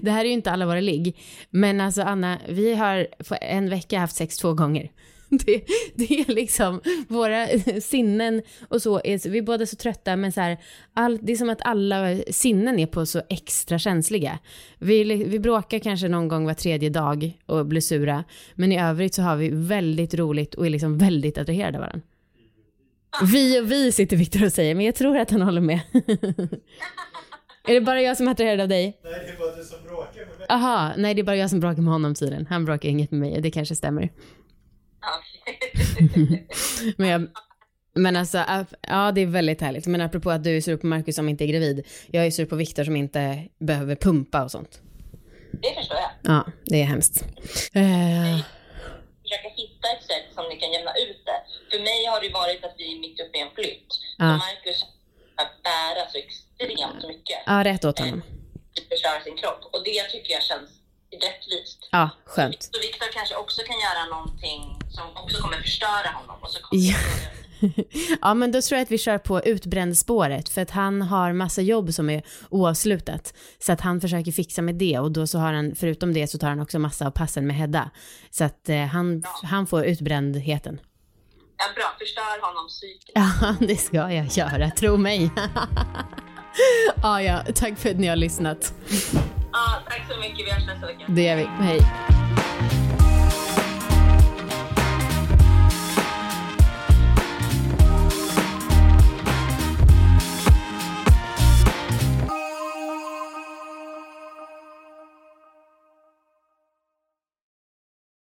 Det 0.00 0.10
här 0.10 0.20
är 0.20 0.28
ju 0.28 0.32
inte 0.32 0.50
alla 0.50 0.66
våra 0.66 0.80
ligg, 0.80 1.16
men 1.50 1.80
alltså 1.80 2.02
Anna, 2.02 2.38
vi 2.48 2.74
har 2.74 3.08
på 3.28 3.36
en 3.40 3.70
vecka 3.70 3.98
haft 3.98 4.16
sex 4.16 4.36
två 4.36 4.52
gånger. 4.52 4.90
Det, 5.46 5.64
det 5.94 6.20
är 6.20 6.34
liksom 6.34 6.80
våra 7.08 7.46
sinnen 7.80 8.42
och 8.68 8.82
så, 8.82 9.00
är, 9.04 9.28
vi 9.28 9.38
är 9.38 9.42
båda 9.42 9.66
så 9.66 9.76
trötta 9.76 10.16
men 10.16 10.32
så 10.32 10.40
här, 10.40 10.58
all, 10.94 11.18
det 11.22 11.32
är 11.32 11.36
som 11.36 11.50
att 11.50 11.62
alla 11.62 12.16
sinnen 12.30 12.78
är 12.78 12.86
på 12.86 13.06
så 13.06 13.22
extra 13.28 13.78
känsliga. 13.78 14.38
Vi, 14.78 15.24
vi 15.24 15.38
bråkar 15.38 15.78
kanske 15.78 16.08
någon 16.08 16.28
gång 16.28 16.46
var 16.46 16.54
tredje 16.54 16.90
dag 16.90 17.38
och 17.46 17.66
blir 17.66 17.80
sura, 17.80 18.24
men 18.54 18.72
i 18.72 18.80
övrigt 18.80 19.14
så 19.14 19.22
har 19.22 19.36
vi 19.36 19.50
väldigt 19.52 20.14
roligt 20.14 20.54
och 20.54 20.66
är 20.66 20.70
liksom 20.70 20.98
väldigt 20.98 21.38
attraherade 21.38 21.78
av 21.78 21.80
varandra. 21.80 22.06
Vi 23.22 23.60
och 23.60 23.70
vi 23.72 23.92
sitter 23.92 24.16
Viktor 24.16 24.44
och 24.44 24.52
säger, 24.52 24.74
men 24.74 24.86
jag 24.86 24.94
tror 24.94 25.18
att 25.18 25.30
han 25.30 25.42
håller 25.42 25.60
med. 25.60 25.80
är 27.68 27.74
det 27.74 27.80
bara 27.80 28.02
jag 28.02 28.16
som 28.16 28.28
är 28.28 28.32
attraherad 28.32 28.60
av 28.60 28.68
dig? 28.68 29.00
Nej, 29.04 29.12
det 29.26 29.32
är 29.32 29.38
bara 29.38 29.56
du 29.56 29.64
som 29.64 29.78
bråkar 29.88 30.20
med 30.20 30.38
mig. 30.38 30.46
Aha, 30.48 30.92
nej 30.96 31.14
det 31.14 31.20
är 31.20 31.24
bara 31.24 31.36
jag 31.36 31.50
som 31.50 31.60
bråkar 31.60 31.82
med 31.82 31.92
honom 31.92 32.14
tydligen. 32.14 32.46
Han 32.46 32.64
bråkar 32.64 32.88
inget 32.88 33.10
med 33.10 33.20
mig, 33.20 33.40
det 33.40 33.50
kanske 33.50 33.74
stämmer. 33.74 34.10
Men, 36.96 37.08
jag, 37.08 37.28
men 37.94 38.16
alltså, 38.16 38.44
ja 38.80 39.12
det 39.12 39.20
är 39.20 39.26
väldigt 39.26 39.60
härligt. 39.60 39.86
Men 39.86 40.00
apropå 40.00 40.30
att 40.30 40.44
du 40.44 40.56
är 40.56 40.60
sur 40.60 40.76
på 40.76 40.86
Marcus 40.86 41.16
som 41.16 41.28
inte 41.28 41.44
är 41.44 41.46
gravid. 41.46 41.86
Jag 42.10 42.26
är 42.26 42.30
sur 42.30 42.46
på 42.46 42.56
Viktor 42.56 42.84
som 42.84 42.96
inte 42.96 43.48
behöver 43.58 43.96
pumpa 43.96 44.44
och 44.44 44.50
sånt. 44.50 44.80
Det 45.62 45.74
förstår 45.74 45.96
jag. 45.96 46.10
Ja, 46.34 46.46
det 46.64 46.80
är 46.80 46.84
hemskt. 46.84 47.24
Eh, 47.72 48.38
Försöka 49.22 49.48
hitta 49.56 49.86
ett 49.96 50.04
sätt 50.12 50.26
som 50.34 50.44
ni 50.50 50.56
kan 50.60 50.72
jämna 50.72 50.90
ut 50.90 51.20
det. 51.28 51.40
För 51.70 51.78
mig 51.82 52.04
har 52.06 52.20
det 52.20 52.30
varit 52.42 52.64
att 52.64 52.74
vi 52.78 52.96
är 52.96 53.00
mitt 53.00 53.20
uppe 53.20 53.38
i 53.38 53.40
en 53.40 53.50
flytt. 53.54 53.86
Ja. 54.18 54.24
Så 54.24 54.46
Marcus 54.46 54.84
har 55.36 55.46
bära 55.68 56.02
så 56.12 56.18
extremt 56.18 57.08
mycket. 57.08 57.38
ja, 57.46 57.64
rätt 57.64 57.84
åt 57.84 57.98
honom. 57.98 58.22
Förstöra 58.92 59.20
sin 59.26 59.36
kropp. 59.36 59.62
Och 59.72 59.82
det 59.84 60.02
tycker 60.12 60.32
jag 60.32 60.42
känns 60.42 60.70
rättvist. 61.14 61.88
Ja, 61.92 62.10
skönt. 62.24 62.62
Så 62.62 62.80
Viktor 62.80 63.12
kanske 63.12 63.36
också 63.36 63.62
kan 63.62 63.76
göra 63.76 64.16
någonting 64.16 64.78
som 64.90 65.22
också 65.22 65.42
kommer 65.42 65.56
förstöra 65.56 66.08
honom. 66.14 66.36
Och 66.42 66.50
så 66.50 66.58
Ja. 66.70 66.96
ja, 68.20 68.34
men 68.34 68.52
då 68.52 68.62
tror 68.62 68.76
jag 68.78 68.84
att 68.84 68.90
vi 68.90 68.98
kör 68.98 69.18
på 69.18 69.40
utbränd-spåret 69.40 70.48
för 70.48 70.62
att 70.62 70.70
han 70.70 71.02
har 71.02 71.32
massa 71.32 71.62
jobb 71.62 71.94
som 71.94 72.10
är 72.10 72.22
oavslutat. 72.50 73.34
Så 73.58 73.72
att 73.72 73.80
han 73.80 74.00
försöker 74.00 74.32
fixa 74.32 74.62
med 74.62 74.74
det 74.74 74.98
och 74.98 75.12
då 75.12 75.26
så 75.26 75.38
har 75.38 75.52
han, 75.52 75.74
förutom 75.74 76.14
det 76.14 76.26
så 76.26 76.38
tar 76.38 76.48
han 76.48 76.60
också 76.60 76.78
massa 76.78 77.06
av 77.06 77.10
passen 77.10 77.46
med 77.46 77.56
Hedda. 77.56 77.90
Så 78.30 78.44
att 78.44 78.68
eh, 78.68 78.76
han, 78.84 79.22
han 79.42 79.66
får 79.66 79.84
utbrändheten. 79.84 80.80
Ja, 81.58 81.64
bra. 81.74 81.96
Förstör 81.98 82.46
honom 82.46 82.68
psykiskt. 82.68 83.12
Ja, 83.14 83.56
det 83.66 83.76
ska 83.76 83.96
jag 83.96 84.26
göra, 84.26 84.70
tro 84.70 84.96
mig. 84.96 85.30
ja, 87.02 87.22
ja, 87.22 87.42
tack 87.54 87.78
för 87.78 87.90
att 87.90 87.96
ni 87.96 88.06
har 88.06 88.16
lyssnat. 88.16 88.74
Ja, 89.52 89.82
tack 89.88 90.02
så 90.10 90.20
mycket. 90.20 90.46
Vi 90.46 90.50
hörs 90.50 90.66
nästa 90.66 90.86
vecka. 90.86 91.04
Det 91.08 91.22
gör 91.22 91.36
vi. 91.36 91.48
Hej. 91.60 91.80